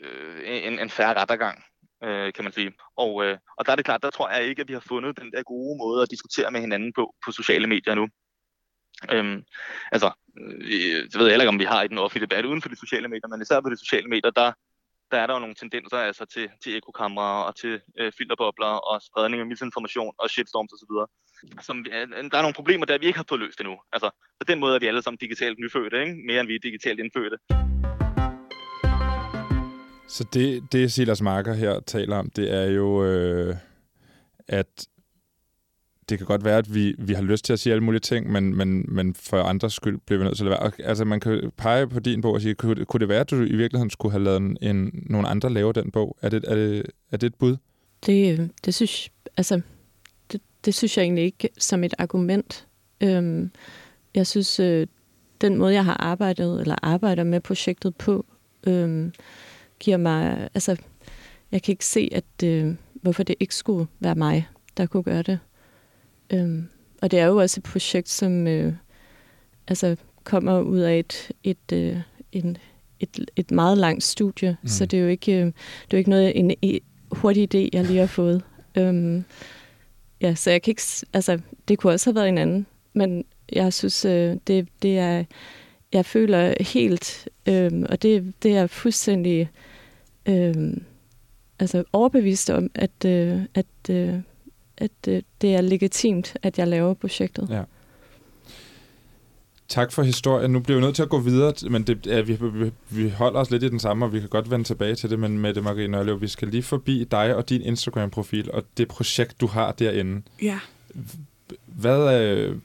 øh, 0.00 0.42
en, 0.44 0.78
en 0.78 0.90
færre 0.90 1.14
rettergang, 1.20 1.64
øh, 2.04 2.32
kan 2.32 2.44
man 2.44 2.52
sige. 2.52 2.72
Og, 2.96 3.24
øh, 3.24 3.38
og 3.58 3.66
der 3.66 3.72
er 3.72 3.76
det 3.76 3.84
klart, 3.84 4.02
der 4.02 4.10
tror 4.10 4.30
jeg 4.30 4.44
ikke, 4.44 4.62
at 4.62 4.68
vi 4.68 4.72
har 4.72 4.84
fundet 4.88 5.20
den 5.20 5.32
der 5.32 5.42
gode 5.42 5.78
måde 5.78 6.02
at 6.02 6.10
diskutere 6.10 6.50
med 6.50 6.60
hinanden 6.60 6.92
på, 6.92 7.14
på 7.24 7.32
sociale 7.32 7.66
medier 7.66 7.94
nu. 7.94 8.08
Øhm, 9.10 9.44
altså, 9.92 10.10
øh, 10.40 11.02
det 11.10 11.14
ved 11.18 11.26
jeg 11.26 11.32
heller 11.32 11.44
ikke, 11.44 11.56
om 11.56 11.58
vi 11.58 11.64
har 11.64 11.82
i 11.82 11.88
den 11.88 11.98
offentlige 11.98 12.26
debat 12.26 12.44
uden 12.44 12.62
for 12.62 12.68
de 12.68 12.76
sociale 12.76 13.08
medier, 13.08 13.28
men 13.28 13.42
især 13.42 13.60
på 13.60 13.70
de 13.70 13.76
sociale 13.76 14.08
medier, 14.08 14.30
der, 14.30 14.52
der 15.10 15.18
er 15.18 15.26
der 15.26 15.34
jo 15.34 15.40
nogle 15.40 15.54
tendenser 15.54 15.98
altså 15.98 16.24
til, 16.24 16.50
til 16.62 16.76
ekokamera 16.76 17.46
og 17.46 17.56
til 17.56 17.80
øh, 17.98 18.12
filterbobler 18.18 18.66
og 18.90 19.02
spredning 19.02 19.40
af 19.40 19.46
misinformation 19.46 20.14
og 20.18 20.30
shitstorms 20.30 20.72
osv. 20.72 20.94
Som, 21.62 21.84
vi- 21.84 21.90
øh, 21.90 22.30
der 22.30 22.38
er 22.38 22.42
nogle 22.42 22.54
problemer, 22.54 22.86
der 22.86 22.98
vi 22.98 23.06
ikke 23.06 23.18
har 23.18 23.24
fået 23.28 23.40
løst 23.40 23.60
endnu. 23.60 23.74
Altså, 23.92 24.10
på 24.40 24.44
den 24.48 24.60
måde 24.60 24.74
er 24.74 24.78
vi 24.80 24.86
alle 24.86 25.02
sammen 25.02 25.18
digitalt 25.20 25.58
nyfødte, 25.58 26.00
ikke? 26.02 26.14
mere 26.26 26.40
end 26.40 26.48
vi 26.48 26.54
er 26.54 26.58
digitalt 26.62 27.00
indfødte. 27.00 27.36
Så 30.08 30.24
det, 30.32 30.72
det 30.72 30.92
Silas 30.92 31.22
Marker 31.22 31.54
her 31.54 31.80
taler 31.80 32.16
om, 32.16 32.30
det 32.30 32.54
er 32.54 32.64
jo, 32.70 33.04
øh, 33.04 33.56
at 34.48 34.86
det 36.08 36.18
kan 36.18 36.26
godt 36.26 36.44
være, 36.44 36.58
at 36.58 36.74
vi, 36.74 36.94
vi 36.98 37.12
har 37.12 37.22
lyst 37.22 37.44
til 37.44 37.52
at 37.52 37.58
sige 37.60 37.72
alle 37.72 37.84
mulige 37.84 38.00
ting, 38.00 38.32
men, 38.32 38.56
men, 38.56 38.84
men 38.94 39.14
for 39.14 39.42
andres 39.42 39.72
skyld 39.72 39.98
bliver 40.06 40.18
vi 40.18 40.24
nødt 40.24 40.36
til 40.36 40.44
at 40.44 40.50
være. 40.50 40.72
Altså, 40.84 41.04
man 41.04 41.20
kan 41.20 41.52
pege 41.56 41.88
på 41.88 42.00
din 42.00 42.20
bog 42.20 42.32
og 42.34 42.40
sige, 42.40 42.54
kunne, 42.54 42.84
kunne 42.84 43.00
det 43.00 43.08
være, 43.08 43.20
at 43.20 43.30
du 43.30 43.36
i 43.36 43.56
virkeligheden 43.56 43.90
skulle 43.90 44.12
have 44.12 44.24
lavet 44.24 44.36
en, 44.40 44.56
en, 44.62 45.04
nogle 45.10 45.28
andre 45.28 45.50
lave 45.50 45.72
den 45.72 45.90
bog? 45.90 46.16
Er 46.22 46.28
det, 46.28 46.44
er, 46.48 46.54
det, 46.54 46.86
er 47.12 47.16
det 47.16 47.26
et 47.26 47.34
bud? 47.34 47.56
Det, 48.06 48.38
øh, 48.40 48.48
det, 48.64 48.74
synes, 48.74 49.10
altså, 49.36 49.60
det, 50.64 50.74
synes 50.74 50.96
jeg 50.96 51.02
egentlig 51.02 51.24
ikke 51.24 51.48
som 51.58 51.84
et 51.84 51.94
argument. 51.98 52.66
Øhm, 53.00 53.50
jeg 54.14 54.26
synes, 54.26 54.60
øh, 54.60 54.86
den 55.40 55.56
måde, 55.56 55.74
jeg 55.74 55.84
har 55.84 55.96
arbejdet 56.00 56.60
eller 56.60 56.74
arbejder 56.82 57.24
med 57.24 57.40
projektet 57.40 57.96
på, 57.96 58.26
øhm, 58.66 59.12
giver 59.78 59.96
mig... 59.96 60.48
Altså, 60.54 60.76
jeg 61.52 61.62
kan 61.62 61.72
ikke 61.72 61.86
se, 61.86 62.08
at 62.12 62.44
øh, 62.44 62.74
hvorfor 62.94 63.22
det 63.22 63.36
ikke 63.40 63.54
skulle 63.54 63.86
være 64.00 64.14
mig, 64.14 64.48
der 64.76 64.86
kunne 64.86 65.02
gøre 65.02 65.22
det. 65.22 65.38
Øhm, 66.30 66.68
og 67.02 67.10
det 67.10 67.18
er 67.18 67.26
jo 67.26 67.36
også 67.36 67.60
et 67.60 67.64
projekt, 67.64 68.08
som 68.08 68.46
øh, 68.46 68.72
altså, 69.68 69.96
kommer 70.24 70.60
ud 70.60 70.78
af 70.78 70.98
et, 70.98 71.30
et, 71.44 71.72
øh, 71.72 71.96
en, 72.32 72.56
et, 73.00 73.30
et 73.36 73.50
meget 73.50 73.78
langt 73.78 74.02
studie, 74.04 74.56
Mm. 74.62 74.68
så 74.68 74.86
det 74.86 74.98
er 74.98 75.02
jo 75.02 75.08
ikke, 75.08 75.32
øh, 75.32 75.46
det 75.46 75.54
er 75.90 75.92
jo 75.92 75.98
ikke 75.98 76.10
noget, 76.10 76.38
en, 76.38 76.54
en 76.62 76.80
hurtig 77.12 77.54
idé, 77.54 77.68
jeg 77.72 77.84
lige 77.84 77.98
har 77.98 78.06
fået. 78.06 78.42
Øhm, 78.74 79.24
ja, 80.20 80.34
så 80.34 80.50
jeg 80.50 80.62
kan 80.62 80.72
ikke, 80.72 80.82
altså, 81.12 81.40
det 81.68 81.78
kunne 81.78 81.92
også 81.92 82.10
have 82.10 82.14
været 82.14 82.28
en 82.28 82.38
anden, 82.38 82.66
men 82.92 83.24
jeg 83.52 83.72
synes, 83.72 84.04
øh, 84.04 84.36
det, 84.46 84.68
det 84.82 84.98
er, 84.98 85.24
jeg 85.92 86.06
føler 86.06 86.54
helt, 86.60 87.28
øh, 87.46 87.86
og 87.88 88.02
det, 88.02 88.34
det 88.42 88.56
er 88.56 88.66
fuldstændig 88.66 89.50
øh, 90.26 90.76
altså 91.58 91.84
overbevist 91.92 92.50
om, 92.50 92.70
at, 92.74 93.04
øh, 93.06 93.42
at, 93.54 93.90
øh, 93.90 94.14
at 94.76 95.08
øh, 95.08 95.22
det 95.40 95.54
er 95.54 95.60
legitimt, 95.60 96.36
at 96.42 96.58
jeg 96.58 96.68
laver 96.68 96.94
projektet. 96.94 97.48
Ja. 97.50 97.62
Tak 99.70 99.92
for 99.92 100.02
historien. 100.02 100.50
Nu 100.50 100.60
bliver 100.60 100.78
vi 100.78 100.84
nødt 100.84 100.96
til 100.96 101.02
at 101.02 101.08
gå 101.08 101.18
videre, 101.18 101.52
men 101.70 101.82
det, 101.82 102.06
ja, 102.06 102.20
vi, 102.20 102.38
vi, 102.40 102.70
vi 102.90 103.08
holder 103.08 103.40
os 103.40 103.50
lidt 103.50 103.62
i 103.62 103.68
den 103.68 103.78
samme, 103.78 104.04
og 104.04 104.12
vi 104.12 104.20
kan 104.20 104.28
godt 104.28 104.50
vende 104.50 104.64
tilbage 104.64 104.94
til 104.94 105.10
det, 105.10 105.18
men 105.18 105.38
Mette 105.38 105.60
Marie 105.60 105.88
Nørlev, 105.88 106.20
vi 106.20 106.28
skal 106.28 106.48
lige 106.48 106.62
forbi 106.62 107.04
dig 107.10 107.34
og 107.34 107.48
din 107.48 107.62
Instagram-profil 107.62 108.50
og 108.50 108.64
det 108.76 108.88
projekt, 108.88 109.40
du 109.40 109.46
har 109.46 109.72
derinde. 109.72 110.22
Ja. 110.42 110.58
Hvad, 111.66 112.20
øh, 112.20 112.56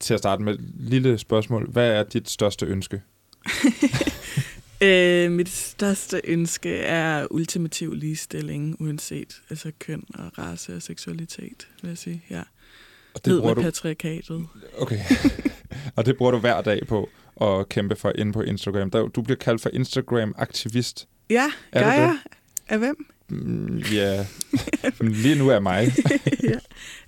til 0.00 0.14
at 0.14 0.20
starte 0.20 0.42
med, 0.42 0.58
lille 0.78 1.18
spørgsmål. 1.18 1.70
Hvad 1.70 1.90
er 1.90 2.02
dit 2.02 2.30
største 2.30 2.66
ønske? 2.66 3.02
øh, 4.86 5.30
mit 5.30 5.48
største 5.48 6.20
ønske 6.24 6.76
er 6.76 7.26
ultimativ 7.30 7.94
ligestilling, 7.94 8.76
uanset 8.80 9.40
altså 9.50 9.72
køn 9.78 10.04
og 10.14 10.38
race 10.38 10.76
og 10.76 10.82
seksualitet, 10.82 11.68
vil 11.82 11.88
jeg 11.88 11.98
sige. 11.98 12.24
Ja. 12.30 12.42
Og 13.14 13.24
det 13.24 13.32
Ned 13.32 13.40
med 13.40 13.54
du... 13.54 13.62
patriarkatet. 13.62 14.46
Okay. 14.78 15.00
og 15.96 16.06
det 16.06 16.16
bruger 16.16 16.32
du 16.32 16.38
hver 16.38 16.62
dag 16.62 16.86
på 16.86 17.08
at 17.40 17.68
kæmpe 17.68 17.96
for 17.96 18.12
inde 18.14 18.32
på 18.32 18.42
Instagram. 18.42 18.90
Du 18.90 19.22
bliver 19.22 19.36
kaldt 19.36 19.62
for 19.62 19.70
Instagram-aktivist. 19.72 21.08
Ja, 21.30 21.46
er 21.72 21.82
gør 21.82 21.92
jeg. 21.92 22.18
Af 22.68 22.78
hvem? 22.78 23.06
Mm, 23.28 23.76
ja, 23.76 24.26
lige 25.00 25.38
nu 25.38 25.48
er 25.48 25.60
mig. 25.60 25.92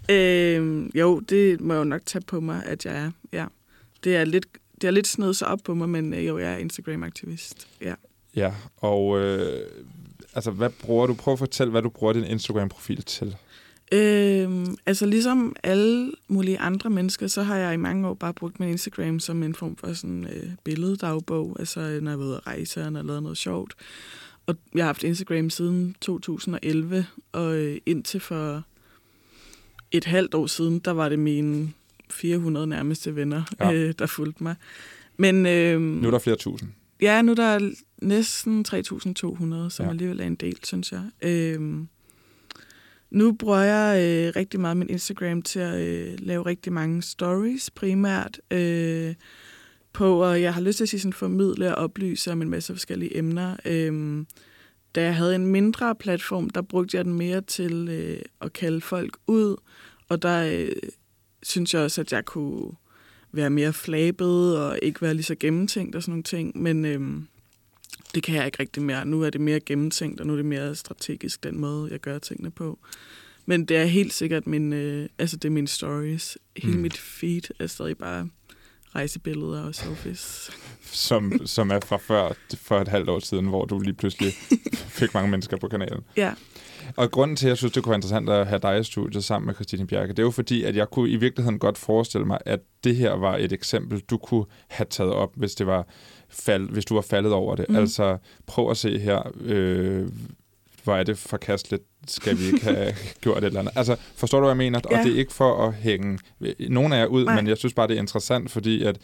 ja. 0.09 0.15
øhm, 0.15 0.91
jo, 0.95 1.21
det 1.21 1.61
må 1.61 1.75
jeg 1.75 1.79
jo 1.79 1.85
nok 1.85 2.01
tage 2.07 2.23
på 2.27 2.41
mig, 2.41 2.63
at 2.67 2.85
jeg 2.85 2.97
er. 2.97 3.11
Ja. 3.33 3.47
Det 4.05 4.17
er 4.17 4.25
lidt, 4.25 4.47
det 4.81 4.87
er 4.87 4.91
lidt 4.91 5.07
snedet 5.07 5.37
sig 5.37 5.49
op 5.49 5.59
på 5.65 5.75
mig, 5.75 5.89
men 5.89 6.15
øh, 6.15 6.27
jo, 6.27 6.39
jeg 6.39 6.53
er 6.53 6.57
Instagram-aktivist. 6.57 7.69
Ja. 7.83 7.95
Ja, 8.37 8.53
og 8.77 9.21
øh, 9.21 9.61
altså, 10.35 10.51
hvad 10.51 10.71
bruger 10.71 11.07
du? 11.07 11.15
Prøv 11.15 11.33
at 11.33 11.39
fortælle, 11.39 11.71
hvad 11.71 11.83
du 11.83 11.89
bruger 11.89 12.13
din 12.13 12.25
Instagram-profil 12.25 13.03
til. 13.03 13.37
Øhm, 13.93 14.77
altså 14.87 15.07
ligesom 15.07 15.57
alle 15.63 16.13
mulige 16.29 16.59
andre 16.59 16.91
mennesker, 16.91 17.27
så 17.27 17.43
har 17.43 17.57
jeg 17.57 17.75
i 17.75 17.77
mange 17.77 18.09
år 18.09 18.15
bare 18.15 18.35
brugt 18.35 18.61
min 18.61 18.69
Instagram 18.69 19.21
som 19.21 19.43
en 19.43 19.55
form 19.55 19.77
for 19.77 19.93
sådan 19.93 20.25
øh, 20.25 20.51
billeddagbog. 20.65 21.57
Altså 21.59 21.81
når 22.03 22.11
jeg 22.11 22.19
var 22.19 22.25
ude 22.25 22.37
at 22.37 22.47
rejse, 22.47 22.85
og 22.85 22.93
når 22.93 23.01
jeg 23.01 23.07
lavede 23.07 23.23
noget 23.23 23.39
sjovt. 23.39 23.75
Og 24.47 24.57
jeg 24.75 24.85
har 24.85 24.89
haft 24.89 25.05
Instagram 25.05 25.51
siden 25.51 25.97
2011, 26.01 27.07
og 27.33 27.57
øh, 27.57 27.79
indtil 27.87 28.21
for 28.21 28.63
et 29.91 30.05
halvt 30.05 30.35
år 30.35 30.47
siden, 30.47 30.79
der 30.79 30.91
var 30.91 31.09
det 31.09 31.19
mine 31.19 31.73
400 32.11 32.67
nærmeste 32.67 33.17
venner, 33.17 33.43
ja. 33.61 33.73
øh, 33.73 33.95
der 33.99 34.07
fulgte 34.07 34.43
mig. 34.43 34.55
Men, 35.17 35.47
øh, 35.47 35.81
nu 35.81 36.07
er 36.07 36.11
der 36.11 36.19
flere 36.19 36.37
tusind. 36.37 36.71
Ja, 37.01 37.23
nu 37.23 37.31
er 37.31 37.35
der 37.35 37.71
næsten 38.03 38.65
3.200, 38.69 39.71
som 39.71 39.85
ja. 39.85 39.91
alligevel 39.91 40.21
er 40.21 40.25
en 40.25 40.35
del, 40.35 40.59
synes 40.65 40.93
jeg. 40.93 41.03
Øh, 41.23 41.87
nu 43.11 43.33
bruger 43.33 43.59
jeg 43.59 44.03
øh, 44.03 44.33
rigtig 44.37 44.61
meget 44.61 44.77
min 44.77 44.91
Instagram 44.91 45.43
til 45.43 45.61
at 45.61 45.81
øh, 45.81 46.15
lave 46.19 46.47
rigtig 46.47 46.73
mange 46.73 47.03
stories 47.03 47.71
primært. 47.71 48.41
Øh, 48.51 49.15
på, 49.93 50.23
og 50.23 50.43
jeg 50.43 50.55
har 50.55 50.61
lyst 50.61 50.77
til 50.77 50.85
at 50.85 50.89
sige 50.89 51.01
sådan, 51.01 51.13
formidle 51.13 51.77
og 51.77 51.85
oplyse 51.85 52.33
om 52.33 52.43
en 52.43 52.51
masse 52.51 52.73
forskellige 52.73 53.17
emner. 53.17 53.57
Øh, 53.65 54.25
da 54.95 55.03
jeg 55.03 55.17
havde 55.17 55.35
en 55.35 55.47
mindre 55.47 55.95
platform, 55.95 56.51
der 56.51 56.63
brugte 56.63 56.97
jeg 56.97 57.05
den 57.05 57.15
mere 57.15 57.41
til 57.41 57.89
øh, 57.89 58.19
at 58.41 58.53
kalde 58.53 58.81
folk 58.81 59.17
ud, 59.27 59.57
og 60.09 60.23
der 60.23 60.51
øh, 60.53 60.73
synes 61.43 61.75
jeg 61.75 61.83
også, 61.83 62.01
at 62.01 62.13
jeg 62.13 62.25
kunne 62.25 62.73
være 63.33 63.51
mere 63.51 63.73
flabet 63.73 64.59
og 64.59 64.79
ikke 64.83 65.03
være 65.03 65.15
lige 65.15 65.25
så 65.25 65.35
gennemtænkt 65.41 65.97
og 65.97 66.03
sådan 66.03 66.13
nogle 66.13 66.23
ting, 66.23 66.63
men 66.63 66.85
Øh, 66.85 67.01
det 68.17 68.25
kan 68.25 68.35
jeg 68.35 68.47
ikke 68.47 68.61
rigtig 68.61 68.83
mere. 68.83 69.05
Nu 69.05 69.23
er 69.23 69.31
det 69.31 69.41
mere 69.41 69.61
gennemtænkt, 69.61 70.21
og 70.21 70.27
nu 70.27 70.33
er 70.33 70.37
det 70.37 70.45
mere 70.45 70.75
strategisk, 70.75 71.45
den 71.45 71.61
måde, 71.61 71.89
jeg 71.91 72.01
gør 72.01 72.19
tingene 72.19 72.51
på. 72.51 72.79
Men 73.47 73.65
det 73.65 73.77
er 73.77 73.85
helt 73.85 74.13
sikkert 74.13 74.47
min, 74.47 74.73
øh, 74.73 75.09
altså 75.19 75.37
det 75.37 75.49
er 75.49 75.53
mine 75.53 75.69
stories. 75.69 76.39
Hele 76.57 76.77
mm. 76.77 76.83
mit 76.83 76.97
feed 76.97 77.43
er 77.61 77.67
stadig 77.67 77.99
bare 77.99 78.29
rejsebilleder 78.95 79.63
og 79.63 79.75
selfies. 79.75 80.51
som, 80.83 81.47
som 81.47 81.71
er 81.71 81.81
fra 81.81 81.97
før, 81.97 82.33
for 82.57 82.81
et 82.81 82.89
halvt 82.89 83.09
år 83.09 83.19
siden, 83.19 83.47
hvor 83.47 83.65
du 83.65 83.79
lige 83.79 83.95
pludselig 83.95 84.33
fik 84.99 85.15
mange 85.15 85.31
mennesker 85.31 85.57
på 85.57 85.69
kanalen. 85.69 86.01
Ja. 86.17 86.35
Og 86.97 87.11
grunden 87.11 87.37
til, 87.37 87.47
at 87.47 87.49
jeg 87.49 87.57
synes, 87.57 87.73
det 87.73 87.83
kunne 87.83 87.91
være 87.91 87.99
interessant 87.99 88.29
at 88.29 88.47
have 88.47 88.59
dig 88.59 88.81
i 88.81 88.85
studiet 88.85 89.25
sammen 89.25 89.47
med 89.47 89.55
Christine 89.55 89.87
Bjerke, 89.87 90.11
det 90.11 90.19
er 90.19 90.23
jo 90.23 90.31
fordi, 90.31 90.63
at 90.63 90.77
jeg 90.77 90.89
kunne 90.91 91.11
i 91.11 91.17
virkeligheden 91.17 91.59
godt 91.59 91.79
forestille 91.79 92.27
mig, 92.27 92.39
at 92.47 92.61
det 92.85 92.97
her 92.97 93.13
var 93.13 93.37
et 93.37 93.53
eksempel, 93.53 94.01
du 94.01 94.19
kunne 94.19 94.45
have 94.69 94.87
taget 94.91 95.13
op, 95.13 95.33
hvis 95.37 95.55
det 95.55 95.67
var 95.67 95.87
fald, 96.39 96.69
hvis 96.69 96.85
du 96.85 96.95
var 96.95 97.01
faldet 97.01 97.33
over 97.33 97.57
det. 97.57 97.69
Mm. 97.69 97.77
Altså, 97.77 98.19
prøv 98.47 98.71
at 98.71 98.77
se 98.77 98.99
her, 98.99 99.33
øh, 99.41 100.09
hvor 100.85 100.95
er 100.95 101.03
det 101.03 101.19
forkasteligt, 101.19 101.83
skal 102.07 102.39
vi 102.39 102.45
ikke 102.45 102.65
have 102.65 102.95
gjort 103.23 103.39
et 103.39 103.45
eller 103.45 103.61
andet. 103.61 103.73
Altså, 103.77 103.97
forstår 104.15 104.39
du, 104.39 104.45
hvad 104.45 104.51
jeg 104.51 104.57
mener? 104.57 104.81
Ja. 104.91 104.99
Og 104.99 105.05
det 105.05 105.13
er 105.15 105.19
ikke 105.19 105.33
for 105.33 105.67
at 105.67 105.75
hænge 105.75 106.19
nogen 106.69 106.93
af 106.93 106.99
jer 106.99 107.07
ud, 107.07 107.25
Nej. 107.25 107.35
men 107.35 107.47
jeg 107.47 107.57
synes 107.59 107.75
bare, 107.75 107.89
det 107.89 107.97
er 107.97 108.01
interessant, 108.01 108.51
fordi 108.51 108.83
at 108.83 108.99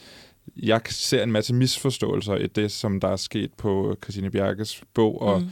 jeg 0.56 0.80
ser 0.88 1.22
en 1.22 1.32
masse 1.32 1.54
misforståelser 1.54 2.36
i 2.36 2.46
det, 2.46 2.72
som 2.72 3.00
der 3.00 3.08
er 3.08 3.16
sket 3.16 3.52
på 3.52 3.96
Christine 4.02 4.30
Bjerkes 4.30 4.82
bog, 4.94 5.22
og 5.22 5.40
mm. 5.40 5.48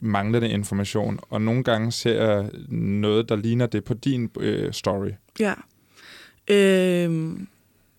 manglende 0.00 0.48
information. 0.48 1.18
Og 1.30 1.42
nogle 1.42 1.64
gange 1.64 1.92
ser 1.92 2.24
jeg 2.24 2.50
noget, 2.68 3.28
der 3.28 3.36
ligner 3.36 3.66
det 3.66 3.84
på 3.84 3.94
din 3.94 4.30
øh, 4.40 4.72
story. 4.72 5.10
Ja. 5.40 5.54
Øhm, 6.50 7.48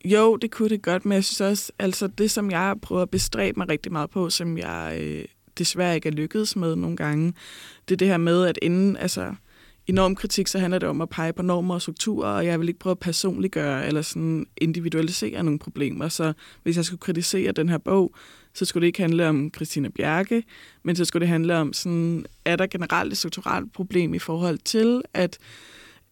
jo, 0.05 0.35
det 0.35 0.51
kunne 0.51 0.69
det 0.69 0.81
godt, 0.81 1.05
men 1.05 1.13
jeg 1.13 1.23
synes 1.23 1.41
også, 1.41 1.71
altså 1.79 2.07
det, 2.07 2.31
som 2.31 2.51
jeg 2.51 2.75
prøver 2.81 3.01
at 3.01 3.09
bestræbe 3.09 3.59
mig 3.59 3.69
rigtig 3.69 3.91
meget 3.91 4.09
på, 4.09 4.29
som 4.29 4.57
jeg 4.57 4.97
øh, 5.01 5.25
desværre 5.57 5.95
ikke 5.95 6.09
er 6.09 6.13
lykkedes 6.13 6.55
med 6.55 6.75
nogle 6.75 6.97
gange, 6.97 7.33
det 7.87 7.95
er 7.95 7.97
det 7.97 8.07
her 8.07 8.17
med, 8.17 8.45
at 8.45 8.59
inden, 8.61 8.97
altså, 8.97 9.35
i 9.87 9.91
normkritik, 9.91 10.47
så 10.47 10.59
handler 10.59 10.79
det 10.79 10.89
om 10.89 11.01
at 11.01 11.09
pege 11.09 11.33
på 11.33 11.41
normer 11.41 11.73
og 11.73 11.81
strukturer, 11.81 12.29
og 12.29 12.45
jeg 12.45 12.59
vil 12.59 12.67
ikke 12.67 12.79
prøve 12.79 12.91
at 12.91 12.99
personliggøre 12.99 13.87
eller 13.87 14.01
sådan 14.01 14.45
individualisere 14.57 15.43
nogle 15.43 15.59
problemer. 15.59 16.07
Så 16.07 16.33
hvis 16.63 16.77
jeg 16.77 16.85
skulle 16.85 16.99
kritisere 16.99 17.51
den 17.51 17.69
her 17.69 17.77
bog, 17.77 18.15
så 18.53 18.65
skulle 18.65 18.81
det 18.81 18.87
ikke 18.87 19.01
handle 19.01 19.27
om 19.27 19.51
Christina 19.55 19.89
Bjerke, 19.89 20.43
men 20.83 20.95
så 20.95 21.05
skulle 21.05 21.21
det 21.21 21.29
handle 21.29 21.55
om, 21.55 21.73
sådan, 21.73 22.25
er 22.45 22.55
der 22.55 22.67
generelt 22.67 23.11
et 23.11 23.17
strukturelt 23.17 23.73
problem 23.73 24.13
i 24.13 24.19
forhold 24.19 24.57
til, 24.57 25.01
at 25.13 25.37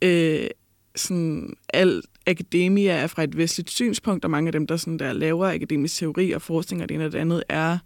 øh, 0.01 0.47
sådan, 0.95 1.55
alt 1.73 2.05
akademia 2.28 2.91
er 2.91 3.07
fra 3.07 3.24
et 3.24 3.38
vestligt 3.38 3.69
synspunkt, 3.69 4.26
og 4.26 4.32
mange 4.32 4.47
af 4.47 4.51
dem, 4.51 4.67
der, 4.67 4.78
sådan, 4.78 4.99
der 4.99 5.13
laver 5.13 5.53
akademisk 5.53 5.97
teori 5.97 6.32
og 6.32 6.41
forskning 6.41 6.82
og 6.82 6.89
det 6.89 6.95
ene 6.95 7.05
og 7.05 7.11
det 7.11 7.17
andet, 7.17 7.43
er 7.49 7.78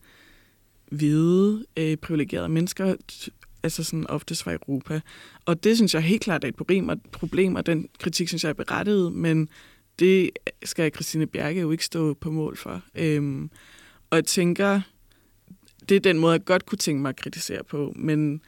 hvide, 0.91 1.65
øh, 1.77 1.97
privilegerede 1.97 2.49
mennesker, 2.49 2.95
altså 3.63 3.83
sådan 3.83 4.07
oftest 4.07 4.43
fra 4.43 4.53
Europa. 4.53 5.01
Og 5.45 5.63
det 5.63 5.75
synes 5.75 5.93
jeg 5.93 6.01
helt 6.01 6.21
klart 6.21 6.43
er 6.43 6.47
et 6.47 6.55
problem, 6.55 6.89
og, 6.89 6.97
problem, 7.11 7.55
og 7.55 7.65
den 7.65 7.89
kritik 7.99 8.27
synes 8.27 8.43
jeg 8.43 8.49
er 8.49 8.53
berettiget, 8.53 9.13
men 9.13 9.49
det 9.99 10.29
skal 10.63 10.91
Christine 10.93 11.27
Bjerke 11.27 11.61
jo 11.61 11.71
ikke 11.71 11.85
stå 11.85 12.13
på 12.13 12.31
mål 12.31 12.57
for. 12.57 12.81
Øhm, 12.95 13.51
og 14.09 14.15
jeg 14.15 14.25
tænker, 14.25 14.81
det 15.89 15.95
er 15.95 15.99
den 15.99 16.19
måde, 16.19 16.31
jeg 16.31 16.45
godt 16.45 16.65
kunne 16.65 16.77
tænke 16.77 17.01
mig 17.01 17.09
at 17.09 17.15
kritisere 17.15 17.63
på, 17.63 17.93
men 17.95 18.41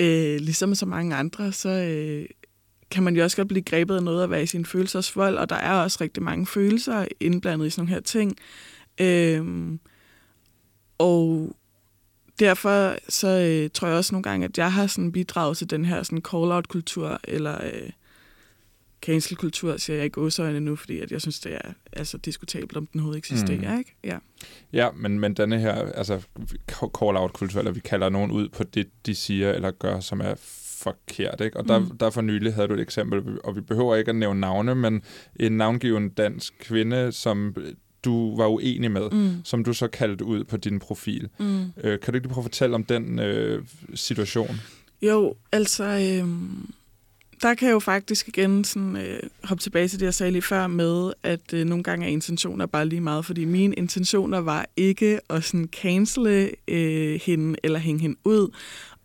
øh, 0.00 0.40
ligesom 0.40 0.74
så 0.74 0.86
mange 0.86 1.16
andre, 1.16 1.52
så 1.52 1.68
øh, 1.68 2.26
kan 2.90 3.02
man 3.02 3.16
jo 3.16 3.22
også 3.22 3.36
godt 3.36 3.48
blive 3.48 3.62
grebet 3.62 3.96
af 3.96 4.02
noget 4.02 4.22
at 4.22 4.30
være 4.30 4.42
i 4.42 4.46
sin 4.46 4.66
følelsesvold, 4.66 5.36
og 5.36 5.48
der 5.48 5.56
er 5.56 5.82
også 5.82 5.98
rigtig 6.00 6.22
mange 6.22 6.46
følelser 6.46 7.06
indblandet 7.20 7.66
i 7.66 7.70
sådan 7.70 7.82
nogle 7.82 7.94
her 7.94 8.00
ting. 8.00 8.36
Øhm, 9.00 9.80
og 10.98 11.56
derfor 12.38 12.96
så 13.08 13.28
øh, 13.28 13.70
tror 13.70 13.88
jeg 13.88 13.96
også 13.96 14.14
nogle 14.14 14.22
gange, 14.22 14.44
at 14.44 14.58
jeg 14.58 14.72
har 14.72 14.86
sådan 14.86 15.12
bidraget 15.12 15.56
til 15.56 15.70
den 15.70 15.84
her 15.84 16.02
sådan 16.02 16.22
call-out-kultur, 16.22 17.20
eller 17.24 17.64
øh, 17.64 17.90
cancel-kultur, 19.02 19.76
siger 19.76 19.96
jeg 19.96 20.04
ikke 20.04 20.20
åsøjne 20.20 20.60
nu, 20.60 20.76
fordi 20.76 21.00
at 21.00 21.12
jeg 21.12 21.20
synes, 21.20 21.40
det 21.40 21.54
er 21.54 21.72
altså, 21.92 22.18
diskutabelt, 22.18 22.76
om 22.76 22.86
den 22.86 23.00
overhovedet 23.00 23.18
eksisterer. 23.18 23.72
Mm. 23.72 23.78
Ikke? 23.78 23.96
Ja, 24.04 24.18
ja 24.72 24.90
men, 24.90 25.20
men 25.20 25.34
denne 25.34 25.60
her 25.60 25.74
altså, 25.74 26.22
call-out-kultur, 26.98 27.58
eller 27.58 27.72
vi 27.72 27.80
kalder 27.80 28.08
nogen 28.08 28.30
ud 28.30 28.48
på 28.48 28.64
det, 28.64 28.88
de 29.06 29.14
siger 29.14 29.52
eller 29.52 29.70
gør, 29.70 30.00
som 30.00 30.20
er 30.20 30.34
forkert. 30.84 31.40
Ikke? 31.40 31.56
Og 31.56 31.68
der, 31.68 31.78
mm. 31.78 31.98
der 31.98 32.10
for 32.10 32.20
nylig 32.20 32.54
havde 32.54 32.68
du 32.68 32.74
et 32.74 32.80
eksempel, 32.80 33.22
og 33.44 33.56
vi 33.56 33.60
behøver 33.60 33.96
ikke 33.96 34.08
at 34.08 34.16
nævne 34.16 34.40
navne, 34.40 34.74
men 34.74 35.02
en 35.40 35.52
navngiven 35.52 36.08
dansk 36.08 36.54
kvinde, 36.60 37.12
som 37.12 37.56
du 38.04 38.36
var 38.36 38.46
uenig 38.46 38.90
med, 38.90 39.10
mm. 39.10 39.30
som 39.44 39.64
du 39.64 39.72
så 39.72 39.88
kaldte 39.88 40.24
ud 40.24 40.44
på 40.44 40.56
din 40.56 40.78
profil. 40.78 41.28
Mm. 41.38 41.62
Øh, 41.84 42.00
kan 42.00 42.12
du 42.12 42.16
ikke 42.16 42.28
prøve 42.28 42.42
at 42.42 42.44
fortælle 42.44 42.74
om 42.74 42.84
den 42.84 43.18
øh, 43.18 43.62
situation? 43.94 44.60
Jo, 45.02 45.34
altså, 45.52 45.84
øh, 45.84 46.28
der 47.42 47.54
kan 47.54 47.68
jeg 47.68 47.74
jo 47.74 47.78
faktisk 47.78 48.28
igen 48.28 48.64
sådan, 48.64 48.96
øh, 48.96 49.20
hoppe 49.44 49.62
tilbage 49.62 49.88
til 49.88 50.00
det, 50.00 50.06
jeg 50.06 50.14
sagde 50.14 50.32
lige 50.32 50.42
før 50.42 50.66
med, 50.66 51.12
at 51.22 51.52
øh, 51.54 51.64
nogle 51.64 51.84
gange 51.84 52.06
er 52.06 52.10
intentioner 52.10 52.66
bare 52.66 52.86
lige 52.86 53.00
meget, 53.00 53.24
fordi 53.24 53.44
mine 53.44 53.74
intentioner 53.74 54.38
var 54.38 54.66
ikke 54.76 55.20
at 55.30 55.44
sådan 55.44 55.68
cancele 55.72 56.50
øh, 56.68 57.20
hende 57.24 57.58
eller 57.62 57.78
hænge 57.78 58.00
hende 58.00 58.16
ud. 58.24 58.48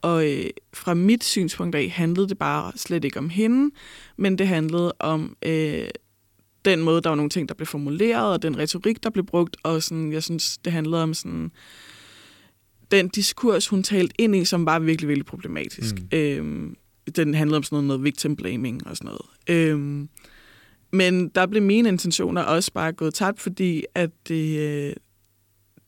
Og 0.01 0.31
øh, 0.31 0.45
fra 0.73 0.93
mit 0.93 1.23
synspunkt 1.23 1.75
af 1.75 1.89
handlede 1.89 2.29
det 2.29 2.37
bare 2.37 2.71
slet 2.75 3.05
ikke 3.05 3.19
om 3.19 3.29
hende, 3.29 3.75
men 4.17 4.37
det 4.37 4.47
handlede 4.47 4.93
om 4.99 5.37
øh, 5.45 5.87
den 6.65 6.81
måde, 6.81 7.01
der 7.01 7.09
var 7.09 7.15
nogle 7.15 7.29
ting, 7.29 7.49
der 7.49 7.55
blev 7.55 7.67
formuleret, 7.67 8.33
og 8.33 8.41
den 8.41 8.57
retorik, 8.57 9.03
der 9.03 9.09
blev 9.09 9.25
brugt, 9.25 9.57
og 9.63 9.83
sådan, 9.83 10.11
jeg 10.11 10.23
synes, 10.23 10.57
det 10.57 10.73
handlede 10.73 11.03
om 11.03 11.13
sådan, 11.13 11.51
den 12.91 13.07
diskurs, 13.07 13.67
hun 13.67 13.83
talte 13.83 14.15
ind 14.17 14.35
i, 14.35 14.45
som 14.45 14.65
var 14.65 14.79
virkelig, 14.79 15.07
virkelig 15.07 15.25
problematisk. 15.25 15.95
Mm. 15.95 16.17
Øhm, 16.17 16.75
den 17.15 17.33
handlede 17.33 17.57
om 17.57 17.63
sådan 17.63 17.75
noget, 17.75 17.87
noget 17.87 18.03
victim 18.03 18.35
blaming 18.35 18.87
og 18.87 18.97
sådan 18.97 19.11
noget. 19.11 19.25
Øhm, 19.49 20.09
men 20.91 21.29
der 21.29 21.45
blev 21.45 21.63
mine 21.63 21.89
intentioner 21.89 22.41
også 22.41 22.71
bare 22.73 22.91
gået 22.91 23.13
tabt, 23.13 23.39
fordi 23.39 23.83
at 23.95 24.09
det, 24.27 24.59
øh, 24.59 24.93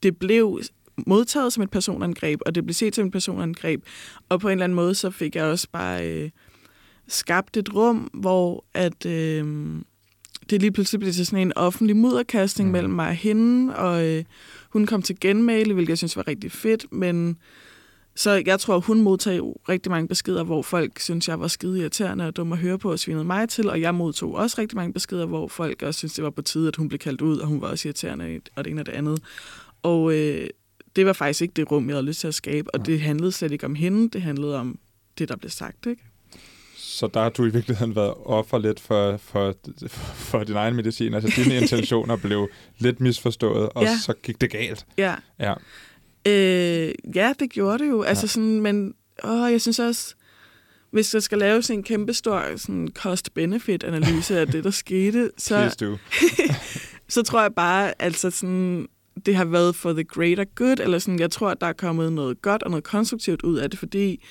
det 0.04 0.18
blev 0.18 0.62
modtaget 1.08 1.54
som 1.54 1.64
et 1.64 1.72
personangreb, 1.72 2.40
og 2.46 2.56
det 2.56 2.66
blev 2.66 2.74
set 2.74 2.96
som 2.96 3.06
et 3.06 3.12
personangreb. 3.12 3.84
Og 4.30 4.40
på 4.40 4.48
en 4.48 4.52
eller 4.52 4.64
anden 4.64 4.76
måde, 4.76 4.96
så 4.96 5.10
fik 5.10 5.36
jeg 5.36 5.44
også 5.44 5.68
bare 5.72 6.10
øh, 6.12 6.30
skabt 7.08 7.58
et 7.58 7.74
rum, 7.74 8.10
hvor 8.14 8.66
at, 8.74 9.06
øh, 9.06 9.76
det 10.50 10.62
lige 10.62 10.72
pludselig 10.72 11.00
blev 11.00 11.14
til 11.14 11.26
sådan 11.26 11.48
en 11.48 11.54
offentlig 11.56 11.98
mudderkastning 11.98 12.70
mm. 12.70 12.72
mellem 12.72 12.94
mig 12.94 13.08
og 13.08 13.16
hende, 13.16 13.76
og 13.76 14.08
øh, 14.08 14.24
hun 14.70 14.86
kom 14.86 15.02
til 15.02 15.20
genmale, 15.20 15.74
hvilket 15.74 15.90
jeg 15.90 15.98
synes 15.98 16.18
var 16.18 16.28
rigtig 16.28 16.52
fedt, 16.52 16.86
men 16.92 17.38
så 18.16 18.44
jeg 18.46 18.60
tror, 18.60 18.80
hun 18.80 19.02
modtog 19.02 19.62
rigtig 19.70 19.92
mange 19.92 20.08
beskeder, 20.08 20.44
hvor 20.44 20.62
folk 20.62 21.00
synes, 21.00 21.28
jeg 21.28 21.40
var 21.40 21.48
skide 21.48 21.80
irriterende 21.80 22.28
og 22.28 22.36
dum 22.36 22.52
at 22.54 22.58
høre 22.58 22.78
på 22.78 22.92
og 22.92 23.00
svinede 23.00 23.24
mig 23.26 23.50
til, 23.50 23.70
og 23.70 23.82
jeg 23.82 23.96
modtog 23.96 24.36
også 24.36 24.62
rigtig 24.62 24.76
mange 24.76 24.94
beskeder, 24.94 25.26
hvor 25.26 25.48
folk 25.48 25.82
også 25.82 25.98
synes, 25.98 26.14
det 26.14 26.24
var 26.24 26.30
på 26.30 26.42
tide, 26.42 26.68
at 26.68 26.76
hun 26.76 26.88
blev 26.88 27.00
kaldt 27.00 27.22
ud, 27.22 27.38
og 27.38 27.48
hun 27.48 27.62
var 27.62 27.68
også 27.68 27.88
irriterende 27.88 28.42
og 28.56 28.64
det 28.64 28.72
ene 28.72 28.82
og 28.82 28.86
det 28.86 28.92
andet. 28.92 29.20
Og 29.84 30.14
øh, 30.18 30.50
det 30.96 31.06
var 31.06 31.14
faktisk 31.14 31.42
ikke 31.42 31.54
det 31.56 31.72
rum, 31.72 31.88
jeg 31.88 31.96
havde 31.96 32.06
lyst 32.06 32.20
til 32.20 32.28
at 32.28 32.36
skabe, 32.36 32.76
og 32.76 32.86
det 32.86 33.02
handlede 33.02 33.32
slet 33.32 33.52
ikke 33.52 33.66
om 33.66 33.76
hende, 33.76 34.10
det 34.10 34.22
handlede 34.22 34.60
om 34.60 34.80
det, 35.18 35.30
der 35.30 35.36
blev 35.36 35.50
sagt, 35.50 35.86
ikke? 35.86 36.02
Så 36.76 37.08
der 37.08 37.22
har 37.22 37.30
du 37.30 37.46
i 37.46 37.50
virkeligheden 37.50 37.96
været 37.96 38.14
offer 38.26 38.58
lidt 38.58 38.80
for, 38.80 39.18
for, 39.18 39.56
for 40.14 40.44
din 40.44 40.56
egen 40.56 40.76
medicin. 40.76 41.14
Altså 41.14 41.44
dine 41.44 41.58
intentioner 41.62 42.16
blev 42.16 42.50
lidt 42.80 43.00
misforstået, 43.00 43.70
og 43.70 43.84
ja. 43.84 43.98
så 43.98 44.14
gik 44.24 44.42
det 44.42 44.50
galt. 44.50 44.86
Ja. 44.98 45.16
Ja, 45.40 45.54
øh, 46.26 46.94
ja 47.16 47.34
det 47.40 47.52
gjorde 47.52 47.84
det 47.84 47.90
jo. 47.90 48.02
Altså 48.02 48.28
sådan, 48.28 48.62
men 48.62 48.94
åh, 49.24 49.52
jeg 49.52 49.62
synes 49.62 49.80
også, 49.80 50.16
hvis 50.92 51.10
der 51.10 51.20
skal 51.20 51.38
laves 51.38 51.70
en 51.70 51.84
kæmpe 51.84 52.14
stor 52.14 52.58
sådan 52.58 52.88
cost-benefit-analyse 52.94 54.40
af 54.40 54.48
det, 54.48 54.64
der 54.64 54.72
skete, 54.72 55.32
så, 55.38 55.92
så 57.10 57.24
tror 57.24 57.42
jeg 57.42 57.56
bare, 57.56 57.94
altså 58.00 58.32
sådan, 58.32 58.88
det 59.26 59.36
har 59.36 59.46
været 59.46 59.76
for 59.76 59.94
the 59.94 60.04
greater 60.04 60.44
good, 60.56 60.80
eller 60.80 61.00
sådan, 61.00 61.20
jeg 61.20 61.32
tror, 61.32 61.50
at 61.50 61.62
der 61.62 61.68
er 61.68 61.74
kommet 61.74 62.14
noget 62.14 62.42
godt 62.42 62.64
og 62.64 62.70
noget 62.70 62.84
konstruktivt 62.84 63.42
ud 63.42 63.58
af 63.58 63.70
det, 63.70 63.80
fordi 63.80 64.24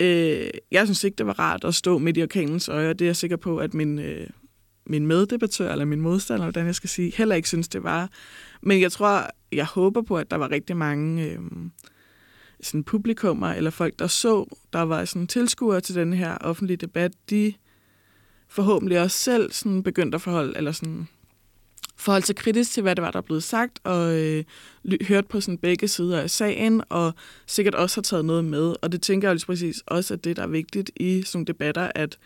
øh, 0.00 0.50
jeg 0.70 0.86
synes 0.86 1.04
ikke, 1.04 1.16
det 1.16 1.26
var 1.26 1.38
rart 1.38 1.64
at 1.64 1.74
stå 1.74 1.98
midt 1.98 2.16
i 2.16 2.22
orkanens 2.22 2.68
øje, 2.68 2.90
og 2.90 2.98
det 2.98 3.04
er 3.04 3.08
jeg 3.08 3.16
sikker 3.16 3.36
på, 3.36 3.58
at 3.58 3.74
min, 3.74 3.98
øh, 3.98 4.26
min 4.86 5.06
meddebattør, 5.06 5.72
eller 5.72 5.84
min 5.84 6.00
modstander, 6.00 6.44
hvordan 6.44 6.66
jeg 6.66 6.74
skal 6.74 6.90
sige, 6.90 7.12
heller 7.16 7.34
ikke 7.34 7.48
synes, 7.48 7.68
det 7.68 7.82
var. 7.82 8.10
Men 8.62 8.80
jeg 8.80 8.92
tror, 8.92 9.30
jeg 9.52 9.64
håber 9.64 10.02
på, 10.02 10.16
at 10.16 10.30
der 10.30 10.36
var 10.36 10.50
rigtig 10.50 10.76
mange 10.76 11.24
øh, 11.24 11.38
sådan 12.60 12.84
publikummer, 12.84 13.48
eller 13.48 13.70
folk, 13.70 13.98
der 13.98 14.06
så, 14.06 14.56
der 14.72 14.82
var 14.82 15.04
sådan 15.04 15.26
tilskuere 15.26 15.80
til 15.80 15.94
den 15.94 16.12
her 16.12 16.36
offentlige 16.40 16.76
debat, 16.76 17.12
de 17.30 17.54
forhåbentlig 18.48 19.00
også 19.00 19.18
selv 19.18 19.52
sådan 19.52 19.82
begyndte 19.82 20.16
at 20.16 20.22
forholde, 20.22 20.56
eller 20.56 20.72
sådan 20.72 21.08
forholde 21.98 22.26
sig 22.26 22.36
kritisk 22.36 22.72
til, 22.72 22.82
hvad 22.82 22.96
det 22.96 23.02
var, 23.02 23.10
der 23.10 23.20
blev 23.20 23.40
sagt, 23.40 23.78
og 23.84 24.18
øh, 24.18 24.44
hørt 25.02 25.26
på 25.26 25.40
sådan 25.40 25.58
begge 25.58 25.88
sider 25.88 26.20
af 26.20 26.30
sagen, 26.30 26.82
og 26.88 27.12
sikkert 27.46 27.74
også 27.74 27.96
har 27.96 28.02
taget 28.02 28.24
noget 28.24 28.44
med. 28.44 28.74
Og 28.82 28.92
det 28.92 29.02
tænker 29.02 29.28
jeg 29.28 29.34
lige 29.34 29.46
præcis 29.46 29.82
også, 29.86 30.14
at 30.14 30.24
det, 30.24 30.36
der 30.36 30.42
er 30.42 30.46
vigtigt 30.46 30.90
i 30.96 31.22
sådan 31.22 31.44
debatter, 31.44 31.90
at 31.94 32.18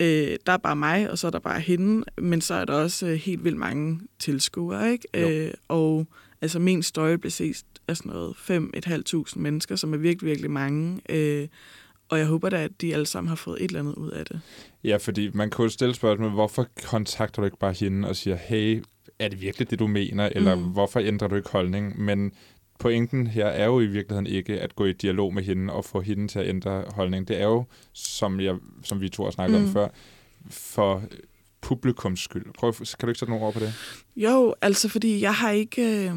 øh, 0.00 0.36
der 0.46 0.52
er 0.52 0.56
bare 0.56 0.76
mig, 0.76 1.10
og 1.10 1.18
så 1.18 1.26
er 1.26 1.30
der 1.30 1.38
bare 1.38 1.60
hende, 1.60 2.04
men 2.18 2.40
så 2.40 2.54
er 2.54 2.64
der 2.64 2.74
også 2.74 3.06
øh, 3.06 3.14
helt 3.14 3.44
vildt 3.44 3.58
mange 3.58 4.00
tilskuere, 4.18 4.92
ikke? 4.92 5.08
Øh, 5.46 5.54
og 5.68 6.06
altså 6.40 6.58
min 6.58 6.82
story 6.82 7.14
blev 7.14 7.30
set 7.30 7.64
af 7.88 7.96
sådan 7.96 8.12
noget 8.12 8.34
5.500 9.26 9.38
mennesker, 9.38 9.76
som 9.76 9.94
er 9.94 9.98
virkelig, 9.98 10.28
virkelig 10.28 10.50
mange. 10.50 11.00
Øh, 11.08 11.48
og 12.12 12.18
jeg 12.18 12.26
håber 12.26 12.48
da, 12.48 12.64
at 12.64 12.80
de 12.80 12.92
alle 12.92 13.06
sammen 13.06 13.28
har 13.28 13.36
fået 13.36 13.64
et 13.64 13.68
eller 13.68 13.80
andet 13.80 13.94
ud 13.94 14.10
af 14.10 14.24
det. 14.26 14.40
Ja, 14.84 14.96
fordi 14.96 15.30
man 15.34 15.50
kunne 15.50 15.62
jo 15.62 15.68
stille 15.68 15.94
spørgsmål, 15.94 16.30
hvorfor 16.30 16.66
kontakter 16.84 17.42
du 17.42 17.44
ikke 17.44 17.58
bare 17.58 17.72
hende 17.72 18.08
og 18.08 18.16
siger, 18.16 18.36
hey, 18.36 18.82
er 19.18 19.28
det 19.28 19.40
virkelig 19.40 19.70
det, 19.70 19.78
du 19.78 19.86
mener, 19.86 20.28
eller 20.32 20.54
mm. 20.54 20.62
hvorfor 20.62 21.00
ændrer 21.00 21.28
du 21.28 21.34
ikke 21.34 21.50
holdning? 21.50 22.00
Men 22.00 22.32
pointen 22.78 23.26
her 23.26 23.46
er 23.46 23.64
jo 23.64 23.80
i 23.80 23.86
virkeligheden 23.86 24.26
ikke 24.26 24.60
at 24.60 24.76
gå 24.76 24.84
i 24.84 24.92
dialog 24.92 25.34
med 25.34 25.42
hende 25.42 25.72
og 25.72 25.84
få 25.84 26.00
hende 26.00 26.28
til 26.28 26.38
at 26.38 26.48
ændre 26.48 26.84
holdning. 26.88 27.28
Det 27.28 27.40
er 27.40 27.44
jo, 27.44 27.64
som, 27.92 28.40
jeg, 28.40 28.56
som 28.84 29.00
vi 29.00 29.08
to 29.08 29.24
har 29.24 29.30
snakket 29.30 29.60
mm. 29.60 29.66
om 29.66 29.72
før, 29.72 29.88
for 30.50 31.02
publikums 31.60 32.20
skyld. 32.20 32.44
Prøv, 32.58 32.72
kan 32.72 32.86
du 33.00 33.08
ikke 33.08 33.18
sætte 33.18 33.32
nogle 33.32 33.46
ord 33.46 33.52
på 33.52 33.60
det? 33.60 33.74
Jo, 34.16 34.54
altså 34.62 34.88
fordi 34.88 35.20
jeg 35.20 35.34
har 35.34 35.50
ikke... 35.50 36.08
Øh 36.08 36.16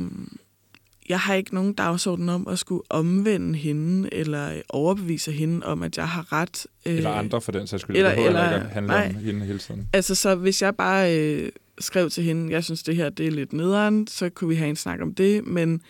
jeg 1.10 1.20
har 1.20 1.34
ikke 1.34 1.56
nogen 1.56 1.74
dagsorden 1.74 2.30
om 2.30 2.48
at 2.48 2.60
skulle 2.60 2.84
omvende 2.90 3.60
hende, 3.60 4.14
eller 4.14 4.62
overbevise 4.70 5.32
hende 5.32 5.66
om, 5.66 5.84
at 5.84 5.98
jeg 5.98 6.10
har 6.10 6.34
ret. 6.34 6.68
Øh, 6.86 6.96
eller 6.96 7.12
andre 7.12 7.42
for 7.42 7.52
den 7.52 7.68
sags 7.68 7.82
skyld. 7.82 7.96
Eller, 7.96 8.16
det 8.16 8.26
eller, 8.26 8.56
ikke 8.56 8.68
handle 8.68 8.92
nej. 8.92 9.08
om 9.16 9.24
hende 9.24 9.46
hele 9.46 9.60
tiden. 9.60 9.88
Altså, 9.94 10.16
så 10.16 10.36
hvis 10.36 10.62
jeg 10.62 10.76
bare 10.76 11.18
øh, 11.20 11.50
skrev 11.80 12.10
til 12.10 12.24
hende, 12.24 12.52
jeg 12.52 12.64
synes, 12.64 12.84
det 12.84 12.96
her 12.96 13.10
det 13.10 13.28
er 13.28 13.32
lidt 13.32 13.54
nederen, 13.54 14.08
så 14.08 14.30
kunne 14.30 14.50
vi 14.50 14.56
have 14.56 14.70
en 14.70 14.76
snak 14.76 15.02
om 15.02 15.14
det, 15.14 15.48
men 15.48 15.82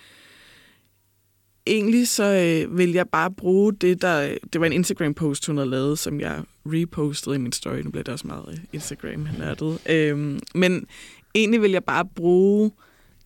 egentlig 1.67 2.07
så 2.07 2.23
øh, 2.23 2.77
vil 2.77 2.91
jeg 2.91 3.09
bare 3.09 3.31
bruge 3.31 3.73
det, 3.73 4.01
der... 4.01 4.37
Det 4.53 4.61
var 4.61 4.67
en 4.67 4.73
Instagram-post, 4.73 5.47
hun 5.47 5.57
havde 5.57 5.69
lavet, 5.69 5.99
som 5.99 6.19
jeg 6.19 6.41
repostede 6.65 7.35
i 7.35 7.39
min 7.39 7.51
story. 7.51 7.77
Nu 7.77 7.89
bliver 7.89 8.03
det 8.03 8.13
også 8.13 8.27
meget 8.27 8.61
Instagram-nørdet. 8.73 9.79
Øhm, 9.89 10.39
men 10.55 10.85
egentlig 11.35 11.61
vil 11.61 11.71
jeg 11.71 11.83
bare 11.83 12.05
bruge 12.05 12.71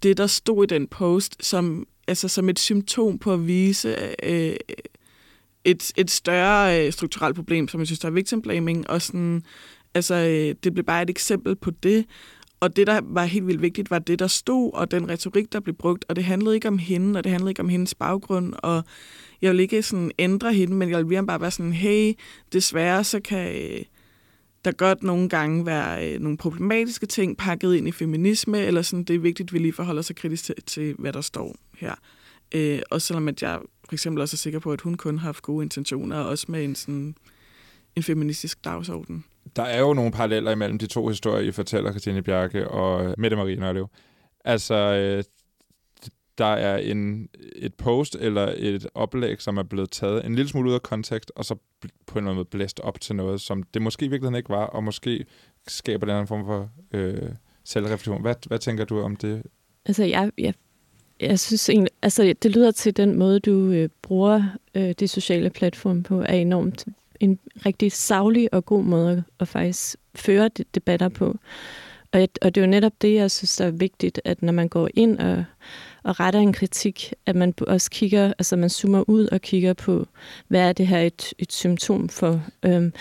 det, 0.03 0.17
der 0.17 0.27
stod 0.27 0.63
i 0.63 0.67
den 0.67 0.87
post, 0.87 1.45
som, 1.45 1.87
altså, 2.07 2.27
som 2.27 2.49
et 2.49 2.59
symptom 2.59 3.19
på 3.19 3.33
at 3.33 3.47
vise 3.47 4.13
øh, 4.23 4.55
et, 5.63 5.91
et 5.97 6.11
større 6.11 6.85
øh, 6.85 6.91
strukturelt 6.93 7.35
problem, 7.35 7.67
som 7.67 7.79
jeg 7.79 7.87
synes, 7.87 7.99
der 7.99 8.07
er 8.07 8.11
victim 8.11 8.41
blaming, 8.41 8.89
og 8.89 9.01
sådan, 9.01 9.43
altså, 9.93 10.15
øh, 10.15 10.55
det 10.63 10.73
blev 10.73 10.85
bare 10.85 11.01
et 11.01 11.09
eksempel 11.09 11.55
på 11.55 11.71
det, 11.71 12.05
og 12.59 12.75
det, 12.75 12.87
der 12.87 13.01
var 13.03 13.25
helt 13.25 13.47
vildt 13.47 13.61
vigtigt, 13.61 13.91
var 13.91 13.99
det, 13.99 14.19
der 14.19 14.27
stod, 14.27 14.71
og 14.73 14.91
den 14.91 15.09
retorik, 15.09 15.53
der 15.53 15.59
blev 15.59 15.75
brugt, 15.75 16.05
og 16.09 16.15
det 16.15 16.23
handlede 16.23 16.55
ikke 16.55 16.67
om 16.67 16.77
hende, 16.77 17.17
og 17.17 17.23
det 17.23 17.31
handlede 17.31 17.51
ikke 17.51 17.61
om 17.61 17.69
hendes 17.69 17.95
baggrund, 17.95 18.53
og 18.57 18.83
jeg 19.41 19.51
vil 19.51 19.59
ikke 19.59 19.81
sådan 19.81 20.11
ændre 20.19 20.53
hende, 20.53 20.73
men 20.73 20.89
jeg 20.89 21.09
vil 21.09 21.25
bare 21.25 21.41
være 21.41 21.51
sådan, 21.51 21.73
hey, 21.73 22.13
desværre 22.53 23.03
så 23.03 23.19
kan... 23.19 23.55
Øh, 23.55 23.85
der 24.65 24.71
godt 24.71 25.03
nogle 25.03 25.29
gange 25.29 25.65
være 25.65 26.13
øh, 26.13 26.19
nogle 26.19 26.37
problematiske 26.37 27.05
ting 27.05 27.37
pakket 27.37 27.75
ind 27.75 27.87
i 27.87 27.91
feminisme, 27.91 28.59
eller 28.59 28.81
sådan, 28.81 29.03
det 29.03 29.15
er 29.15 29.19
vigtigt, 29.19 29.49
at 29.49 29.53
vi 29.53 29.59
lige 29.59 29.73
forholder 29.73 30.01
sig 30.01 30.15
kritisk 30.15 30.43
til, 30.43 30.55
til 30.65 30.95
hvad 30.99 31.13
der 31.13 31.21
står 31.21 31.55
her. 31.77 31.95
Øh, 32.55 32.79
og 32.91 33.01
selvom 33.01 33.27
at 33.27 33.41
jeg 33.41 33.59
for 33.89 33.95
eksempel 33.95 34.21
også 34.21 34.35
er 34.35 34.37
sikker 34.37 34.59
på, 34.59 34.71
at 34.71 34.81
hun 34.81 34.95
kun 34.95 35.17
har 35.17 35.25
haft 35.25 35.41
gode 35.41 35.63
intentioner, 35.63 36.17
også 36.17 36.45
med 36.49 36.63
en, 36.63 36.75
sådan, 36.75 37.15
en 37.95 38.03
feministisk 38.03 38.65
dagsorden. 38.65 39.25
Der 39.55 39.63
er 39.63 39.79
jo 39.79 39.93
nogle 39.93 40.11
paralleller 40.11 40.51
imellem 40.51 40.77
de 40.77 40.87
to 40.87 41.07
historier, 41.07 41.47
I 41.47 41.51
fortæller, 41.51 41.91
Christine 41.91 42.21
Bjarke 42.21 42.67
og 42.67 43.15
Mette 43.17 43.37
Marie 43.37 43.55
Nørlev. 43.55 43.87
Altså, 44.45 44.75
øh, 44.75 45.23
der 46.39 46.45
er 46.45 46.77
en, 46.77 47.29
et 47.55 47.73
post 47.73 48.15
eller 48.19 48.53
et 48.57 48.87
oplæg, 48.93 49.41
som 49.41 49.57
er 49.57 49.63
blevet 49.63 49.91
taget 49.91 50.25
en 50.25 50.35
lille 50.35 50.49
smule 50.49 50.69
ud 50.69 50.75
af 50.75 50.81
kontekst, 50.81 51.31
og 51.35 51.45
så 51.45 51.55
på 51.55 51.59
en 52.13 52.17
eller 52.17 52.29
anden 52.29 52.35
måde 52.35 52.45
blæst 52.45 52.79
op 52.79 53.01
til 53.01 53.15
noget, 53.15 53.41
som 53.41 53.63
det 53.63 53.81
måske 53.81 54.05
i 54.05 54.09
virkeligheden 54.09 54.35
ikke 54.35 54.49
var, 54.49 54.65
og 54.65 54.83
måske 54.83 55.25
skaber 55.67 56.05
den 56.05 56.15
anden 56.15 56.27
form 56.27 56.45
for 56.45 56.69
øh, 56.91 57.29
selvreflektion. 57.63 58.21
Hvad, 58.21 58.35
hvad 58.47 58.59
tænker 58.59 58.85
du 58.85 59.01
om 59.01 59.15
det? 59.15 59.43
Altså, 59.85 60.03
jeg, 60.03 60.31
jeg, 60.37 60.53
jeg 61.19 61.39
synes 61.39 61.69
egentlig, 61.69 61.91
altså, 62.01 62.33
det 62.43 62.51
lyder 62.51 62.71
til 62.71 62.97
den 62.97 63.15
måde, 63.15 63.39
du 63.39 63.71
øh, 63.71 63.89
bruger 64.01 64.43
øh, 64.75 64.93
de 64.99 65.07
sociale 65.07 65.49
platforme 65.49 66.03
på, 66.03 66.21
er 66.21 66.33
enormt 66.33 66.85
en 67.19 67.39
rigtig 67.65 67.91
savlig 67.91 68.53
og 68.53 68.65
god 68.65 68.83
måde 68.83 69.23
at, 69.39 69.47
faktisk 69.47 69.95
føre 70.15 70.47
de, 70.47 70.63
debatter 70.75 71.09
på. 71.09 71.37
Og, 72.11 72.27
og 72.41 72.55
det 72.55 72.61
er 72.61 72.65
jo 72.65 72.71
netop 72.71 72.93
det, 73.01 73.13
jeg 73.15 73.31
synes 73.31 73.59
er 73.59 73.71
vigtigt, 73.71 74.21
at 74.25 74.41
når 74.41 74.53
man 74.53 74.69
går 74.69 74.89
ind 74.93 75.19
og 75.19 75.43
og 76.09 76.19
retter 76.19 76.39
en 76.39 76.53
kritik, 76.53 77.13
at 77.25 77.35
man 77.35 77.53
også 77.67 77.89
kigger, 77.91 78.33
altså 78.39 78.55
man 78.55 78.69
zoomer 78.69 79.09
ud 79.09 79.27
og 79.31 79.41
kigger 79.41 79.73
på, 79.73 80.07
hvad 80.47 80.61
er 80.61 80.73
det 80.73 80.87
her 80.87 80.99
et, 80.99 81.33
et 81.37 81.53
symptom 81.53 82.09
for, 82.09 82.43
øhm, 82.63 82.93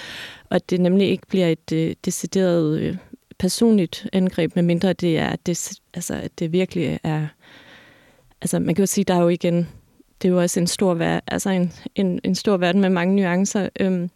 og 0.50 0.56
at 0.56 0.70
det 0.70 0.80
nemlig 0.80 1.09
ikke 1.09 1.26
bliver 1.26 1.48
et 1.48 1.72
øh, 1.72 1.94
decideret 2.04 2.78
øh, 2.78 2.96
personligt 3.38 4.09
angreb, 4.12 4.56
medmindre 4.56 4.92
det 4.92 5.18
er, 5.18 5.36
det, 5.46 5.72
altså, 5.94 6.14
at 6.14 6.38
det 6.38 6.52
virkelig 6.52 7.00
er, 7.02 7.26
altså 8.40 8.59
man 8.59 8.74
kan 8.74 8.82
jo 8.82 8.86
sige, 8.86 9.04
der 9.04 9.14
er 9.14 9.22
jo 9.22 9.28
igen, 9.28 9.68
det 10.22 10.28
er 10.28 10.32
jo 10.32 10.40
også 10.40 10.61
en 10.61 10.66
stor, 10.66 10.94
ver- 10.94 11.20
altså 11.26 11.50
en, 11.50 11.72
en, 11.94 12.20
en 12.24 12.34
stor 12.34 12.56
verden 12.56 12.80
med 12.80 12.90
mange 12.90 13.16
nuancer, 13.16 13.68
øhm, 13.80 14.11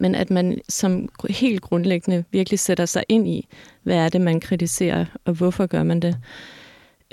men 0.00 0.14
at 0.14 0.30
man 0.30 0.60
som 0.68 1.08
helt 1.30 1.60
grundlæggende 1.60 2.24
virkelig 2.30 2.58
sætter 2.58 2.86
sig 2.86 3.04
ind 3.08 3.28
i, 3.28 3.48
hvad 3.82 3.96
er 3.96 4.08
det, 4.08 4.20
man 4.20 4.40
kritiserer, 4.40 5.04
og 5.24 5.32
hvorfor 5.32 5.66
gør 5.66 5.82
man 5.82 6.00
det. 6.00 6.16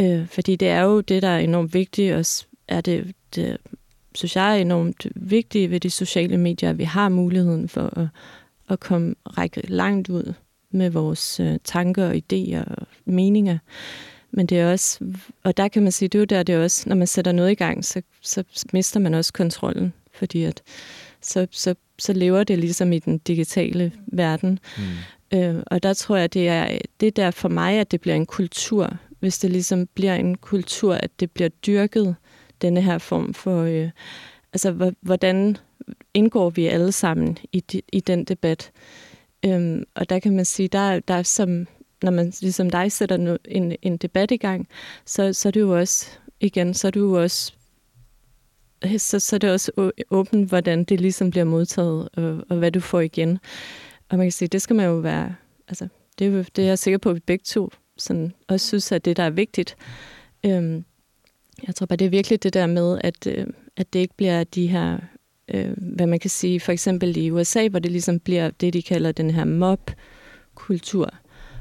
Øh, 0.01 0.27
fordi 0.27 0.55
det 0.55 0.67
er 0.67 0.81
jo 0.81 1.01
det, 1.01 1.21
der 1.21 1.27
er 1.27 1.39
enormt 1.39 1.73
vigtigt, 1.73 2.13
og 2.13 2.25
er 2.67 2.81
det, 2.81 3.15
det 3.35 3.57
synes 4.15 4.35
jeg 4.35 4.57
er 4.57 4.61
enormt 4.61 5.07
vigtigt 5.15 5.71
ved 5.71 5.79
de 5.79 5.89
sociale 5.89 6.37
medier, 6.37 6.69
at 6.69 6.77
vi 6.77 6.83
har 6.83 7.09
muligheden 7.09 7.69
for 7.69 7.99
at, 7.99 8.07
at 8.69 8.79
komme 8.79 9.15
række 9.25 9.61
langt 9.67 10.09
ud 10.09 10.33
med 10.71 10.89
vores 10.89 11.39
øh, 11.39 11.57
tanker 11.63 12.05
og 12.05 12.15
idéer 12.15 12.75
og 12.75 12.87
meninger. 13.05 13.57
Men 14.31 14.45
det 14.45 14.59
er 14.59 14.71
også, 14.71 14.99
og 15.43 15.57
der 15.57 15.67
kan 15.67 15.83
man 15.83 15.91
sige, 15.91 16.09
det 16.09 16.15
er 16.15 16.19
jo 16.19 16.25
der, 16.25 16.43
det 16.43 16.55
er 16.55 16.63
også, 16.63 16.89
når 16.89 16.95
man 16.95 17.07
sætter 17.07 17.31
noget 17.31 17.51
i 17.51 17.55
gang, 17.55 17.85
så, 17.85 18.01
så 18.21 18.43
mister 18.73 18.99
man 18.99 19.13
også 19.13 19.33
kontrollen, 19.33 19.93
fordi 20.13 20.43
at 20.43 20.61
så, 21.21 21.47
så, 21.51 21.75
så 21.99 22.13
lever 22.13 22.43
det 22.43 22.59
ligesom 22.59 22.93
i 22.93 22.99
den 22.99 23.17
digitale 23.17 23.91
verden. 24.07 24.59
Mm. 25.31 25.37
Øh, 25.37 25.63
og 25.65 25.83
der 25.83 25.93
tror 25.93 26.17
jeg, 26.17 26.33
det 26.33 26.47
er, 26.47 26.77
det 26.99 27.07
er 27.07 27.11
der 27.11 27.31
for 27.31 27.49
mig, 27.49 27.73
at 27.73 27.91
det 27.91 28.01
bliver 28.01 28.15
en 28.15 28.25
kultur. 28.25 28.97
Hvis 29.23 29.39
det 29.39 29.51
ligesom 29.51 29.87
bliver 29.87 30.15
en 30.15 30.35
kultur, 30.35 30.93
at 30.93 31.19
det 31.19 31.31
bliver 31.31 31.49
dyrket, 31.49 32.15
denne 32.61 32.81
her 32.81 32.97
form 32.97 33.33
for... 33.33 33.61
Øh, 33.63 33.89
altså, 34.53 34.93
hvordan 35.01 35.57
indgår 36.13 36.49
vi 36.49 36.67
alle 36.67 36.91
sammen 36.91 37.37
i, 37.51 37.59
de, 37.59 37.81
i 37.93 37.99
den 37.99 38.23
debat? 38.23 38.71
Øhm, 39.45 39.83
og 39.95 40.09
der 40.09 40.19
kan 40.19 40.35
man 40.35 40.45
sige, 40.45 40.67
der, 40.67 40.99
der 40.99 41.13
er 41.13 41.23
som, 41.23 41.67
når 42.01 42.11
man 42.11 42.33
ligesom 42.41 42.69
dig 42.69 42.91
sætter 42.91 43.37
en, 43.45 43.75
en 43.81 43.97
debat 43.97 44.31
i 44.31 44.37
gang, 44.37 44.67
så, 45.05 45.33
så 45.33 45.49
er 45.49 45.51
det 45.51 45.59
jo 45.59 45.79
også, 45.79 46.09
igen, 46.39 46.73
så 46.73 46.87
er 46.87 46.91
det 46.91 46.99
jo 46.99 47.21
også 47.21 47.53
så, 48.97 49.19
så 49.19 49.35
er 49.35 49.37
det 49.37 49.51
også 49.51 49.91
åbent, 50.11 50.49
hvordan 50.49 50.83
det 50.83 51.01
ligesom 51.01 51.31
bliver 51.31 51.45
modtaget, 51.45 52.09
og, 52.13 52.43
og 52.49 52.57
hvad 52.57 52.71
du 52.71 52.79
får 52.79 52.99
igen. 52.99 53.39
Og 54.09 54.17
man 54.17 54.25
kan 54.25 54.31
sige, 54.31 54.47
det 54.47 54.61
skal 54.61 54.75
man 54.75 54.85
jo 54.85 54.95
være, 54.95 55.35
altså, 55.67 55.87
det, 56.19 56.27
er, 56.27 56.43
det 56.55 56.63
er 56.63 56.67
jeg 56.67 56.79
sikker 56.79 56.97
på, 56.97 57.09
at 57.09 57.15
vi 57.15 57.19
begge 57.19 57.43
to 57.45 57.69
sådan, 57.97 58.33
også 58.47 58.67
synes, 58.67 58.91
at 58.91 59.05
det, 59.05 59.17
der 59.17 59.23
er 59.23 59.29
vigtigt. 59.29 59.75
Øhm, 60.45 60.85
jeg 61.67 61.75
tror 61.75 61.85
bare, 61.85 61.97
det 61.97 62.05
er 62.05 62.09
virkelig 62.09 62.43
det 62.43 62.53
der 62.53 62.67
med, 62.67 62.99
at, 63.03 63.27
øh, 63.27 63.47
at 63.77 63.93
det 63.93 63.99
ikke 63.99 64.15
bliver 64.17 64.43
de 64.43 64.67
her, 64.67 64.97
øh, 65.47 65.71
hvad 65.77 66.07
man 66.07 66.19
kan 66.19 66.29
sige, 66.29 66.59
for 66.59 66.71
eksempel 66.71 67.17
i 67.17 67.31
USA, 67.31 67.67
hvor 67.67 67.79
det 67.79 67.91
ligesom 67.91 68.19
bliver 68.19 68.49
det, 68.49 68.73
de 68.73 68.81
kalder 68.81 69.11
den 69.11 69.31
her 69.31 69.45
mob-kultur, 69.45 71.09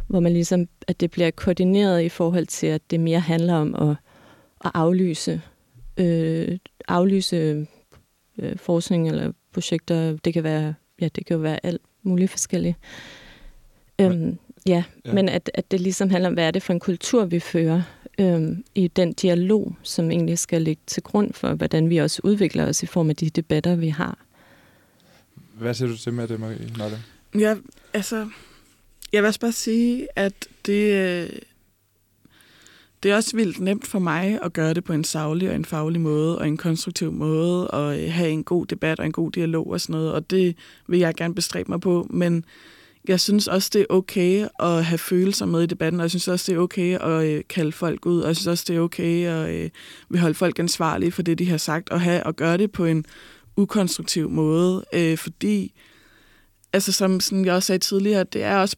hvor 0.08 0.20
man 0.20 0.32
ligesom, 0.32 0.68
at 0.88 1.00
det 1.00 1.10
bliver 1.10 1.30
koordineret 1.30 2.02
i 2.02 2.08
forhold 2.08 2.46
til, 2.46 2.66
at 2.66 2.90
det 2.90 3.00
mere 3.00 3.20
handler 3.20 3.54
om 3.54 3.74
at, 3.74 3.96
at 4.64 4.70
aflyse, 4.74 5.40
øh, 5.96 6.58
aflyse 6.88 7.66
øh, 8.38 8.56
forskning 8.56 9.08
eller 9.08 9.32
projekter. 9.52 10.16
Det 10.24 10.34
kan 10.34 10.44
være, 10.44 10.74
ja, 11.00 11.08
det 11.08 11.26
kan 11.26 11.34
jo 11.34 11.40
være 11.40 11.66
alt 11.66 11.82
muligt 12.02 12.30
forskelligt. 12.30 12.76
Øhm, 13.98 14.38
ja, 14.66 14.84
ja, 15.04 15.12
men 15.12 15.28
at, 15.28 15.50
at 15.54 15.70
det 15.70 15.80
ligesom 15.80 16.10
handler 16.10 16.28
om, 16.28 16.34
hvad 16.34 16.46
er 16.46 16.50
det 16.50 16.62
for 16.62 16.72
en 16.72 16.80
kultur, 16.80 17.24
vi 17.24 17.40
fører 17.40 17.82
øhm, 18.18 18.64
i 18.74 18.88
den 18.88 19.12
dialog, 19.12 19.76
som 19.82 20.10
egentlig 20.10 20.38
skal 20.38 20.62
ligge 20.62 20.82
til 20.86 21.02
grund 21.02 21.32
for, 21.32 21.54
hvordan 21.54 21.90
vi 21.90 21.96
også 21.96 22.20
udvikler 22.24 22.66
os 22.68 22.82
i 22.82 22.86
form 22.86 23.10
af 23.10 23.16
de 23.16 23.30
debatter, 23.30 23.76
vi 23.76 23.88
har. 23.88 24.18
Hvad 25.54 25.74
siger 25.74 25.88
du 25.88 25.96
til 25.96 26.12
med 26.12 26.28
det, 26.28 26.40
Marie? 26.40 26.68
Ja, 27.38 27.56
altså, 27.92 28.28
jeg 29.12 29.22
vil 29.22 29.28
også 29.28 29.40
bare 29.40 29.52
sige, 29.52 30.08
at 30.16 30.32
det, 30.66 30.92
øh, 30.92 31.30
det 33.02 33.10
er 33.10 33.16
også 33.16 33.36
vildt 33.36 33.60
nemt 33.60 33.86
for 33.86 33.98
mig 33.98 34.38
at 34.42 34.52
gøre 34.52 34.74
det 34.74 34.84
på 34.84 34.92
en 34.92 35.04
savlig 35.04 35.48
og 35.48 35.54
en 35.54 35.64
faglig 35.64 36.00
måde, 36.00 36.38
og 36.38 36.48
en 36.48 36.56
konstruktiv 36.56 37.12
måde, 37.12 37.70
og 37.70 38.02
øh, 38.02 38.12
have 38.12 38.30
en 38.30 38.44
god 38.44 38.66
debat 38.66 39.00
og 39.00 39.06
en 39.06 39.12
god 39.12 39.30
dialog 39.30 39.66
og 39.66 39.80
sådan 39.80 39.92
noget, 39.92 40.12
og 40.12 40.30
det 40.30 40.56
vil 40.86 40.98
jeg 40.98 41.14
gerne 41.14 41.34
bestræbe 41.34 41.70
mig 41.70 41.80
på, 41.80 42.06
men 42.10 42.44
jeg 43.08 43.20
synes 43.20 43.48
også, 43.48 43.70
det 43.72 43.80
er 43.80 43.86
okay 43.90 44.46
at 44.60 44.84
have 44.84 44.98
følelser 44.98 45.46
med 45.46 45.62
i 45.62 45.66
debatten, 45.66 46.00
og 46.00 46.04
jeg 46.04 46.10
synes 46.10 46.28
også, 46.28 46.52
det 46.52 46.58
er 46.58 46.62
okay 46.62 46.98
at 46.98 47.24
øh, 47.24 47.42
kalde 47.48 47.72
folk 47.72 48.06
ud, 48.06 48.20
og 48.20 48.28
jeg 48.28 48.36
synes 48.36 48.46
også, 48.46 48.64
det 48.68 48.76
er 48.76 48.80
okay 48.80 49.26
at 49.26 49.70
øh, 50.10 50.20
holde 50.20 50.34
folk 50.34 50.58
ansvarlige 50.58 51.12
for 51.12 51.22
det, 51.22 51.38
de 51.38 51.50
har 51.50 51.56
sagt, 51.56 51.90
og 51.90 52.00
have 52.00 52.26
og 52.26 52.36
gøre 52.36 52.56
det 52.56 52.72
på 52.72 52.84
en 52.84 53.04
ukonstruktiv 53.56 54.30
måde, 54.30 54.84
øh, 54.94 55.18
fordi, 55.18 55.72
altså 56.72 56.92
som 56.92 57.20
sådan 57.20 57.44
jeg 57.44 57.54
også 57.54 57.66
sagde 57.66 57.78
tidligere, 57.78 58.24
det 58.24 58.42
er 58.42 58.56
også 58.56 58.76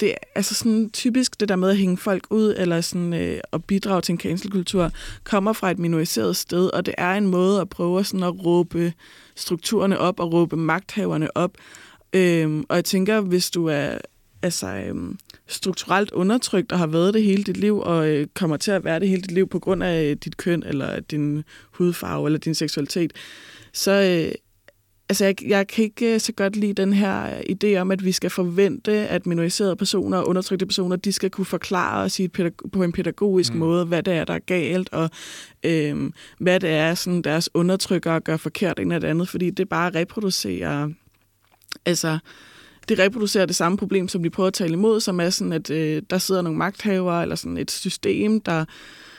det 0.00 0.10
er 0.10 0.16
altså 0.34 0.54
sådan 0.54 0.90
typisk 0.90 1.40
det 1.40 1.48
der 1.48 1.56
med 1.56 1.70
at 1.70 1.76
hænge 1.76 1.96
folk 1.96 2.26
ud, 2.30 2.54
eller 2.58 2.80
sådan 2.80 3.12
øh, 3.12 3.40
at 3.52 3.64
bidrage 3.64 4.00
til 4.00 4.12
en 4.12 4.18
cancelkultur, 4.18 4.90
kommer 5.24 5.52
fra 5.52 5.70
et 5.70 5.78
minoriseret 5.78 6.36
sted, 6.36 6.66
og 6.66 6.86
det 6.86 6.94
er 6.98 7.12
en 7.12 7.26
måde 7.26 7.60
at 7.60 7.68
prøve 7.68 8.04
sådan 8.04 8.22
at 8.22 8.46
råbe 8.46 8.92
strukturerne 9.36 9.98
op 9.98 10.20
og 10.20 10.32
råbe 10.32 10.56
magthaverne 10.56 11.36
op. 11.36 11.50
Øhm, 12.12 12.64
og 12.68 12.76
jeg 12.76 12.84
tænker, 12.84 13.20
hvis 13.20 13.50
du 13.50 13.66
er 13.66 13.98
altså, 14.42 14.66
øhm, 14.66 15.18
strukturelt 15.46 16.10
undertrykt 16.10 16.72
og 16.72 16.78
har 16.78 16.86
været 16.86 17.14
det 17.14 17.22
hele 17.22 17.44
dit 17.44 17.56
liv, 17.56 17.78
og 17.78 18.08
øh, 18.08 18.26
kommer 18.34 18.56
til 18.56 18.70
at 18.70 18.84
være 18.84 19.00
det 19.00 19.08
hele 19.08 19.22
dit 19.22 19.32
liv 19.32 19.48
på 19.48 19.58
grund 19.58 19.82
af 19.82 20.04
øh, 20.04 20.16
dit 20.24 20.36
køn, 20.36 20.62
eller 20.62 21.00
din 21.00 21.44
hudfarve, 21.72 22.28
eller 22.28 22.38
din 22.38 22.54
seksualitet, 22.54 23.12
så, 23.72 23.90
øh, 23.90 24.34
altså 25.08 25.24
jeg, 25.24 25.34
jeg 25.46 25.66
kan 25.66 25.84
ikke 25.84 26.14
øh, 26.14 26.20
så 26.20 26.32
godt 26.32 26.56
lide 26.56 26.72
den 26.72 26.92
her 26.92 27.40
idé 27.50 27.76
om, 27.76 27.90
at 27.90 28.04
vi 28.04 28.12
skal 28.12 28.30
forvente, 28.30 28.92
at 28.92 29.26
minoriserede 29.26 29.76
personer 29.76 30.18
og 30.18 30.28
undertrykte 30.28 30.66
personer, 30.66 30.96
de 30.96 31.12
skal 31.12 31.30
kunne 31.30 31.44
forklare 31.44 32.04
os 32.04 32.18
i 32.18 32.24
et 32.24 32.52
på 32.72 32.82
en 32.82 32.92
pædagogisk 32.92 33.52
mm. 33.52 33.58
måde, 33.58 33.84
hvad 33.84 34.02
det 34.02 34.14
er, 34.14 34.24
der 34.24 34.34
er 34.34 34.38
galt, 34.38 34.92
og 34.92 35.10
øhm, 35.64 36.12
hvad 36.38 36.60
det 36.60 36.70
er, 36.70 36.94
sådan 36.94 37.22
deres 37.22 37.50
undertrykkere 37.54 38.20
gør 38.20 38.36
forkert 38.36 38.78
en 38.78 38.92
eller 38.92 39.08
andet, 39.08 39.28
fordi 39.28 39.50
det 39.50 39.68
bare 39.68 39.90
reproducerer, 39.94 40.88
altså 41.86 42.18
det 42.88 42.98
reproducerer 42.98 43.46
det 43.46 43.56
samme 43.56 43.78
problem, 43.78 44.08
som 44.08 44.22
de 44.22 44.30
prøver 44.30 44.46
at 44.46 44.54
tale 44.54 44.72
imod, 44.72 45.00
som 45.00 45.20
er 45.20 45.30
sådan, 45.30 45.52
at 45.52 45.70
øh, 45.70 46.02
der 46.10 46.18
sidder 46.18 46.42
nogle 46.42 46.58
magthavere, 46.58 47.22
eller 47.22 47.36
sådan 47.36 47.58
et 47.58 47.70
system, 47.70 48.40
der 48.40 48.64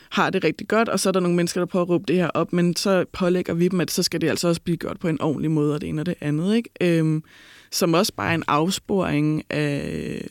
har 0.09 0.29
det 0.29 0.43
rigtig 0.43 0.67
godt, 0.67 0.89
og 0.89 0.99
så 0.99 1.09
er 1.09 1.11
der 1.13 1.19
nogle 1.19 1.35
mennesker, 1.35 1.61
der 1.61 1.65
prøver 1.65 1.85
at 1.85 1.89
råbe 1.89 2.03
det 2.07 2.15
her 2.15 2.27
op, 2.27 2.53
men 2.53 2.75
så 2.75 3.05
pålægger 3.13 3.53
vi 3.53 3.67
dem, 3.67 3.81
at 3.81 3.91
så 3.91 4.03
skal 4.03 4.21
det 4.21 4.29
altså 4.29 4.47
også 4.47 4.61
blive 4.61 4.77
gjort 4.77 4.99
på 4.99 5.07
en 5.07 5.21
ordentlig 5.21 5.51
måde, 5.51 5.75
og 5.75 5.81
det 5.81 5.89
ene 5.89 6.01
og 6.01 6.05
det 6.05 6.15
andet, 6.21 6.55
ikke? 6.55 6.69
Øhm, 6.81 7.23
som 7.71 7.93
også 7.93 8.13
bare 8.13 8.31
er 8.31 8.35
en 8.35 8.43
afsporing 8.47 9.43
af, 9.49 10.27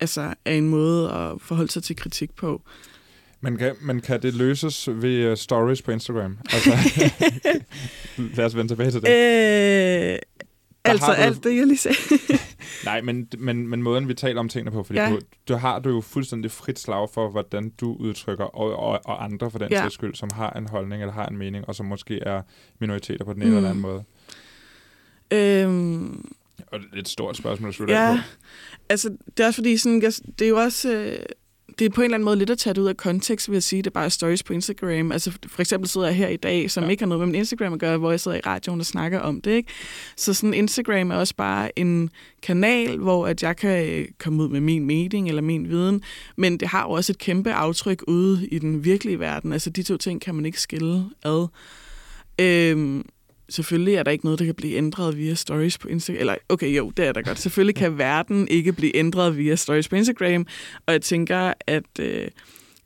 altså, 0.00 0.34
af 0.44 0.54
en 0.54 0.68
måde 0.68 1.10
at 1.10 1.40
forholde 1.40 1.72
sig 1.72 1.82
til 1.82 1.96
kritik 1.96 2.36
på. 2.36 2.62
Men 3.40 3.56
kan, 3.56 3.74
men 3.80 4.00
kan 4.00 4.22
det 4.22 4.34
løses 4.34 4.88
ved 4.92 5.30
uh, 5.30 5.36
stories 5.36 5.82
på 5.82 5.90
Instagram? 5.90 6.38
Altså, 6.52 6.70
lad 8.36 8.44
os 8.44 8.56
vende 8.56 8.70
tilbage 8.70 8.90
til 8.90 9.02
det. 9.02 9.08
Øh, 9.08 10.18
altså 10.84 11.06
du... 11.06 11.12
alt 11.12 11.44
det, 11.44 11.56
jeg 11.56 11.66
lige 11.66 11.78
sagde. 11.78 11.96
Nej, 12.84 13.00
men, 13.00 13.28
men, 13.38 13.68
men 13.68 13.82
måden, 13.82 14.08
vi 14.08 14.14
taler 14.14 14.40
om 14.40 14.48
tingene 14.48 14.70
på, 14.70 14.82
fordi 14.82 14.98
ja. 14.98 15.10
du, 15.10 15.18
du 15.48 15.54
har 15.54 15.78
du 15.78 15.90
jo 15.90 16.00
fuldstændig 16.00 16.50
frit 16.50 16.78
slag 16.78 17.10
for, 17.10 17.30
hvordan 17.30 17.70
du 17.70 17.96
udtrykker, 18.00 18.44
og, 18.44 18.76
og, 18.76 19.00
og 19.04 19.24
andre 19.24 19.50
for 19.50 19.58
den 19.58 19.68
ja. 19.70 19.80
sags 19.80 19.94
skyld, 19.94 20.14
som 20.14 20.28
har 20.34 20.50
en 20.50 20.68
holdning 20.68 21.02
eller 21.02 21.14
har 21.14 21.26
en 21.26 21.36
mening, 21.36 21.68
og 21.68 21.74
som 21.74 21.86
måske 21.86 22.18
er 22.18 22.42
minoriteter 22.78 23.24
på 23.24 23.32
den 23.32 23.42
ene 23.42 23.50
mm. 23.50 23.56
eller 23.56 23.70
anden 23.70 23.82
måde. 23.82 24.04
Øhm, 25.32 26.30
og 26.66 26.80
det 26.80 26.86
er 26.94 26.98
et 26.98 27.08
stort 27.08 27.36
spørgsmål 27.36 27.68
at 27.68 27.74
slutte 27.74 27.94
ja, 27.94 28.12
på. 28.12 28.46
altså 28.88 29.16
det 29.36 29.42
er 29.42 29.46
også 29.46 29.56
fordi, 29.56 29.76
sådan, 29.76 30.02
jeg, 30.02 30.12
det 30.38 30.44
er 30.44 30.48
jo 30.48 30.56
også... 30.56 30.92
Øh, 30.92 31.18
det 31.82 31.88
er 31.90 31.94
på 31.94 32.00
en 32.00 32.04
eller 32.04 32.14
anden 32.14 32.24
måde 32.24 32.36
lidt 32.36 32.50
at 32.50 32.58
tage 32.58 32.74
det 32.74 32.80
ud 32.80 32.86
af 32.86 32.96
kontekst, 32.96 33.48
vil 33.48 33.54
jeg 33.54 33.62
sige. 33.62 33.82
Det 33.82 33.86
er 33.86 33.90
bare 33.90 34.10
stories 34.10 34.42
på 34.42 34.52
Instagram. 34.52 35.12
Altså 35.12 35.32
for 35.46 35.60
eksempel 35.60 35.88
sidder 35.88 36.06
jeg 36.06 36.16
her 36.16 36.28
i 36.28 36.36
dag, 36.36 36.70
som 36.70 36.84
ja. 36.84 36.90
ikke 36.90 37.02
har 37.02 37.08
noget 37.08 37.20
med 37.20 37.26
min 37.26 37.34
Instagram 37.34 37.72
at 37.72 37.78
gøre, 37.78 37.98
hvor 37.98 38.10
jeg 38.10 38.20
sidder 38.20 38.36
i 38.36 38.40
radioen 38.46 38.80
og 38.80 38.86
snakker 38.86 39.20
om 39.20 39.40
det. 39.40 39.50
Ikke? 39.50 39.72
Så 40.16 40.34
sådan 40.34 40.54
Instagram 40.54 41.10
er 41.10 41.16
også 41.16 41.34
bare 41.36 41.78
en 41.78 42.10
kanal, 42.42 42.98
hvor 42.98 43.26
at 43.26 43.42
jeg 43.42 43.56
kan 43.56 43.88
øh, 43.88 44.08
komme 44.18 44.42
ud 44.42 44.48
med 44.48 44.60
min 44.60 44.84
mening 44.84 45.28
eller 45.28 45.42
min 45.42 45.68
viden, 45.68 46.02
men 46.36 46.56
det 46.56 46.68
har 46.68 46.82
jo 46.82 46.90
også 46.90 47.12
et 47.12 47.18
kæmpe 47.18 47.52
aftryk 47.52 48.02
ude 48.08 48.48
i 48.48 48.58
den 48.58 48.84
virkelige 48.84 49.18
verden. 49.18 49.52
Altså 49.52 49.70
de 49.70 49.82
to 49.82 49.96
ting 49.96 50.20
kan 50.20 50.34
man 50.34 50.46
ikke 50.46 50.60
skille 50.60 51.04
ad. 51.24 51.46
Øhm, 52.38 53.04
selvfølgelig 53.52 53.94
er 53.94 54.02
der 54.02 54.10
ikke 54.10 54.24
noget, 54.24 54.38
der 54.38 54.44
kan 54.44 54.54
blive 54.54 54.74
ændret 54.74 55.16
via 55.18 55.34
stories 55.34 55.78
på 55.78 55.88
Instagram. 55.88 56.20
Eller, 56.20 56.34
okay, 56.48 56.76
jo, 56.76 56.90
det 56.90 57.06
er 57.06 57.12
der 57.12 57.22
godt. 57.22 57.38
Selvfølgelig 57.38 57.74
kan 57.74 57.98
verden 57.98 58.48
ikke 58.48 58.72
blive 58.72 58.96
ændret 58.96 59.38
via 59.38 59.56
stories 59.56 59.88
på 59.88 59.96
Instagram. 59.96 60.46
Og 60.86 60.92
jeg 60.92 61.02
tænker, 61.02 61.52
at 61.66 61.98
øh, 62.00 62.28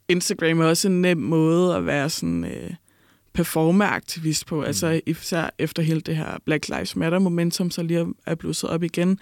Instagram 0.08 0.60
er 0.60 0.64
også 0.64 0.88
en 0.88 1.02
nem 1.02 1.18
måde 1.18 1.76
at 1.76 1.86
være 1.86 2.10
sådan... 2.10 2.44
Øh, 2.44 2.70
performeaktivist 3.36 4.46
på, 4.46 4.56
mm. 4.56 4.64
altså 4.64 5.00
især 5.06 5.50
efter 5.58 5.82
hele 5.82 6.00
det 6.00 6.16
her 6.16 6.38
Black 6.44 6.68
Lives 6.68 6.96
Matter 6.96 7.18
momentum, 7.18 7.70
så 7.70 7.82
lige 7.82 8.06
er 8.26 8.34
blusset 8.34 8.70
op 8.70 8.82
igen. 8.82 9.18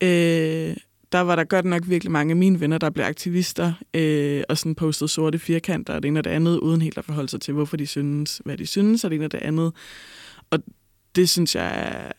Øh, 0.00 0.76
der 1.12 1.20
var 1.20 1.36
der 1.36 1.44
godt 1.44 1.64
nok 1.64 1.82
virkelig 1.86 2.12
mange 2.12 2.30
af 2.30 2.36
mine 2.36 2.60
venner, 2.60 2.78
der 2.78 2.90
blev 2.90 3.04
aktivister, 3.04 3.72
øh, 3.94 4.42
og 4.48 4.58
sådan 4.58 4.74
postede 4.74 5.08
sorte 5.08 5.38
firkanter 5.38 5.94
og 5.94 6.02
det 6.02 6.08
ene 6.08 6.20
og 6.20 6.24
det 6.24 6.30
andet, 6.30 6.58
uden 6.58 6.82
helt 6.82 6.98
at 6.98 7.04
forholde 7.04 7.28
sig 7.28 7.40
til, 7.40 7.54
hvorfor 7.54 7.76
de 7.76 7.86
synes, 7.86 8.40
hvad 8.44 8.56
de 8.58 8.66
synes, 8.66 9.04
og 9.04 9.10
det 9.10 9.16
ene 9.16 9.24
og 9.24 9.32
det 9.32 9.38
andet. 9.38 9.72
Og 10.52 10.58
det 11.14 11.28
synes 11.28 11.54
jeg 11.54 12.12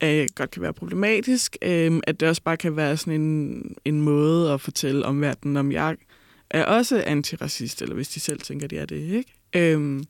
er, 0.00 0.26
godt 0.34 0.50
kan 0.50 0.62
være 0.62 0.72
problematisk, 0.72 1.56
øh, 1.62 2.00
at 2.06 2.20
det 2.20 2.28
også 2.28 2.42
bare 2.42 2.56
kan 2.56 2.76
være 2.76 2.96
sådan 2.96 3.20
en, 3.20 3.62
en 3.84 4.00
måde 4.02 4.52
at 4.52 4.60
fortælle 4.60 5.06
om 5.06 5.20
verden, 5.20 5.56
om 5.56 5.72
jeg 5.72 5.96
er 6.50 6.64
også 6.64 7.02
antiracist, 7.06 7.82
eller 7.82 7.94
hvis 7.94 8.08
de 8.08 8.20
selv 8.20 8.40
tænker, 8.40 8.66
de 8.66 8.78
er 8.78 8.86
det, 8.86 8.96
ikke? 8.96 9.34
Øh, 9.56 10.00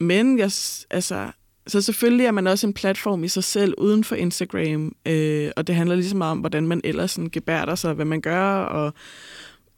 men 0.00 0.38
jeg, 0.38 0.50
altså, 0.90 1.30
så 1.66 1.80
selvfølgelig 1.82 2.26
er 2.26 2.30
man 2.30 2.46
også 2.46 2.66
en 2.66 2.74
platform 2.74 3.24
i 3.24 3.28
sig 3.28 3.44
selv 3.44 3.74
uden 3.78 4.04
for 4.04 4.14
Instagram, 4.14 4.96
øh, 5.06 5.50
og 5.56 5.66
det 5.66 5.74
handler 5.74 5.96
ligesom 5.96 6.18
meget 6.18 6.32
om, 6.32 6.38
hvordan 6.38 6.66
man 6.66 6.80
ellers 6.84 7.10
sådan 7.10 7.30
gebærder 7.30 7.74
sig, 7.74 7.94
hvad 7.94 8.04
man 8.04 8.20
gør, 8.20 8.46
og 8.48 8.94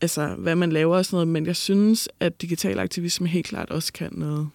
altså, 0.01 0.35
hvad 0.39 0.55
man 0.55 0.73
laver 0.73 0.97
og 0.97 1.05
sådan 1.05 1.15
noget, 1.17 1.29
men 1.29 1.47
jeg 1.47 1.57
synes, 1.57 2.09
at 2.21 2.43
digital 2.43 2.79
aktivisme 2.79 3.29
helt 3.29 3.47
klart 3.47 3.71
også 3.71 3.93
kan 3.93 4.11
noget. 4.13 4.51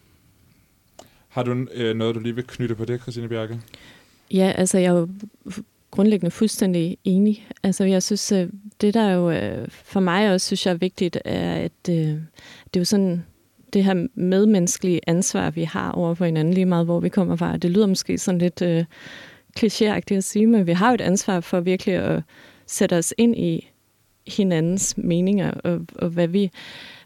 Har 1.40 1.44
du 1.44 1.66
øh, 1.74 1.96
noget, 1.96 2.16
du 2.16 2.20
lige 2.20 2.36
vil 2.36 2.48
knytte 2.48 2.76
på 2.76 2.86
det, 2.86 3.02
Christine 3.02 3.30
Bjerke? 3.30 3.60
Ja, 4.34 4.54
altså 4.56 4.78
jeg 4.78 4.96
er 4.96 5.00
jo 5.00 5.08
grundlæggende 5.92 6.32
fuldstændig 6.32 6.98
enig. 7.04 7.48
Altså 7.64 7.84
jeg 7.84 8.04
synes, 8.04 8.32
øh, 8.32 8.50
det 8.82 8.94
der 8.94 9.12
jo 9.12 9.32
øh, 9.32 9.68
for 9.72 10.00
mig 10.00 10.34
også 10.34 10.48
synes 10.48 10.66
jeg 10.66 10.72
er 10.72 10.78
vigtigt, 10.78 11.18
er, 11.26 11.54
at 11.54 11.72
øh, 11.90 11.96
det 11.96 12.76
er 12.76 12.80
jo 12.80 12.86
sådan, 12.86 13.26
det 13.74 13.84
her 13.84 14.08
medmenneskelige 14.16 15.02
ansvar, 15.08 15.50
vi 15.50 15.64
har 15.64 15.92
over 15.92 16.14
for 16.14 16.26
hinanden, 16.26 16.54
lige 16.54 16.66
meget 16.66 16.86
hvor 16.86 17.00
vi 17.00 17.10
kommer 17.10 17.36
fra. 17.36 17.58
Det 17.58 17.72
lyder 17.72 17.88
måske 17.88 18.18
sådan 18.18 18.40
lidt 18.40 18.62
øh, 18.62 18.86
klichéagtigt 19.60 20.18
at 20.18 20.24
sige, 20.24 20.48
men 20.48 20.68
vi 20.68 20.74
har 20.74 20.90
jo 20.90 20.94
et 20.94 21.02
ansvar 21.02 21.40
for 21.40 21.60
virkelig 21.60 21.96
at 21.96 22.24
sætte 22.68 22.98
os 22.98 23.14
ind 23.18 23.38
i 23.38 23.70
hinandens 24.28 24.98
meninger, 24.98 25.52
og, 25.52 25.82
og 25.96 26.10
hvad, 26.10 26.28
vi, 26.28 26.52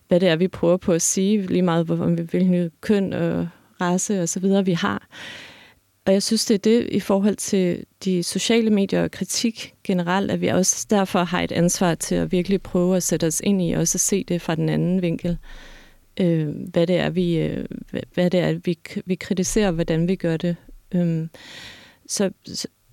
hvad 0.07 0.19
det 0.19 0.29
er, 0.29 0.35
vi 0.35 0.47
prøver 0.47 0.77
på 0.77 0.93
at 0.93 1.01
sige, 1.01 1.41
lige 1.41 1.61
meget 1.61 1.91
om 1.91 2.17
vi 2.17 2.27
vil 2.31 2.71
køn 2.81 3.13
og 3.13 3.47
race 3.83 4.21
og 4.21 4.29
så 4.29 4.39
videre, 4.39 4.65
vi 4.65 4.73
har. 4.73 5.07
Og 6.05 6.13
jeg 6.13 6.23
synes, 6.23 6.45
det 6.45 6.53
er 6.53 6.59
det 6.59 6.89
i 6.91 6.99
forhold 6.99 7.35
til 7.35 7.85
de 8.05 8.23
sociale 8.23 8.69
medier 8.69 9.03
og 9.03 9.11
kritik 9.11 9.73
generelt, 9.83 10.31
at 10.31 10.41
vi 10.41 10.47
også 10.47 10.87
derfor 10.89 11.23
har 11.23 11.41
et 11.41 11.51
ansvar 11.51 11.95
til 11.95 12.15
at 12.15 12.31
virkelig 12.31 12.61
prøve 12.61 12.95
at 12.95 13.03
sætte 13.03 13.27
os 13.27 13.41
ind 13.43 13.61
i, 13.61 13.71
og 13.71 13.79
også 13.79 13.97
se 13.97 14.23
det 14.23 14.41
fra 14.41 14.55
den 14.55 14.69
anden 14.69 15.01
vinkel. 15.01 15.37
Øh, 16.19 16.47
hvad 16.47 16.87
det 16.87 16.97
er, 16.97 17.09
vi, 17.09 17.37
øh, 17.37 17.65
hvad 18.13 18.29
det 18.29 18.39
er, 18.39 18.53
vi, 18.53 18.77
vi 19.05 19.15
kritiserer, 19.15 19.71
hvordan 19.71 20.07
vi 20.07 20.15
gør 20.15 20.37
det. 20.37 20.55
Øh, 20.95 21.27
så, 22.07 22.31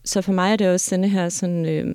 så 0.05 0.23
for 0.23 0.33
mig 0.33 0.53
er 0.53 0.57
det 0.57 0.69
også 0.69 0.95
denne 0.95 1.09
her 1.09 1.29
sådan... 1.29 1.67
Øh, 1.67 1.95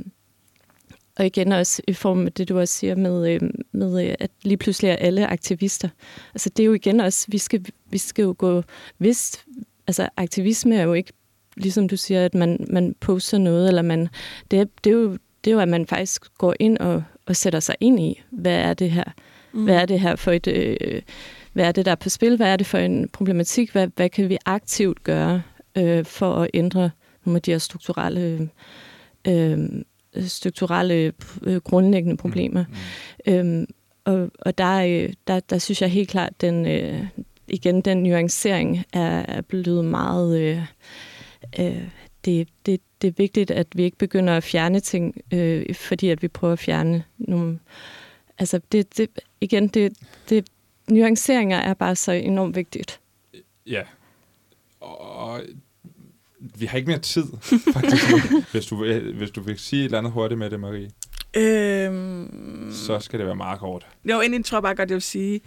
og 1.17 1.25
igen 1.25 1.51
også 1.51 1.81
i 1.87 1.93
form 1.93 2.25
af 2.25 2.33
det, 2.33 2.49
du 2.49 2.59
også 2.59 2.73
siger 2.73 2.95
med, 2.95 3.33
øh, 3.33 3.49
med 3.75 4.07
øh, 4.07 4.15
at 4.19 4.31
lige 4.43 4.57
pludselig 4.57 4.89
er 4.89 4.95
alle 4.95 5.27
aktivister. 5.27 5.89
Altså 6.33 6.49
det 6.49 6.63
er 6.63 6.67
jo 6.67 6.73
igen 6.73 6.99
også, 6.99 7.25
vi 7.29 7.37
skal, 7.37 7.65
vi 7.89 7.97
skal 7.97 8.23
jo 8.23 8.35
gå, 8.37 8.63
hvis, 8.97 9.45
altså 9.87 10.09
aktivisme 10.17 10.75
er 10.75 10.83
jo 10.83 10.93
ikke, 10.93 11.13
ligesom 11.57 11.87
du 11.89 11.97
siger, 11.97 12.25
at 12.25 12.33
man, 12.35 12.67
man 12.69 12.95
poster 12.99 13.37
noget, 13.37 13.67
eller 13.67 13.81
man, 13.81 14.09
det, 14.51 14.59
er, 14.59 14.65
det, 14.83 14.89
er 14.89 14.93
jo, 14.93 15.11
det 15.43 15.51
er 15.51 15.51
jo, 15.51 15.59
at 15.59 15.67
man 15.67 15.87
faktisk 15.87 16.37
går 16.37 16.55
ind 16.59 16.77
og, 16.77 17.03
og 17.25 17.35
sætter 17.35 17.59
sig 17.59 17.75
ind 17.79 17.99
i, 17.99 18.21
hvad 18.31 18.55
er 18.55 18.73
det 18.73 18.91
her? 18.91 19.03
Mm. 19.53 19.63
Hvad 19.63 19.75
er 19.75 19.85
det 19.85 19.99
her 19.99 20.15
for 20.15 20.31
et, 20.31 20.47
øh, 20.47 21.01
hvad 21.53 21.65
er 21.65 21.71
det, 21.71 21.85
der 21.85 21.91
er 21.91 21.95
på 21.95 22.09
spil? 22.09 22.35
Hvad 22.35 22.47
er 22.47 22.55
det 22.55 22.67
for 22.67 22.77
en 22.77 23.09
problematik? 23.09 23.71
Hvad, 23.71 23.87
hvad 23.95 24.09
kan 24.09 24.29
vi 24.29 24.37
aktivt 24.45 25.03
gøre 25.03 25.41
øh, 25.77 26.05
for 26.05 26.35
at 26.35 26.49
ændre 26.53 26.89
nogle 27.25 27.37
af 27.37 27.41
de 27.41 27.51
her 27.51 27.57
strukturelle 27.57 28.49
øh, 29.27 29.59
strukturelle 30.21 31.13
øh, 31.43 31.57
grundlæggende 31.57 32.17
problemer. 32.17 32.65
Mm. 33.25 33.33
Mm. 33.33 33.33
Øhm, 33.33 33.65
og 34.03 34.31
og 34.39 34.57
der, 34.57 34.77
øh, 34.77 35.13
der, 35.27 35.39
der 35.39 35.57
synes 35.57 35.81
jeg 35.81 35.89
helt 35.89 36.09
klart, 36.09 36.41
den, 36.41 36.65
øh, 36.65 37.05
igen, 37.47 37.81
den 37.81 38.03
nuancering 38.03 38.83
er, 38.93 39.25
er 39.27 39.41
blevet 39.41 39.85
meget... 39.85 40.39
Øh, 40.39 40.61
øh, 41.59 41.87
det, 42.25 42.47
det, 42.65 42.81
det 43.01 43.07
er 43.07 43.13
vigtigt, 43.17 43.51
at 43.51 43.67
vi 43.75 43.83
ikke 43.83 43.97
begynder 43.97 44.37
at 44.37 44.43
fjerne 44.43 44.79
ting, 44.79 45.21
øh, 45.33 45.75
fordi 45.75 46.09
at 46.09 46.21
vi 46.21 46.27
prøver 46.27 46.53
at 46.53 46.59
fjerne 46.59 47.03
nogle... 47.17 47.59
Altså, 48.37 48.59
det, 48.71 48.97
det, 48.97 49.09
igen, 49.41 49.67
det, 49.67 49.93
det, 50.29 50.47
nuanceringer 50.89 51.57
er 51.57 51.73
bare 51.73 51.95
så 51.95 52.11
enormt 52.11 52.55
vigtigt. 52.55 52.99
Ja. 53.67 53.81
Og 54.79 55.41
vi 56.57 56.65
har 56.65 56.77
ikke 56.77 56.87
mere 56.87 56.99
tid, 56.99 57.25
faktisk, 57.73 58.03
hvis, 58.51 58.65
du, 58.65 58.85
hvis 59.17 59.31
du 59.31 59.41
vil 59.41 59.59
sige 59.59 59.79
et 59.79 59.85
eller 59.85 59.97
andet 59.97 60.11
hurtigt 60.11 60.39
med 60.39 60.49
det, 60.49 60.59
Marie. 60.59 60.89
Øhm... 61.37 62.71
Så 62.71 62.99
skal 62.99 63.19
det 63.19 63.27
være 63.27 63.35
meget 63.35 63.59
kort. 63.59 63.87
Jo, 64.05 64.21
egentlig 64.21 64.45
tror 64.45 64.57
jeg 64.57 64.63
bare 64.63 64.75
godt, 64.75 64.89
jeg 64.89 64.95
vil 64.95 65.01
sige, 65.01 65.41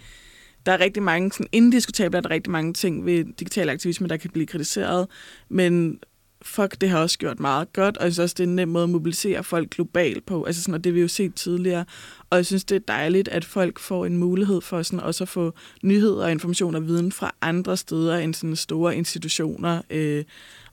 der 0.65 0.71
er 0.71 0.79
rigtig 0.79 1.03
mange, 1.03 1.31
sådan 1.31 1.47
indiskutabelt 1.51 2.15
er 2.15 2.21
der 2.21 2.29
rigtig 2.29 2.51
mange 2.51 2.73
ting 2.73 3.05
ved 3.05 3.25
digital 3.39 3.69
aktivisme, 3.69 4.07
der 4.07 4.17
kan 4.17 4.29
blive 4.29 4.45
kritiseret, 4.45 5.07
men 5.49 5.99
fuck, 6.41 6.81
det 6.81 6.89
har 6.89 6.99
også 6.99 7.17
gjort 7.17 7.39
meget 7.39 7.73
godt, 7.73 7.97
og 7.97 8.03
jeg 8.03 8.13
synes 8.13 8.23
også, 8.23 8.35
det 8.37 8.43
er 8.43 8.47
en 8.47 8.55
nem 8.55 8.67
måde 8.67 8.83
at 8.83 8.89
mobilisere 8.89 9.43
folk 9.43 9.69
globalt 9.69 10.25
på, 10.25 10.43
altså 10.43 10.61
sådan, 10.61 10.73
og 10.73 10.83
det 10.83 10.95
vi 10.95 11.01
jo 11.01 11.07
set 11.07 11.35
tidligere, 11.35 11.85
og 12.29 12.37
jeg 12.37 12.45
synes, 12.45 12.63
det 12.63 12.75
er 12.75 12.79
dejligt, 12.79 13.27
at 13.27 13.45
folk 13.45 13.79
får 13.79 14.05
en 14.05 14.17
mulighed 14.17 14.61
for 14.61 14.83
sådan 14.83 14.99
også 14.99 15.23
at 15.23 15.27
få 15.27 15.53
nyheder 15.83 16.23
og 16.23 16.31
information 16.31 16.75
og 16.75 16.87
viden 16.87 17.11
fra 17.11 17.35
andre 17.41 17.77
steder 17.77 18.17
end 18.17 18.33
sådan 18.33 18.55
store 18.55 18.95
institutioner, 18.95 19.81
øh, 19.89 20.23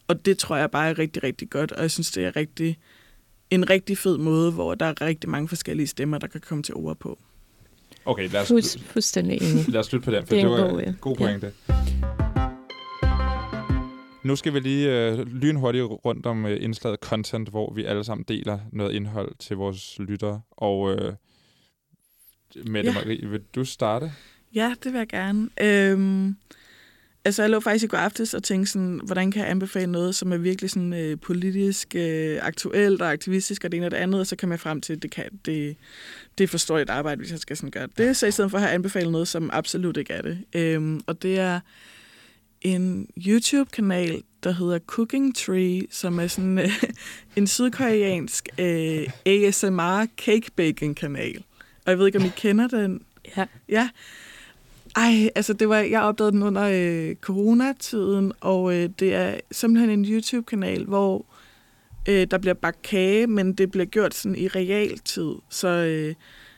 og 0.09 0.25
det 0.25 0.39
tror 0.39 0.57
jeg 0.57 0.71
bare 0.71 0.91
er 0.91 0.99
rigtig, 0.99 1.23
rigtig 1.23 1.51
godt, 1.51 1.73
og 1.73 1.83
jeg 1.83 1.91
synes, 1.91 2.11
det 2.11 2.25
er 2.25 2.37
rigtig, 2.37 2.79
en 3.51 3.71
rigtig 3.71 3.99
fed 3.99 4.19
måde, 4.19 4.53
hvor 4.53 4.75
der 4.75 4.87
er 4.87 5.01
rigtig 5.01 5.31
mange 5.31 5.49
forskellige 5.49 5.87
stemmer, 5.87 6.19
der 6.19 6.27
kan 6.27 6.41
komme 6.41 6.63
til 6.63 6.75
ord 6.75 6.99
på. 6.99 7.19
Okay, 8.05 8.29
lad 8.31 8.41
os, 8.41 8.49
Fuldst, 8.49 8.81
fuldstændig 8.81 9.43
enig. 9.43 9.69
lad 9.73 9.81
os 9.81 9.87
slutte 9.87 10.05
på 10.05 10.11
den, 10.11 10.27
for 10.27 10.35
det, 10.35 10.43
det 10.43 10.51
var 10.51 10.65
en 10.65 10.71
god, 10.71 10.81
ja. 10.81 10.93
god 11.01 11.17
pointe. 11.17 11.53
Ja. 11.69 11.75
Nu 14.25 14.37
skal 14.37 14.55
vi 14.55 14.61
lige 14.61 15.13
uh, 15.13 15.19
lynhurtigt 15.19 15.85
rundt 15.85 16.27
om 16.27 16.45
uh, 16.45 16.51
indslaget 16.61 17.01
content, 17.01 17.49
hvor 17.49 17.73
vi 17.75 17.85
alle 17.85 18.05
sammen 18.05 18.25
deler 18.29 18.59
noget 18.73 18.93
indhold 18.95 19.33
til 19.39 19.57
vores 19.57 19.99
lyttere. 19.99 20.41
Og 20.51 20.81
uh, 20.81 21.15
Mette 22.65 22.91
ja. 22.91 22.95
Marie, 22.95 23.29
vil 23.29 23.43
du 23.55 23.65
starte? 23.65 24.13
Ja, 24.55 24.75
det 24.85 24.93
vil 24.93 24.99
jeg 24.99 25.09
gerne. 25.09 25.49
Øhm, 25.61 26.37
Altså, 27.27 27.43
jeg 27.43 27.51
lå 27.51 27.61
faktisk 27.61 27.85
i 27.85 27.89
går 27.89 27.99
aftes 27.99 28.35
og 28.35 28.43
tænkte 28.43 28.73
sådan, 28.73 29.01
hvordan 29.05 29.31
kan 29.31 29.43
jeg 29.43 29.51
anbefale 29.51 29.93
noget, 29.93 30.15
som 30.15 30.33
er 30.33 30.37
virkelig 30.37 30.71
sådan 30.71 30.93
øh, 30.93 31.19
politisk, 31.21 31.95
øh, 31.95 32.39
aktuelt 32.43 33.03
og 33.03 33.13
aktivistisk 33.13 33.65
og 33.65 33.73
det 33.73 33.77
ene 33.77 33.87
og 33.87 33.91
det 33.91 33.97
andet, 33.97 34.21
og 34.21 34.27
så 34.27 34.37
kan 34.37 34.51
jeg 34.51 34.61
frem 34.61 34.81
til, 34.81 34.93
at 34.93 35.03
det, 35.03 35.11
kan, 35.11 35.25
det, 35.45 35.77
det 36.39 36.51
forstår 36.51 36.79
et 36.79 36.91
arbejde, 36.91 37.19
hvis 37.19 37.31
jeg 37.31 37.39
skal 37.39 37.57
sådan 37.57 37.71
gøre 37.71 37.89
det. 37.99 38.17
Så 38.17 38.27
i 38.27 38.31
stedet 38.31 38.51
for 38.51 38.59
har 38.59 38.67
jeg 38.67 38.75
anbefalet 38.75 39.13
noget, 39.13 39.29
som 39.29 39.51
absolut 39.53 39.97
ikke 39.97 40.13
er 40.13 40.23
det. 40.23 40.39
Øhm, 40.55 41.01
og 41.07 41.23
det 41.23 41.39
er 41.39 41.61
en 42.61 43.09
YouTube-kanal, 43.27 44.23
der 44.43 44.51
hedder 44.51 44.79
Cooking 44.79 45.37
Tree, 45.37 45.83
som 45.91 46.19
er 46.19 46.27
sådan 46.27 46.59
øh, 46.59 46.85
en 47.37 47.47
sydkoreansk 47.47 48.49
øh, 48.59 49.09
ASMR 49.27 50.07
cake 50.17 50.51
baking 50.57 50.97
kanal. 50.97 51.45
Og 51.85 51.91
jeg 51.91 51.99
ved 51.99 52.07
ikke, 52.07 52.19
om 52.19 52.25
I 52.25 52.31
kender 52.37 52.69
den. 52.69 53.03
Ja. 53.37 53.47
Ja. 53.69 53.89
Ej, 54.97 55.31
altså 55.35 55.53
det 55.53 55.69
var, 55.69 55.77
jeg 55.77 56.03
opdagede 56.03 56.33
den 56.33 56.43
under 56.43 56.63
øh, 56.63 57.17
coronatiden, 57.17 58.33
og 58.41 58.75
øh, 58.75 58.91
det 58.99 59.15
er 59.15 59.41
simpelthen 59.51 59.91
en 59.91 60.05
YouTube-kanal, 60.05 60.85
hvor 60.85 61.27
øh, 62.09 62.27
der 62.31 62.39
bliver 62.39 62.55
bagt 62.55 62.83
kage, 62.83 63.27
men 63.27 63.53
det 63.53 63.71
bliver 63.71 63.85
gjort 63.85 64.15
sådan 64.15 64.39
i 64.39 64.49
realtid. 64.49 65.35
Så 65.49 65.69
øh, 65.69 66.15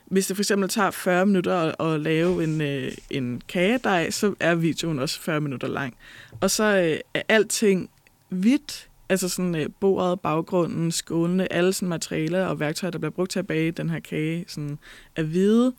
hvis 0.07 0.27
det 0.27 0.37
for 0.37 0.43
eksempel 0.43 0.69
tager 0.69 0.91
40 0.91 1.27
minutter 1.27 1.57
at, 1.57 1.87
at 1.87 2.01
lave 2.01 2.45
en, 2.45 2.61
øh, 2.61 2.93
en 3.11 3.43
kagedej, 3.49 4.11
så 4.11 4.35
er 4.41 4.55
videoen 4.55 4.99
også 4.99 5.21
40 5.21 5.41
minutter 5.41 5.69
lang. 5.69 5.97
Og 6.41 6.51
så 6.51 6.65
øh, 6.65 7.01
er 7.15 7.23
alting 7.29 7.91
hvidt, 8.29 8.89
altså 9.09 9.29
sådan 9.29 9.55
øh, 9.55 9.69
bordet, 9.81 10.21
baggrunden, 10.21 10.93
skålene, 10.93 11.53
alle 11.53 11.73
sådan 11.73 11.89
materialer 11.89 12.47
og 12.47 12.61
værktøjer, 12.61 12.91
der 12.91 12.99
bliver 12.99 13.13
brugt 13.13 13.31
til 13.31 13.39
at 13.39 13.47
bage 13.47 13.71
den 13.71 13.91
her 13.91 14.01
kage, 14.01 14.45
sådan 14.49 14.79
er 15.17 15.23
hvide. 15.23 15.73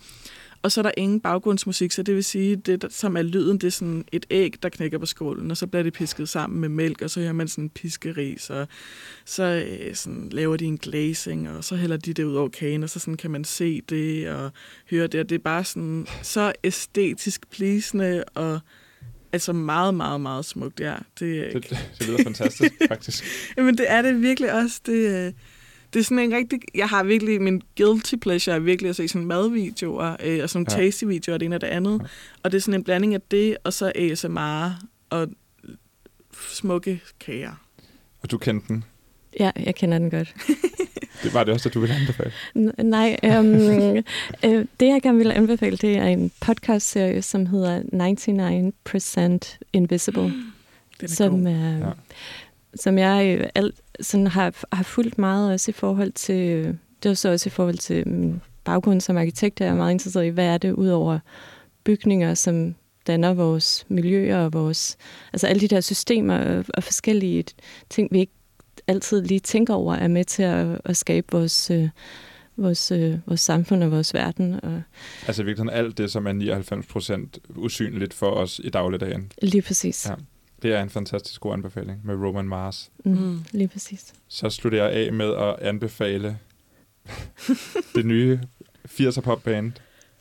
Og 0.62 0.72
så 0.72 0.82
er 0.82 0.84
der 0.84 0.92
ingen 0.98 1.20
baggrundsmusik, 1.20 1.92
så 1.92 2.04
det 2.04 2.16
vil 2.16 2.24
sige, 2.24 2.56
det 2.56 2.86
som 2.90 3.18
er 3.18 3.22
lyden, 3.22 3.58
det 3.58 3.68
er 3.68 3.72
sådan 3.72 4.06
et 4.12 4.26
æg, 4.30 4.54
der 4.64 4.70
knækker 4.70 4.98
på 4.98 5.06
skålen, 5.06 5.52
og 5.52 5.58
så 5.58 5.68
bliver 5.68 5.84
det 5.84 5.94
pisket 5.94 6.30
sammen 6.30 6.60
med 6.60 6.70
mælk, 6.70 7.02
og 7.02 7.10
så 7.10 7.20
hører 7.20 7.34
man 7.34 7.48
sådan 7.48 7.70
piskeris, 7.70 8.50
og 8.50 8.68
så 9.26 9.44
øh, 9.44 9.96
sådan, 9.96 10.30
laver 10.30 10.58
de 10.58 10.66
en 10.66 10.78
glazing, 10.78 11.50
og 11.50 11.64
så 11.64 11.76
hælder 11.76 11.98
de 11.98 12.14
det 12.14 12.24
ud 12.24 12.36
over 12.36 12.50
kagen, 12.50 12.84
og 12.84 12.90
så 12.90 13.00
sådan 13.00 13.18
kan 13.18 13.32
man 13.32 13.44
se 13.44 13.82
det 13.82 14.30
og 14.30 14.52
høre 14.90 15.08
det, 15.08 15.20
og 15.20 15.30
det 15.30 15.36
er 15.36 15.40
bare 15.40 15.64
sådan 15.64 16.08
så 16.24 16.54
æstetisk 16.64 17.50
pleasende, 17.50 18.24
og 18.24 18.60
altså 19.34 19.54
meget, 19.54 19.94
meget, 19.94 20.22
meget 20.22 20.46
smukt, 20.46 20.80
ja. 20.80 20.96
Det, 21.20 21.54
det, 21.54 21.90
det 22.00 22.08
lyder 22.08 22.24
fantastisk, 22.24 22.74
faktisk. 22.90 23.24
Jamen, 23.58 23.78
det 23.78 23.92
er 23.92 24.02
det 24.02 24.22
virkelig 24.22 24.54
også. 24.54 24.82
Det, 24.86 25.26
øh, 25.28 25.34
det 25.94 26.00
er 26.00 26.04
sådan 26.04 26.20
en 26.20 26.34
rigtig... 26.34 26.60
Jeg 26.76 26.88
har 26.88 27.04
virkelig... 27.04 27.42
Min 27.42 27.62
guilty 27.78 28.16
pleasure 28.16 28.56
er 28.56 28.60
virkelig 28.60 28.90
at 28.90 28.96
se 28.96 29.08
sådan 29.08 29.28
madvideoer, 29.28 30.16
øh, 30.24 30.44
og 30.44 30.50
sådan 30.50 30.68
ja. 30.70 30.76
tasty-videoer, 30.76 31.38
det 31.38 31.46
ene 31.46 31.56
og 31.56 31.62
det 31.62 31.68
andet. 31.68 32.00
Ja. 32.02 32.08
Og 32.44 32.52
det 32.52 32.58
er 32.58 32.62
sådan 32.62 32.74
en 32.74 32.84
blanding 32.84 33.14
af 33.14 33.22
det, 33.32 33.58
og 33.64 33.74
så 33.74 33.92
ASMR 33.96 34.70
og 35.10 35.28
smukke 36.52 37.02
kager. 37.20 37.54
Og 38.22 38.32
du 38.32 38.38
kendte 38.38 38.68
den? 38.68 38.84
Ja, 39.40 39.52
jeg 39.66 39.76
kender 39.76 39.98
den 39.98 40.10
godt. 40.10 40.36
det 41.24 41.34
var 41.34 41.44
det 41.44 41.54
også, 41.54 41.70
at 41.70 41.74
du 41.74 41.80
ville 41.80 41.96
anbefale? 41.96 42.32
N- 42.58 42.84
nej, 42.84 43.18
øhm, 43.24 44.04
øh, 44.46 44.66
det 44.80 44.88
jeg 44.88 45.02
gerne 45.04 45.18
vil 45.18 45.32
anbefale, 45.32 45.78
det 45.78 45.98
er 45.98 46.06
en 46.06 46.32
podcast-serie, 46.40 47.22
som 47.22 47.46
hedder 47.46 47.82
99% 49.54 49.58
Invisible. 49.74 50.24
Den 51.02 51.06
er 51.06 51.08
som, 51.08 51.44
god. 51.44 51.52
Øh, 51.52 51.80
ja. 51.80 51.90
som 52.76 52.98
jeg 52.98 53.38
øh, 53.40 53.50
alt, 53.56 53.76
sådan 54.02 54.28
har, 54.28 54.54
har 54.76 54.84
fulgt 54.84 55.18
meget 55.18 55.54
også 55.54 55.72
i 55.72 55.74
forhold 55.74 56.12
til, 56.12 56.78
det 57.04 57.10
er 57.10 57.14
så 57.14 57.32
også 57.32 57.50
i 57.50 57.50
forhold 57.50 57.78
til 57.78 58.08
min 58.08 58.42
baggrund 58.64 59.02
som 59.02 59.18
arkitekt, 59.18 59.60
jeg 59.60 59.70
er 59.70 59.76
meget 59.76 59.92
interesseret 59.92 60.26
i, 60.26 60.30
hvad 60.30 60.46
er 60.46 60.58
det 60.58 60.72
ud 60.72 60.88
over 60.88 61.20
bygninger, 61.84 62.34
som 62.34 62.76
danner 63.08 63.34
vores 63.34 63.86
miljøer 63.90 64.38
og 64.38 64.54
vores, 64.54 64.98
altså 65.34 65.48
alle 65.48 65.62
de 65.62 65.68
der 65.68 65.82
systemer 65.82 66.38
og, 66.38 66.66
og 66.74 66.84
forskellige 66.84 67.44
ting, 67.90 68.10
vi 68.12 68.20
ikke 68.20 68.34
altid 68.88 69.22
lige 69.22 69.40
tænker 69.40 69.74
over, 69.74 69.96
er 69.96 70.08
med 70.08 70.26
til 70.26 70.44
at, 70.44 70.82
at 70.86 70.98
skabe 70.98 71.28
vores, 71.32 71.72
øh, 71.72 71.90
vores, 72.58 72.92
øh, 72.92 73.18
vores 73.26 73.42
samfund 73.42 73.84
og 73.84 73.92
vores 73.92 74.14
verden. 74.14 74.60
Og 74.64 74.82
altså 75.28 75.44
virkelig 75.44 75.74
alt 75.74 75.98
det, 75.98 76.12
som 76.12 76.28
er 76.28 76.32
99 76.32 76.86
procent 76.86 77.40
usynligt 77.56 78.14
for 78.14 78.30
os 78.30 78.62
i 78.64 78.70
dagligdagen. 78.70 79.32
Lige 79.42 79.62
præcis. 79.62 80.08
Ja. 80.10 80.16
Det 80.62 80.74
er 80.74 80.82
en 80.82 80.90
fantastisk 80.90 81.42
god 81.42 81.54
anbefaling 81.54 82.02
med 82.04 82.16
Roman 82.16 82.48
Mars. 82.48 82.92
Mm, 83.06 83.12
mm. 83.12 83.40
lige 83.52 83.68
præcis. 83.68 84.14
Så 84.28 84.50
slutter 84.50 84.84
jeg 84.84 84.92
af 84.92 85.14
med 85.14 85.36
at 85.36 85.56
anbefale 85.60 86.38
det 87.96 88.06
nye 88.06 88.40
80'er 88.88 89.22
popband 89.22 89.72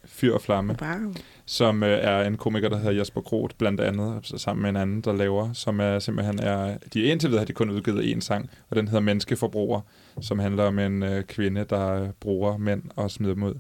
Fyr 0.05 0.34
og 0.34 0.41
Flamme, 0.41 0.76
wow. 0.82 1.14
som 1.47 1.82
øh, 1.82 1.99
er 2.03 2.22
en 2.22 2.36
komiker, 2.36 2.68
der 2.68 2.76
hedder 2.76 2.93
Jesper 2.93 3.20
Groth, 3.20 3.55
blandt 3.59 3.80
andet, 3.80 4.18
så 4.22 4.39
sammen 4.39 4.62
med 4.62 4.70
en 4.70 4.76
anden, 4.76 5.01
der 5.01 5.12
laver, 5.12 5.53
som 5.53 5.80
er 5.80 5.99
simpelthen 5.99 6.39
er... 6.39 6.78
De 6.95 7.03
indtil 7.03 7.28
videre 7.28 7.41
har 7.41 7.47
de 7.47 7.53
kun 7.53 7.70
udgivet 7.70 8.16
én 8.16 8.20
sang, 8.20 8.51
og 8.70 8.76
den 8.76 8.89
hedder 8.89 9.01
Menneskeforbruger, 9.01 9.80
som 10.20 10.39
handler 10.39 10.64
om 10.64 10.78
en 10.78 11.03
øh, 11.03 11.24
kvinde, 11.24 11.64
der 11.70 12.12
bruger 12.20 12.57
mænd 12.57 12.82
og 12.97 13.11
smider 13.11 13.34
dem 13.34 13.43
ud. 13.43 13.55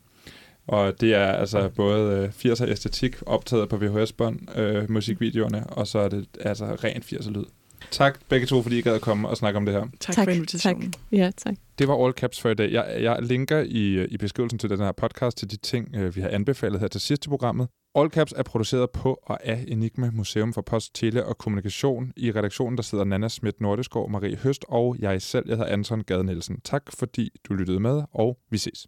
Og 0.68 1.00
det 1.00 1.14
er 1.14 1.26
altså 1.26 1.68
både 1.68 2.32
øh, 2.44 2.52
80'er 2.52 2.68
æstetik, 2.68 3.16
optaget 3.26 3.68
på 3.68 3.76
VHS-bånd, 3.76 4.58
øh, 4.58 4.90
musikvideoerne, 4.90 5.66
og 5.66 5.86
så 5.86 5.98
er 5.98 6.08
det 6.08 6.26
altså 6.40 6.64
rent 6.84 7.04
80'er 7.04 7.30
lyd. 7.30 7.44
Tak 7.90 8.18
begge 8.28 8.46
to, 8.46 8.62
fordi 8.62 8.78
I 8.78 8.82
gad 8.82 8.94
at 8.94 9.00
komme 9.00 9.28
og 9.28 9.36
snakke 9.36 9.56
om 9.56 9.64
det 9.64 9.74
her. 9.74 9.86
Tak, 10.00 10.14
Tak, 10.14 10.24
for 10.24 10.30
invitationen. 10.32 10.92
Tak. 10.92 11.02
Ja, 11.12 11.30
tak. 11.36 11.54
Det 11.78 11.88
var 11.88 12.04
All 12.04 12.12
Caps 12.12 12.40
for 12.40 12.48
i 12.50 12.54
dag. 12.54 12.72
Jeg, 12.72 12.98
jeg 13.00 13.18
linker 13.22 13.58
i, 13.58 14.04
i 14.04 14.16
beskrivelsen 14.16 14.58
til 14.58 14.70
den 14.70 14.78
her 14.78 14.92
podcast 14.92 15.36
til 15.38 15.50
de 15.50 15.56
ting, 15.56 15.88
øh, 15.94 16.16
vi 16.16 16.20
har 16.20 16.28
anbefalet 16.28 16.80
her 16.80 16.88
til 16.88 17.00
sidst 17.00 17.26
i 17.26 17.28
programmet. 17.28 17.68
All 17.94 18.10
Caps 18.10 18.34
er 18.36 18.42
produceret 18.42 18.90
på 18.90 19.18
og 19.22 19.46
af 19.46 19.64
Enigma 19.68 20.10
Museum 20.12 20.52
for 20.52 20.62
Post, 20.62 20.94
Tele 20.94 21.26
og 21.26 21.38
Kommunikation. 21.38 22.12
I 22.16 22.32
redaktionen 22.32 22.76
der 22.76 22.82
sidder 22.82 23.04
Nana 23.04 23.28
Schmidt 23.28 23.60
Nordeskov, 23.60 24.10
Marie 24.10 24.36
Høst 24.36 24.64
og 24.68 24.96
jeg 24.98 25.22
selv. 25.22 25.44
Jeg 25.48 25.56
hedder 25.56 25.72
Anton 25.72 26.00
Gade 26.00 26.24
Nielsen. 26.24 26.60
Tak 26.64 26.82
fordi 26.98 27.30
du 27.48 27.54
lyttede 27.54 27.80
med, 27.80 28.02
og 28.12 28.38
vi 28.50 28.58
ses. 28.58 28.86